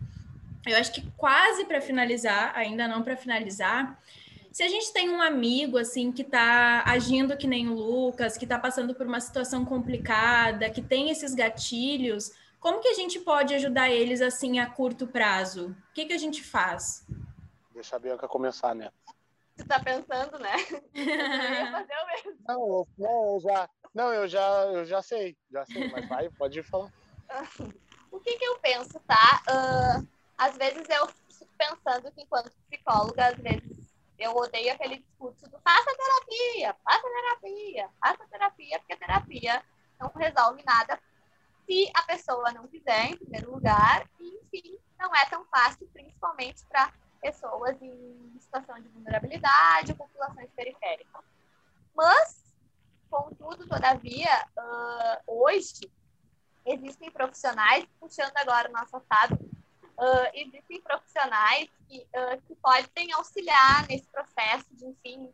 Eu 0.65 0.77
acho 0.77 0.91
que 0.91 1.03
quase 1.15 1.65
para 1.65 1.79
finalizar, 1.79 2.51
ainda 2.55 2.87
não 2.87 3.01
para 3.01 3.15
finalizar, 3.15 3.97
se 4.57 4.63
a 4.63 4.67
gente 4.67 4.91
tem 4.91 5.07
um 5.07 5.21
amigo 5.21 5.77
assim 5.77 6.11
que 6.11 6.23
está 6.23 6.83
agindo 6.83 7.37
que 7.37 7.45
nem 7.45 7.69
o 7.69 7.75
Lucas, 7.75 8.39
que 8.39 8.43
está 8.45 8.57
passando 8.57 8.95
por 8.95 9.05
uma 9.05 9.21
situação 9.21 9.63
complicada, 9.63 10.67
que 10.67 10.81
tem 10.81 11.11
esses 11.11 11.35
gatilhos, 11.35 12.31
como 12.59 12.79
que 12.79 12.87
a 12.87 12.95
gente 12.95 13.19
pode 13.19 13.53
ajudar 13.53 13.91
eles 13.91 14.19
assim 14.19 14.57
a 14.57 14.67
curto 14.67 15.05
prazo? 15.05 15.75
O 15.91 15.93
que, 15.93 16.05
que 16.05 16.13
a 16.13 16.17
gente 16.17 16.43
faz? 16.43 17.05
Deixa 17.71 17.97
a 17.97 17.99
Bianca 17.99 18.27
começar, 18.27 18.73
né? 18.73 18.89
Você 19.55 19.61
está 19.61 19.79
pensando, 19.79 20.39
né? 20.39 20.55
Eu 20.95 21.05
ia 21.05 21.71
fazer 21.71 21.93
o 21.93 22.07
mesmo. 22.07 22.37
Não, 22.47 22.87
não, 22.97 23.33
eu 23.35 23.39
já, 23.39 23.69
não, 23.93 24.13
eu 24.13 24.27
já, 24.27 24.63
eu 24.73 24.85
já 24.85 25.03
sei, 25.03 25.37
já 25.51 25.65
sei, 25.67 25.87
mas 25.91 26.09
vai, 26.09 26.29
pode 26.31 26.63
falar. 26.63 26.91
o 28.09 28.19
que, 28.19 28.35
que 28.35 28.45
eu 28.45 28.57
penso, 28.57 28.99
tá? 29.01 29.43
Uh, 29.47 30.07
às 30.35 30.57
vezes 30.57 30.83
eu 30.89 31.07
fico 31.29 31.51
pensando 31.55 32.11
que 32.11 32.23
enquanto 32.23 32.51
psicóloga, 32.71 33.27
às 33.27 33.35
vezes 33.35 33.76
eu 34.17 34.35
odeio 34.35 34.73
aquele 34.73 34.97
discurso 34.97 35.49
do 35.49 35.59
faça 35.59 35.95
terapia, 35.95 36.75
faça 36.83 37.03
terapia, 37.03 37.89
faça 37.99 38.27
terapia, 38.29 38.79
porque 38.79 38.93
a 38.93 38.97
terapia 38.97 39.63
não 39.99 40.11
resolve 40.15 40.63
nada 40.65 40.99
se 41.65 41.91
a 41.93 42.03
pessoa 42.03 42.51
não 42.53 42.67
quiser, 42.67 43.11
em 43.11 43.17
primeiro 43.17 43.51
lugar, 43.51 44.07
e, 44.19 44.39
enfim, 44.41 44.79
não 44.97 45.13
é 45.13 45.25
tão 45.25 45.45
fácil, 45.45 45.87
principalmente 45.93 46.65
para 46.65 46.91
pessoas 47.21 47.79
em 47.81 48.39
situação 48.39 48.79
de 48.79 48.87
vulnerabilidade 48.89 49.93
populações 49.93 50.49
periféricas. 50.55 51.23
Mas, 51.93 52.55
contudo, 53.09 53.67
todavia, 53.67 54.47
uh, 54.57 55.43
hoje 55.43 55.91
existem 56.65 57.11
profissionais, 57.11 57.85
puxando 57.99 58.35
agora 58.37 58.69
o 58.69 58.73
nosso 58.73 58.95
assado, 58.95 59.37
uh, 59.97 60.29
existem 60.33 60.81
profissionais 60.81 61.69
que, 61.87 61.99
uh, 61.99 62.41
que 62.47 62.55
podem 62.55 63.11
auxiliar 63.13 63.87
nesse 63.87 64.07
processo 64.07 64.65
de, 64.71 64.85
enfim, 64.85 65.33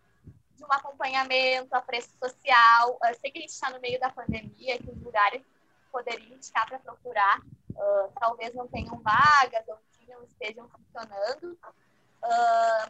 de 0.55 0.63
um 0.63 0.71
acompanhamento 0.71 1.73
a 1.75 1.81
preço 1.81 2.11
social. 2.17 2.95
Uh, 2.95 3.19
sei 3.19 3.31
que 3.31 3.39
a 3.39 3.41
gente 3.41 3.51
está 3.51 3.69
no 3.69 3.79
meio 3.79 3.99
da 3.99 4.09
pandemia, 4.09 4.77
que 4.79 4.89
os 4.89 5.01
lugares 5.01 5.43
poderiam 5.91 6.35
indicar 6.35 6.67
para 6.67 6.79
procurar, 6.79 7.39
talvez 8.19 8.51
não 8.55 8.67
tenham 8.67 8.97
vagas 8.99 9.63
ou 9.67 9.77
não 10.07 10.23
estejam 10.23 10.67
funcionando, 10.67 11.55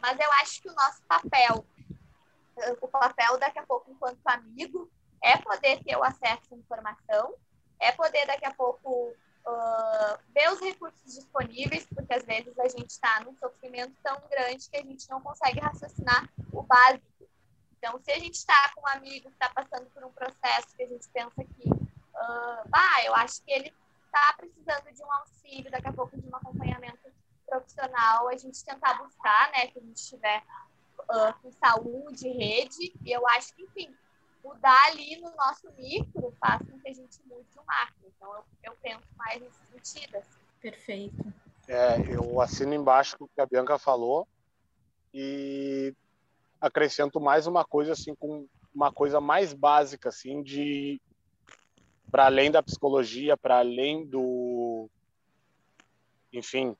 mas 0.00 0.18
eu 0.18 0.32
acho 0.40 0.62
que 0.62 0.70
o 0.70 0.74
nosso 0.74 1.02
papel, 1.02 1.66
o 2.80 2.88
papel 2.88 3.38
daqui 3.38 3.58
a 3.58 3.66
pouco 3.66 3.90
enquanto 3.90 4.26
amigo, 4.26 4.90
é 5.22 5.36
poder 5.36 5.84
ter 5.84 5.96
o 5.98 6.02
acesso 6.02 6.54
à 6.54 6.56
informação, 6.56 7.34
é 7.78 7.92
poder 7.92 8.26
daqui 8.26 8.46
a 8.46 8.54
pouco 8.54 9.14
uh, 9.46 10.18
ver 10.32 10.50
os 10.52 10.60
recursos 10.60 11.14
disponíveis, 11.14 11.86
porque 11.86 12.14
às 12.14 12.24
vezes 12.24 12.58
a 12.58 12.68
gente 12.68 12.90
está 12.90 13.20
num 13.20 13.36
sofrimento 13.36 13.94
tão 14.02 14.20
grande 14.28 14.68
que 14.68 14.76
a 14.76 14.82
gente 14.82 15.08
não 15.08 15.20
consegue 15.20 15.60
raciocinar 15.60 16.28
o 16.52 16.62
básico. 16.62 17.04
Então, 17.78 18.00
se 18.02 18.10
a 18.12 18.18
gente 18.18 18.34
está 18.34 18.72
com 18.74 18.80
um 18.80 18.88
amigo 18.88 19.28
que 19.28 19.34
está 19.34 19.50
passando 19.50 19.86
por 19.90 20.04
um 20.04 20.12
processo 20.12 20.74
que 20.76 20.82
a 20.82 20.88
gente 20.88 21.08
pensa 21.10 21.44
que, 21.44 21.68
uh, 21.68 22.68
ah, 22.72 23.04
eu 23.04 23.14
acho 23.14 23.42
que 23.42 23.52
ele 23.52 23.74
está 24.06 24.34
precisando 24.38 24.92
de 24.92 25.02
um 25.02 25.12
auxílio, 25.12 25.70
daqui 25.70 25.88
a 25.88 25.92
pouco 25.92 26.16
de 26.16 26.26
um 26.26 26.36
acompanhamento 26.36 27.12
profissional, 27.46 28.28
a 28.28 28.36
gente 28.36 28.64
tentar 28.64 28.94
buscar, 28.94 29.50
né, 29.52 29.66
que 29.66 29.78
a 29.78 29.82
gente 29.82 29.96
estiver 29.96 30.42
uh, 31.00 31.34
com 31.42 31.52
saúde, 31.52 32.28
rede, 32.28 32.94
e 33.04 33.12
eu 33.12 33.26
acho 33.28 33.54
que, 33.54 33.62
enfim, 33.62 33.94
mudar 34.44 34.88
ali 34.88 35.16
no 35.16 35.34
nosso 35.34 35.72
micro 35.78 36.32
faz 36.38 36.60
com 36.68 36.78
que 36.78 36.88
a 36.88 36.92
gente 36.92 37.18
mude 37.26 37.48
o 37.58 37.64
macro. 37.66 38.04
Então, 38.14 38.34
eu, 38.34 38.44
eu 38.64 38.76
penso 38.82 39.06
mais 39.16 39.40
nesse 39.40 39.58
sentido. 39.72 40.16
Assim. 40.16 40.38
Perfeito. 40.60 41.32
É, 41.66 41.96
eu 42.14 42.40
assino 42.42 42.74
embaixo 42.74 43.16
o 43.18 43.28
que 43.28 43.40
a 43.40 43.46
Bianca 43.46 43.78
falou 43.78 44.28
e 45.12 45.94
acrescento 46.60 47.18
mais 47.18 47.46
uma 47.46 47.64
coisa 47.64 47.92
assim 47.92 48.14
com 48.14 48.46
uma 48.74 48.92
coisa 48.92 49.20
mais 49.20 49.54
básica 49.54 50.08
assim 50.10 50.42
de 50.42 51.00
para 52.10 52.26
além 52.26 52.50
da 52.50 52.62
psicologia, 52.62 53.36
para 53.36 53.58
além 53.58 54.06
do 54.06 54.90
enfim, 56.32 56.76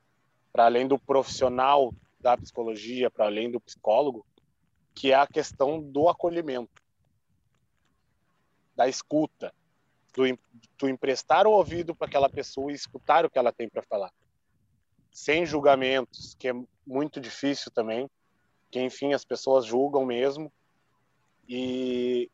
para 0.52 0.66
além 0.66 0.86
do 0.86 0.98
profissional 0.98 1.94
da 2.20 2.36
psicologia, 2.36 3.10
para 3.10 3.26
além 3.26 3.51
do 3.51 3.60
psicólogo, 3.60 4.26
que 4.94 5.12
é 5.12 5.14
a 5.14 5.26
questão 5.26 5.80
do 5.80 6.09
acolhimento 6.09 6.84
da 8.76 8.88
escuta, 8.88 9.52
do, 10.14 10.22
do 10.78 10.88
emprestar 10.88 11.46
o 11.46 11.51
ouvido 11.51 11.94
para 11.94 12.06
aquela 12.06 12.28
pessoa 12.28 12.70
e 12.70 12.74
escutar 12.74 13.24
o 13.24 13.30
que 13.30 13.38
ela 13.38 13.52
tem 13.52 13.68
para 13.68 13.82
falar, 13.82 14.12
sem 15.10 15.46
julgamentos, 15.46 16.34
que 16.38 16.48
é 16.48 16.52
muito 16.86 17.20
difícil 17.20 17.70
também, 17.70 18.09
que 18.70 18.80
enfim 18.80 19.12
as 19.12 19.24
pessoas 19.24 19.64
julgam 19.64 20.05
mesmo. 20.05 20.52
E 21.48 22.30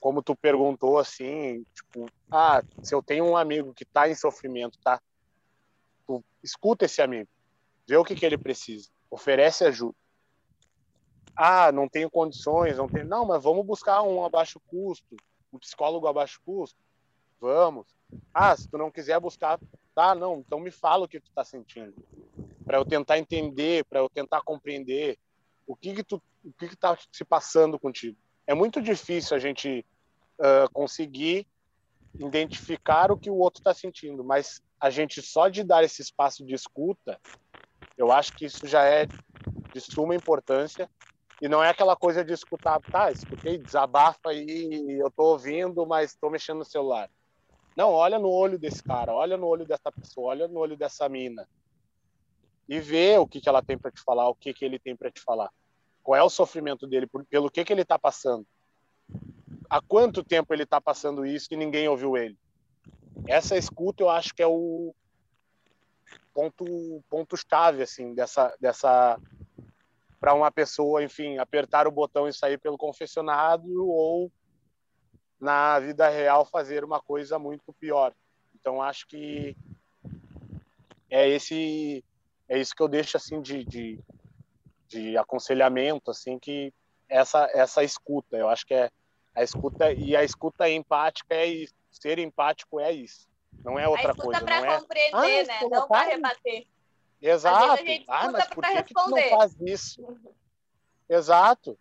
como 0.00 0.22
tu 0.22 0.34
perguntou 0.34 0.98
assim, 0.98 1.64
tipo, 1.74 2.06
ah, 2.30 2.62
se 2.82 2.94
eu 2.94 3.02
tenho 3.02 3.24
um 3.24 3.36
amigo 3.36 3.74
que 3.74 3.84
está 3.84 4.08
em 4.08 4.14
sofrimento, 4.14 4.78
tá? 4.82 5.00
Tu 6.06 6.24
escuta 6.42 6.86
esse 6.86 7.02
amigo, 7.02 7.28
vê 7.86 7.96
o 7.96 8.04
que 8.04 8.14
que 8.14 8.24
ele 8.24 8.38
precisa, 8.38 8.88
oferece 9.10 9.64
ajuda 9.64 9.99
ah, 11.42 11.72
não 11.72 11.88
tenho 11.88 12.10
condições, 12.10 12.76
não 12.76 12.86
tenho. 12.86 13.06
Não, 13.06 13.24
mas 13.24 13.42
vamos 13.42 13.64
buscar 13.64 14.02
um 14.02 14.22
a 14.22 14.28
baixo 14.28 14.60
custo, 14.66 15.16
um 15.50 15.58
psicólogo 15.58 16.06
a 16.06 16.12
baixo 16.12 16.38
custo. 16.44 16.78
Vamos. 17.40 17.86
Ah, 18.34 18.54
se 18.54 18.68
tu 18.68 18.76
não 18.76 18.90
quiser 18.90 19.18
buscar, 19.18 19.58
tá, 19.94 20.14
não, 20.14 20.40
então 20.40 20.60
me 20.60 20.70
fala 20.70 21.06
o 21.06 21.08
que 21.08 21.18
tu 21.18 21.30
tá 21.34 21.42
sentindo. 21.42 21.94
Para 22.66 22.76
eu 22.76 22.84
tentar 22.84 23.18
entender, 23.18 23.86
para 23.86 24.00
eu 24.00 24.10
tentar 24.10 24.42
compreender 24.42 25.18
o 25.66 25.74
que 25.74 25.94
que 25.94 26.04
tu, 26.04 26.22
o 26.44 26.52
que 26.52 26.68
que 26.68 26.76
tá 26.76 26.94
se 27.10 27.24
passando 27.24 27.78
contigo. 27.78 28.18
É 28.46 28.52
muito 28.52 28.82
difícil 28.82 29.34
a 29.34 29.40
gente 29.40 29.82
uh, 30.38 30.70
conseguir 30.74 31.46
identificar 32.18 33.10
o 33.10 33.16
que 33.16 33.30
o 33.30 33.36
outro 33.36 33.60
está 33.60 33.72
sentindo, 33.72 34.22
mas 34.22 34.60
a 34.78 34.90
gente 34.90 35.22
só 35.22 35.48
de 35.48 35.64
dar 35.64 35.82
esse 35.82 36.02
espaço 36.02 36.44
de 36.44 36.54
escuta, 36.54 37.18
eu 37.96 38.12
acho 38.12 38.34
que 38.34 38.44
isso 38.44 38.66
já 38.66 38.84
é 38.84 39.06
de 39.72 39.80
suma 39.80 40.14
importância 40.14 40.86
e 41.40 41.48
não 41.48 41.64
é 41.64 41.70
aquela 41.70 41.96
coisa 41.96 42.24
de 42.24 42.32
escutar, 42.32 42.80
tá, 42.80 43.10
escutei, 43.10 43.56
desabafa 43.56 44.28
aí, 44.28 44.98
eu 45.00 45.10
tô 45.10 45.32
ouvindo, 45.32 45.86
mas 45.86 46.14
tô 46.14 46.28
mexendo 46.28 46.58
no 46.58 46.64
celular. 46.64 47.10
Não, 47.74 47.90
olha 47.92 48.18
no 48.18 48.28
olho 48.28 48.58
desse 48.58 48.82
cara, 48.82 49.14
olha 49.14 49.36
no 49.36 49.46
olho 49.46 49.64
dessa 49.64 49.90
pessoa, 49.90 50.30
olha 50.30 50.48
no 50.48 50.58
olho 50.60 50.76
dessa 50.76 51.08
mina. 51.08 51.48
E 52.68 52.78
vê 52.78 53.16
o 53.16 53.26
que, 53.26 53.40
que 53.40 53.48
ela 53.48 53.62
tem 53.62 53.78
para 53.78 53.90
te 53.90 54.02
falar, 54.02 54.28
o 54.28 54.34
que, 54.34 54.52
que 54.52 54.64
ele 54.64 54.78
tem 54.78 54.94
para 54.94 55.10
te 55.10 55.20
falar. 55.20 55.50
Qual 56.02 56.16
é 56.16 56.22
o 56.22 56.28
sofrimento 56.28 56.86
dele, 56.86 57.08
pelo 57.30 57.50
que, 57.50 57.64
que 57.64 57.72
ele 57.72 57.84
tá 57.84 57.98
passando. 57.98 58.46
há 59.68 59.80
quanto 59.80 60.22
tempo 60.22 60.52
ele 60.52 60.64
está 60.64 60.80
passando 60.80 61.24
isso 61.24 61.48
e 61.52 61.56
ninguém 61.56 61.88
ouviu 61.88 62.16
ele. 62.16 62.36
Essa 63.26 63.56
escuta 63.56 64.02
eu 64.02 64.10
acho 64.10 64.34
que 64.34 64.42
é 64.42 64.46
o 64.46 64.94
ponto 66.34 67.02
ponto 67.08 67.36
chave 67.36 67.82
assim 67.82 68.14
dessa 68.14 68.54
dessa 68.60 69.18
para 70.20 70.34
uma 70.34 70.52
pessoa, 70.52 71.02
enfim, 71.02 71.38
apertar 71.38 71.88
o 71.88 71.90
botão 71.90 72.28
e 72.28 72.32
sair 72.32 72.58
pelo 72.58 72.76
confessionário 72.76 73.88
ou 73.88 74.30
na 75.40 75.80
vida 75.80 76.06
real 76.10 76.44
fazer 76.44 76.84
uma 76.84 77.00
coisa 77.00 77.38
muito 77.38 77.72
pior. 77.72 78.12
Então 78.54 78.82
acho 78.82 79.06
que 79.06 79.56
é 81.08 81.26
esse 81.26 82.04
é 82.46 82.58
isso 82.58 82.74
que 82.74 82.82
eu 82.82 82.88
deixo 82.88 83.16
assim 83.16 83.40
de, 83.40 83.64
de, 83.64 83.98
de 84.86 85.16
aconselhamento 85.16 86.10
assim 86.10 86.38
que 86.38 86.72
essa 87.08 87.50
essa 87.54 87.82
escuta. 87.82 88.36
Eu 88.36 88.50
acho 88.50 88.66
que 88.66 88.74
é 88.74 88.90
a 89.34 89.42
escuta 89.42 89.90
e 89.90 90.14
a 90.14 90.22
escuta 90.22 90.68
empática 90.68 91.34
é 91.34 91.46
isso. 91.46 91.74
Ser 91.90 92.18
empático 92.18 92.78
é 92.78 92.92
isso. 92.92 93.26
Não 93.64 93.78
é 93.78 93.88
outra 93.88 94.08
a 94.08 94.10
escuta 94.10 94.24
coisa 94.24 94.44
para 94.44 94.60
não 94.60 94.70
é 94.70 94.80
compreender 94.80 95.14
Ah, 95.14 95.60
né? 95.60 95.68
não 95.70 95.88
para. 95.88 96.10
rebater 96.10 96.66
exato. 97.20 97.82
ah 98.08 98.30
mas 98.30 98.46
por 98.48 98.56
pra 98.62 98.82
que, 98.82 98.84
que 98.84 98.94
tu 98.94 99.10
não 99.10 99.22
faz 99.30 99.56
isso? 99.60 100.02
Exato. 101.08 101.78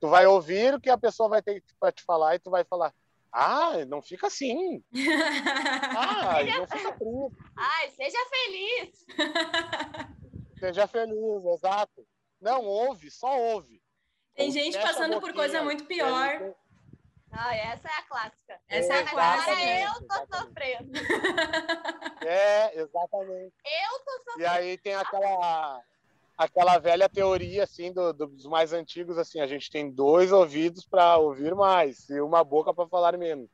Tu 0.00 0.08
vai 0.08 0.26
ouvir 0.26 0.74
o 0.74 0.80
que 0.80 0.90
a 0.90 0.98
pessoa 0.98 1.28
vai 1.28 1.40
ter 1.40 1.62
para 1.80 1.92
te 1.92 2.02
falar 2.02 2.34
e 2.34 2.38
tu 2.38 2.50
vai 2.50 2.64
falar 2.64 2.92
ah 3.32 3.84
não 3.86 4.02
fica 4.02 4.26
assim. 4.26 4.82
Ah 5.96 6.42
não 6.44 6.66
fica 6.66 6.92
triste. 6.92 7.52
Ai 7.56 7.90
seja 7.90 8.18
feliz. 8.30 9.06
Seja 10.58 10.86
feliz, 10.86 11.44
exato. 11.54 12.06
Não 12.40 12.64
ouve, 12.64 13.10
só 13.10 13.38
ouve. 13.38 13.82
Tem 14.34 14.50
gente 14.50 14.72
Fecha 14.72 14.86
passando 14.86 15.20
por 15.20 15.32
coisa 15.34 15.62
muito 15.62 15.84
pior. 15.84 16.34
ele- 16.40 16.54
ah, 17.32 17.54
essa 17.54 17.88
é 17.88 17.92
a 17.92 18.02
clássica 18.02 18.60
Essa 18.68 18.94
é 18.94 18.98
a 18.98 19.02
Mas 19.04 19.10
clássica. 19.10 19.52
agora 19.52 19.80
eu 19.80 20.08
tô 20.08 20.14
Exatamente. 20.14 20.36
sofrendo 20.36 22.26
É, 22.26 22.80
exatamente. 22.80 23.54
eu 23.64 23.98
tô 24.04 24.12
sofrendo 24.24 24.40
E 24.40 24.46
aí 24.46 24.78
tem 24.78 24.94
aquela 24.94 25.82
aquela 26.38 26.78
velha 26.78 27.08
teoria 27.08 27.64
assim 27.64 27.92
do- 27.92 28.12
dos 28.12 28.44
mais 28.44 28.72
antigos 28.74 29.16
assim, 29.16 29.40
a 29.40 29.46
gente 29.46 29.70
tem 29.70 29.90
dois 29.90 30.32
ouvidos 30.32 30.86
para 30.86 31.16
ouvir 31.16 31.54
mais 31.54 32.08
e 32.10 32.20
uma 32.20 32.44
boca 32.44 32.74
para 32.74 32.86
falar 32.88 33.16
menos. 33.16 33.48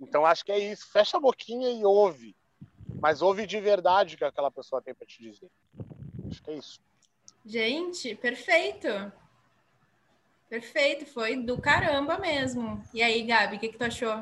Então 0.00 0.24
acho 0.26 0.44
que 0.44 0.52
é 0.52 0.58
isso, 0.58 0.86
fecha 0.92 1.16
a 1.16 1.20
boquinha 1.20 1.70
e 1.70 1.84
ouve. 1.84 2.36
Mas 3.00 3.22
ouve 3.22 3.46
de 3.46 3.58
verdade 3.60 4.14
o 4.14 4.18
que 4.18 4.24
aquela 4.24 4.50
pessoa 4.50 4.82
tem 4.82 4.94
para 4.94 5.06
te 5.06 5.22
dizer. 5.22 5.48
Acho 6.30 6.42
que 6.42 6.50
é 6.50 6.54
isso. 6.56 6.78
Gente, 7.44 8.14
perfeito. 8.14 8.88
Perfeito, 10.50 11.06
foi 11.06 11.36
do 11.36 11.58
caramba 11.58 12.18
mesmo. 12.18 12.82
E 12.92 13.00
aí, 13.00 13.22
Gabi, 13.22 13.54
o 13.54 13.58
que, 13.60 13.68
que 13.68 13.78
tu 13.78 13.84
achou? 13.84 14.20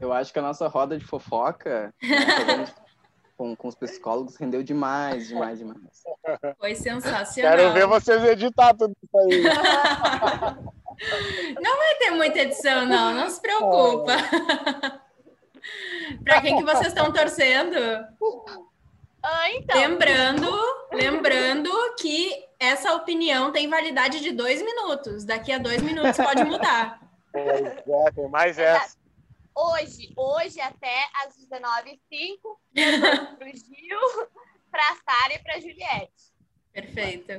Eu 0.00 0.12
acho 0.12 0.32
que 0.32 0.38
a 0.38 0.42
nossa 0.42 0.68
roda 0.68 0.96
de 0.96 1.04
fofoca 1.04 1.92
né, 2.00 2.66
com, 3.36 3.56
com 3.56 3.66
os 3.66 3.74
psicólogos 3.74 4.36
rendeu 4.36 4.62
demais, 4.62 5.26
demais, 5.26 5.58
demais. 5.58 6.04
Foi 6.56 6.76
sensacional. 6.76 7.56
Quero 7.56 7.72
ver 7.72 7.84
vocês 7.88 8.22
editar 8.22 8.74
tudo 8.74 8.94
isso 9.02 9.18
aí. 9.18 9.42
Não 11.60 11.76
vai 11.78 11.94
ter 11.98 12.10
muita 12.12 12.38
edição, 12.38 12.86
não, 12.86 13.12
não 13.12 13.28
se 13.28 13.40
preocupa. 13.40 14.12
Para 16.22 16.40
quem 16.40 16.56
que 16.56 16.62
vocês 16.62 16.86
estão 16.86 17.12
torcendo? 17.12 17.76
ah, 19.20 19.50
então 19.50 19.80
Lembrando, 19.80 20.48
lembrando 20.92 21.70
que 21.98 22.44
essa 22.64 22.94
opinião 22.94 23.52
tem 23.52 23.68
validade 23.68 24.20
de 24.20 24.32
dois 24.32 24.62
minutos. 24.62 25.24
Daqui 25.24 25.52
a 25.52 25.58
dois 25.58 25.82
minutos 25.82 26.16
pode 26.16 26.42
mudar. 26.44 27.00
É, 27.32 28.10
tem 28.12 28.28
mais 28.28 28.58
Exato. 28.58 28.84
essa. 28.84 28.96
hoje, 29.54 30.12
hoje 30.16 30.60
até 30.60 31.04
às 31.24 31.36
19h05, 31.36 32.38
eu 32.74 33.00
vou 33.00 33.36
pro 33.36 33.46
Gil, 33.48 34.28
pra 34.70 34.96
Sara 35.04 35.34
e 35.34 35.38
pra 35.40 35.60
Juliette. 35.60 36.32
Perfeito. 36.72 37.32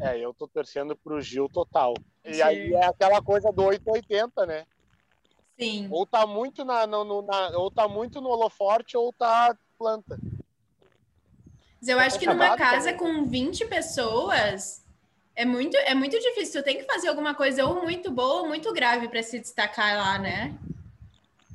É, 0.00 0.16
eu 0.18 0.32
tô 0.32 0.46
torcendo 0.46 0.96
pro 0.96 1.20
Gil 1.20 1.48
total. 1.48 1.94
E 2.24 2.34
Sim. 2.34 2.42
aí 2.42 2.74
é 2.74 2.84
aquela 2.86 3.20
coisa 3.20 3.50
do 3.50 3.64
880, 3.64 4.46
né? 4.46 4.64
Sim. 5.58 5.88
Ou 5.90 6.06
tá 6.06 6.24
muito 6.24 6.64
na, 6.64 6.86
no, 6.86 7.02
no- 7.04 7.22
na- 7.22 7.50
ou 7.58 7.68
tá 7.70 7.88
muito 7.88 8.20
no 8.20 8.28
holoforte 8.28 8.96
ou 8.96 9.12
tá 9.12 9.56
planta. 9.76 10.16
Mas 11.80 11.88
eu 11.88 11.98
acho 11.98 12.18
que 12.18 12.26
numa 12.26 12.56
casa 12.56 12.92
também. 12.92 13.22
com 13.22 13.26
20 13.26 13.66
pessoas 13.66 14.84
é 15.34 15.44
muito, 15.44 15.76
é 15.76 15.94
muito 15.94 16.18
difícil. 16.18 16.60
Tu 16.60 16.64
tem 16.64 16.78
que 16.78 16.84
fazer 16.84 17.08
alguma 17.08 17.34
coisa 17.34 17.64
ou 17.64 17.82
muito 17.82 18.10
boa 18.10 18.42
ou 18.42 18.48
muito 18.48 18.72
grave 18.72 19.08
para 19.08 19.22
se 19.22 19.38
destacar 19.38 19.96
lá, 19.96 20.18
né? 20.18 20.52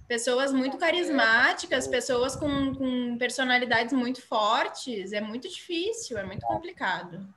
Pessoas 0.07 0.53
muito 0.53 0.77
carismáticas, 0.77 1.87
pessoas 1.87 2.35
com, 2.35 2.73
com 2.75 3.17
personalidades 3.17 3.93
muito 3.93 4.21
fortes. 4.21 5.11
É 5.11 5.19
muito 5.19 5.49
difícil, 5.49 6.17
é 6.17 6.23
muito 6.23 6.45
complicado. 6.45 7.27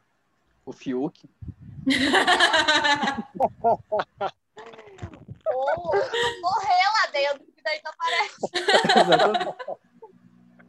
O 0.64 0.72
Fiuk. 0.72 1.28
Ou 5.52 5.86
ou 5.86 5.94
morrer 6.42 6.86
lá 6.94 7.06
dentro, 7.12 7.40
que 7.40 7.62
daí 7.62 7.80
não 7.84 7.92
aparece. 7.92 8.36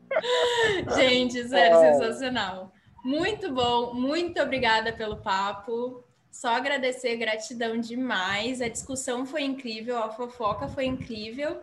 Gente, 0.96 1.48
sério, 1.48 1.78
É. 1.78 1.94
sensacional. 1.94 2.72
Muito 3.04 3.54
bom, 3.54 3.94
muito 3.94 4.42
obrigada 4.42 4.92
pelo 4.94 5.18
papo. 5.18 6.04
Só 6.32 6.50
agradecer, 6.50 7.16
gratidão 7.18 7.80
demais. 7.80 8.62
A 8.62 8.68
discussão 8.68 9.26
foi 9.26 9.44
incrível, 9.44 9.98
a 9.98 10.10
fofoca 10.10 10.68
foi 10.68 10.86
incrível. 10.86 11.62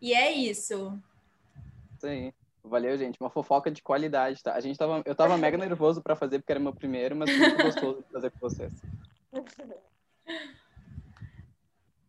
E 0.00 0.12
é 0.14 0.30
isso. 0.30 0.98
Aí. 2.02 2.32
Valeu, 2.62 2.96
gente. 2.98 3.18
Uma 3.18 3.30
fofoca 3.30 3.70
de 3.70 3.82
qualidade, 3.82 4.42
tá? 4.42 4.52
A 4.54 4.60
gente 4.60 4.78
tava, 4.78 5.02
eu 5.06 5.14
tava 5.14 5.38
mega 5.38 5.56
nervoso 5.56 6.02
pra 6.02 6.14
fazer 6.14 6.38
porque 6.38 6.52
era 6.52 6.60
meu 6.60 6.74
primeiro, 6.74 7.16
mas 7.16 7.30
muito 7.34 7.56
gostoso 7.64 8.04
fazer 8.12 8.30
com 8.30 8.38
vocês. 8.38 8.72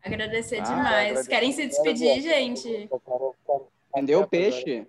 Agradecer 0.03 0.60
Ah, 0.60 0.64
demais. 0.64 1.28
Querem 1.28 1.52
se 1.52 1.68
despedir, 1.68 2.22
gente? 2.22 2.90
Vendeu 3.95 4.22
o 4.22 4.28
peixe? 4.28 4.86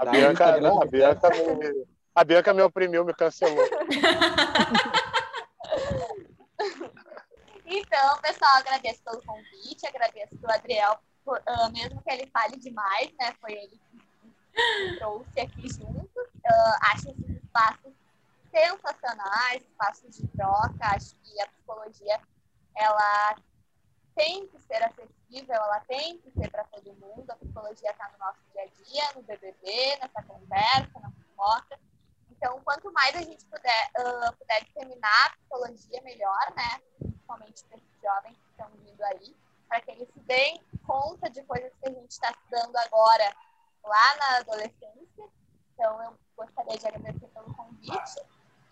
A 0.00 0.04
Bianca, 0.06 0.60
não, 0.60 0.82
a 0.82 0.86
Bianca, 0.86 1.28
me, 1.28 1.86
a 2.14 2.24
Bianca 2.24 2.54
me 2.54 2.62
oprimiu, 2.62 3.04
me 3.04 3.12
cancelou. 3.12 3.58
Então, 7.72 8.18
pessoal, 8.20 8.56
agradeço 8.56 9.00
pelo 9.04 9.22
convite, 9.22 9.86
agradeço 9.86 10.36
o 10.42 10.50
Adriel, 10.50 10.98
por, 11.24 11.40
ah, 11.46 11.70
mesmo 11.70 12.02
que 12.02 12.10
ele 12.10 12.26
fale 12.26 12.56
demais, 12.56 13.12
né? 13.16 13.32
Foi 13.40 13.52
ele 13.52 13.78
que 13.78 14.98
trouxe 14.98 15.40
aqui 15.40 15.68
junto. 15.68 16.10
Ah, 16.44 16.78
acho 16.92 17.10
esses 17.10 17.30
espaços 17.30 17.92
sensacionais, 18.50 19.62
espaços 19.62 20.16
de 20.16 20.26
troca. 20.36 20.78
Acho 20.80 21.14
que 21.22 21.40
a 21.40 21.46
psicologia, 21.46 22.20
ela 22.76 23.36
tem 24.20 24.46
que 24.48 24.60
ser 24.60 24.82
acessível, 24.82 25.54
ela 25.54 25.80
tem 25.80 26.18
que 26.18 26.30
ser 26.32 26.50
para 26.50 26.64
todo 26.64 26.94
mundo. 26.96 27.30
A 27.30 27.36
psicologia 27.36 27.90
está 27.90 28.06
no 28.10 28.18
nosso 28.18 28.40
dia 28.52 28.62
a 28.62 28.66
dia, 28.66 29.12
no 29.14 29.22
BBB, 29.22 29.96
nessa 29.98 30.22
conversa, 30.24 31.00
na 31.00 31.10
fofoca. 31.10 31.80
Então, 32.30 32.60
quanto 32.62 32.92
mais 32.92 33.16
a 33.16 33.22
gente 33.22 33.46
puder, 33.46 33.90
ah, 33.96 34.32
puder 34.38 34.64
disseminar 34.64 35.26
a 35.26 35.30
psicologia, 35.30 36.02
melhor, 36.02 36.52
né? 36.54 36.80
Principalmente 36.98 37.64
para 37.64 37.78
esses 37.78 38.00
jovens 38.02 38.36
que 38.36 38.50
estão 38.50 38.70
vindo 38.84 39.02
aí, 39.04 39.36
para 39.66 39.80
que 39.80 39.90
eles 39.90 40.08
se 40.12 40.20
deem 40.20 40.62
conta 40.86 41.30
de 41.30 41.42
coisas 41.44 41.72
que 41.80 41.88
a 41.88 41.92
gente 41.92 42.10
está 42.10 42.30
estudando 42.30 42.76
agora 42.76 43.34
lá 43.82 44.16
na 44.16 44.36
adolescência. 44.38 45.28
Então, 45.72 46.02
eu 46.02 46.18
gostaria 46.36 46.78
de 46.78 46.86
agradecer 46.86 47.28
pelo 47.28 47.54
convite 47.54 48.20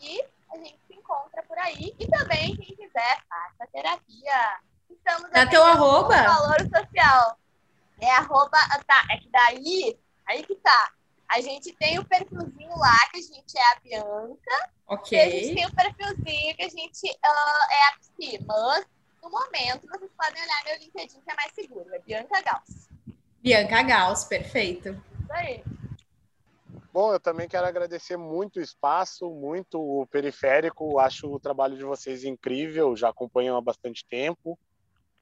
e 0.00 0.22
a 0.50 0.56
gente 0.58 0.78
se 0.86 0.94
encontra 0.94 1.42
por 1.44 1.58
aí. 1.58 1.94
E 1.98 2.06
também, 2.06 2.54
quem 2.54 2.76
quiser, 2.76 3.24
faça 3.26 3.66
terapia. 3.72 4.60
Estamos 5.09 5.30
Dá 5.30 5.47
teu 5.47 5.64
arroba? 5.64 6.14
Valor 6.14 6.60
social. 6.60 7.39
É 7.98 8.10
arroba, 8.10 8.59
tá, 8.86 9.06
é 9.10 9.16
que 9.16 9.28
daí, 9.30 9.98
aí 10.26 10.43
que 10.43 10.55
tá. 10.56 10.93
A 11.26 11.40
gente 11.40 11.72
tem 11.76 11.98
o 11.98 12.05
perfilzinho 12.05 12.76
lá, 12.76 12.98
que 13.10 13.18
a 13.18 13.22
gente 13.22 13.56
é 13.56 13.72
a 13.72 13.80
Bianca, 13.80 14.70
e 15.10 15.16
a 15.16 15.30
gente 15.30 15.47
Ok. 15.47 15.55
tem 15.55 15.66
o 15.66 15.74
perfilzinho 15.74 16.56
que 16.56 16.62
a 16.62 16.68
gente 16.68 17.18
ah, 17.24 17.66
é 17.70 17.89
a 17.89 17.98
Psi, 17.98 18.44
mas 18.47 18.86
no 19.22 19.30
momento 19.30 19.86
vocês 19.89 20.10
podem 20.16 20.43
olhar 20.43 20.64
meu 20.66 20.78
LinkedIn 20.78 21.20
que 21.20 21.30
é 21.30 21.35
mais 21.35 21.52
seguro, 21.55 21.94
é 21.94 21.98
Bianca 22.01 22.43
Gauss. 22.43 22.89
Bianca 23.43 23.82
Gauss, 23.82 24.24
perfeito. 24.24 24.90
Isso 24.90 25.32
aí. 25.32 25.64
Bom, 26.93 27.12
eu 27.12 27.20
também 27.20 27.48
quero 27.48 27.66
agradecer 27.66 28.16
muito 28.16 28.59
o 28.59 28.62
espaço, 28.62 29.30
muito 29.30 29.80
o 29.80 30.06
periférico. 30.06 30.98
Acho 30.98 31.32
o 31.32 31.40
trabalho 31.40 31.76
de 31.76 31.85
vocês 31.85 32.24
incrível, 32.24 32.97
já 32.97 33.09
acompanho 33.10 33.56
há 33.56 33.60
bastante 33.60 34.05
tempo. 34.06 34.59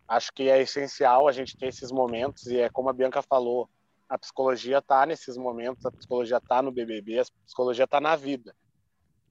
Acho 0.09 0.33
que 0.33 0.49
é 0.49 0.61
essencial 0.61 1.27
a 1.27 1.33
gente 1.33 1.57
ter 1.57 1.67
esses 1.67 1.91
momentos 1.91 2.47
e 2.47 2.61
é 2.61 2.69
como 2.69 2.89
a 2.89 2.93
Bianca 2.93 3.23
falou, 3.23 3.69
a 4.09 4.17
psicologia 4.17 4.79
está 4.79 5.05
nesses 5.05 5.37
momentos, 5.37 5.85
a 5.85 5.91
psicologia 5.91 6.37
está 6.37 6.63
no 6.63 6.71
BBB, 6.71 7.19
a 7.19 7.25
psicologia 7.45 7.85
está 7.85 8.01
na 8.01 8.15
vida. 8.15 8.55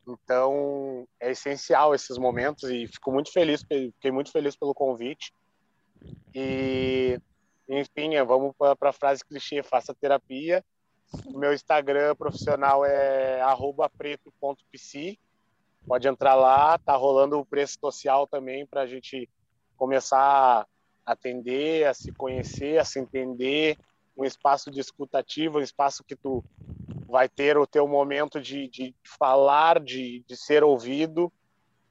Então, 0.07 1.07
é 1.19 1.31
essencial 1.31 1.95
esses 1.95 2.17
momentos 2.17 2.69
e 2.69 2.87
fico 2.87 3.11
muito 3.11 3.31
feliz, 3.31 3.63
fiquei 3.63 4.11
muito 4.11 4.31
feliz 4.31 4.55
pelo 4.55 4.73
convite. 4.73 5.33
E, 6.33 7.19
enfim, 7.67 8.21
vamos 8.25 8.53
para 8.55 8.89
a 8.89 8.93
frase 8.93 9.25
clichê, 9.25 9.63
faça 9.63 9.95
terapia. 9.95 10.63
O 11.25 11.37
meu 11.37 11.53
Instagram 11.53 12.15
profissional 12.15 12.85
é 12.85 13.41
preto.psi. 13.97 15.17
Pode 15.87 16.07
entrar 16.07 16.35
lá, 16.35 16.77
tá 16.77 16.95
rolando 16.95 17.39
o 17.39 17.45
preço 17.45 17.77
social 17.79 18.27
também 18.27 18.65
para 18.65 18.81
a 18.81 18.87
gente 18.87 19.29
começar 19.75 20.19
a 20.19 20.67
atender, 21.05 21.87
a 21.87 21.93
se 21.93 22.11
conhecer, 22.11 22.79
a 22.79 22.85
se 22.85 22.99
entender, 22.99 23.77
um 24.17 24.23
espaço 24.23 24.71
de 24.71 24.79
escutativa, 24.79 25.59
um 25.59 25.61
espaço 25.61 26.03
que 26.03 26.15
tu 26.15 26.43
vai 27.07 27.29
ter 27.29 27.57
o 27.57 27.67
teu 27.67 27.87
momento 27.87 28.41
de, 28.41 28.67
de 28.67 28.95
falar, 29.03 29.79
de, 29.79 30.23
de 30.27 30.35
ser 30.35 30.63
ouvido, 30.63 31.31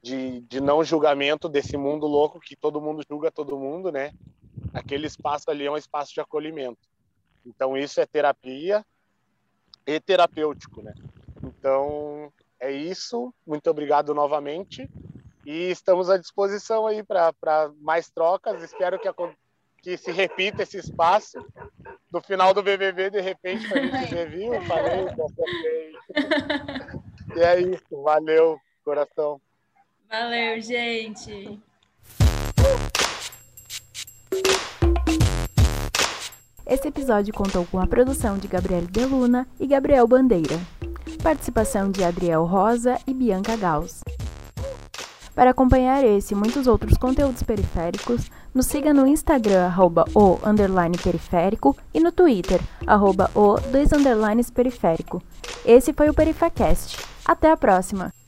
de, 0.01 0.41
de 0.41 0.59
não 0.59 0.83
julgamento 0.83 1.47
desse 1.47 1.77
mundo 1.77 2.05
louco 2.05 2.39
que 2.39 2.55
todo 2.55 2.81
mundo 2.81 3.03
julga 3.09 3.31
todo 3.31 3.57
mundo, 3.57 3.91
né? 3.91 4.13
Aquele 4.73 5.07
espaço 5.07 5.49
ali 5.49 5.65
é 5.65 5.71
um 5.71 5.77
espaço 5.77 6.13
de 6.13 6.21
acolhimento. 6.21 6.87
Então 7.45 7.77
isso 7.77 8.01
é 8.01 8.05
terapia 8.05 8.85
e 9.85 9.99
terapêutico, 9.99 10.81
né? 10.81 10.93
Então 11.43 12.31
é 12.59 12.71
isso. 12.71 13.33
Muito 13.45 13.69
obrigado 13.69 14.13
novamente 14.13 14.89
e 15.45 15.69
estamos 15.69 16.09
à 16.09 16.17
disposição 16.17 16.87
aí 16.87 17.03
para 17.03 17.33
mais 17.79 18.09
trocas. 18.09 18.63
Espero 18.63 18.99
que, 18.99 19.07
que 19.81 19.97
se 19.97 20.11
repita 20.11 20.63
esse 20.63 20.77
espaço 20.77 21.37
no 22.11 22.21
final 22.21 22.53
do 22.53 22.63
BBB, 22.63 23.11
de 23.11 23.21
repente, 23.21 23.67
para 23.67 23.79
a 23.79 23.83
gente 23.83 24.05
dizer, 24.05 24.29
viu? 24.29 24.53
Falei, 24.63 25.07
acertei. 25.07 25.95
E 27.35 27.39
é 27.39 27.61
isso. 27.61 28.01
Valeu, 28.03 28.57
coração. 28.83 29.39
Valeu, 30.09 30.61
gente. 30.61 31.59
Esse 36.65 36.87
episódio 36.87 37.31
contou 37.31 37.63
com 37.65 37.79
a 37.79 37.85
produção 37.85 38.39
de 38.39 38.47
Gabriel 38.47 38.81
Deluna 38.87 39.47
e 39.59 39.67
Gabriel 39.67 40.07
Bandeira. 40.07 40.55
Participação 41.21 41.91
de 41.91 42.03
Adriel 42.03 42.43
Rosa 42.45 42.97
e 43.05 43.13
Bianca 43.13 43.55
Gauss. 43.55 44.01
Para 45.35 45.51
acompanhar 45.51 46.03
esse 46.03 46.33
e 46.33 46.37
muitos 46.37 46.65
outros 46.65 46.97
conteúdos 46.97 47.43
periféricos, 47.43 48.31
nos 48.53 48.67
siga 48.67 48.93
no 48.93 49.05
Instagram, 49.05 49.65
arroba 49.65 50.05
o 50.15 50.39
underline 50.45 50.97
periférico, 50.97 51.75
e 51.93 51.99
no 51.99 52.11
Twitter, 52.11 52.61
arroba 52.87 53.29
o 53.35 53.59
dois 53.69 53.91
periférico. 54.49 55.21
Esse 55.65 55.91
foi 55.91 56.09
o 56.09 56.13
Perifacast. 56.13 56.97
Até 57.25 57.51
a 57.51 57.57
próxima! 57.57 58.24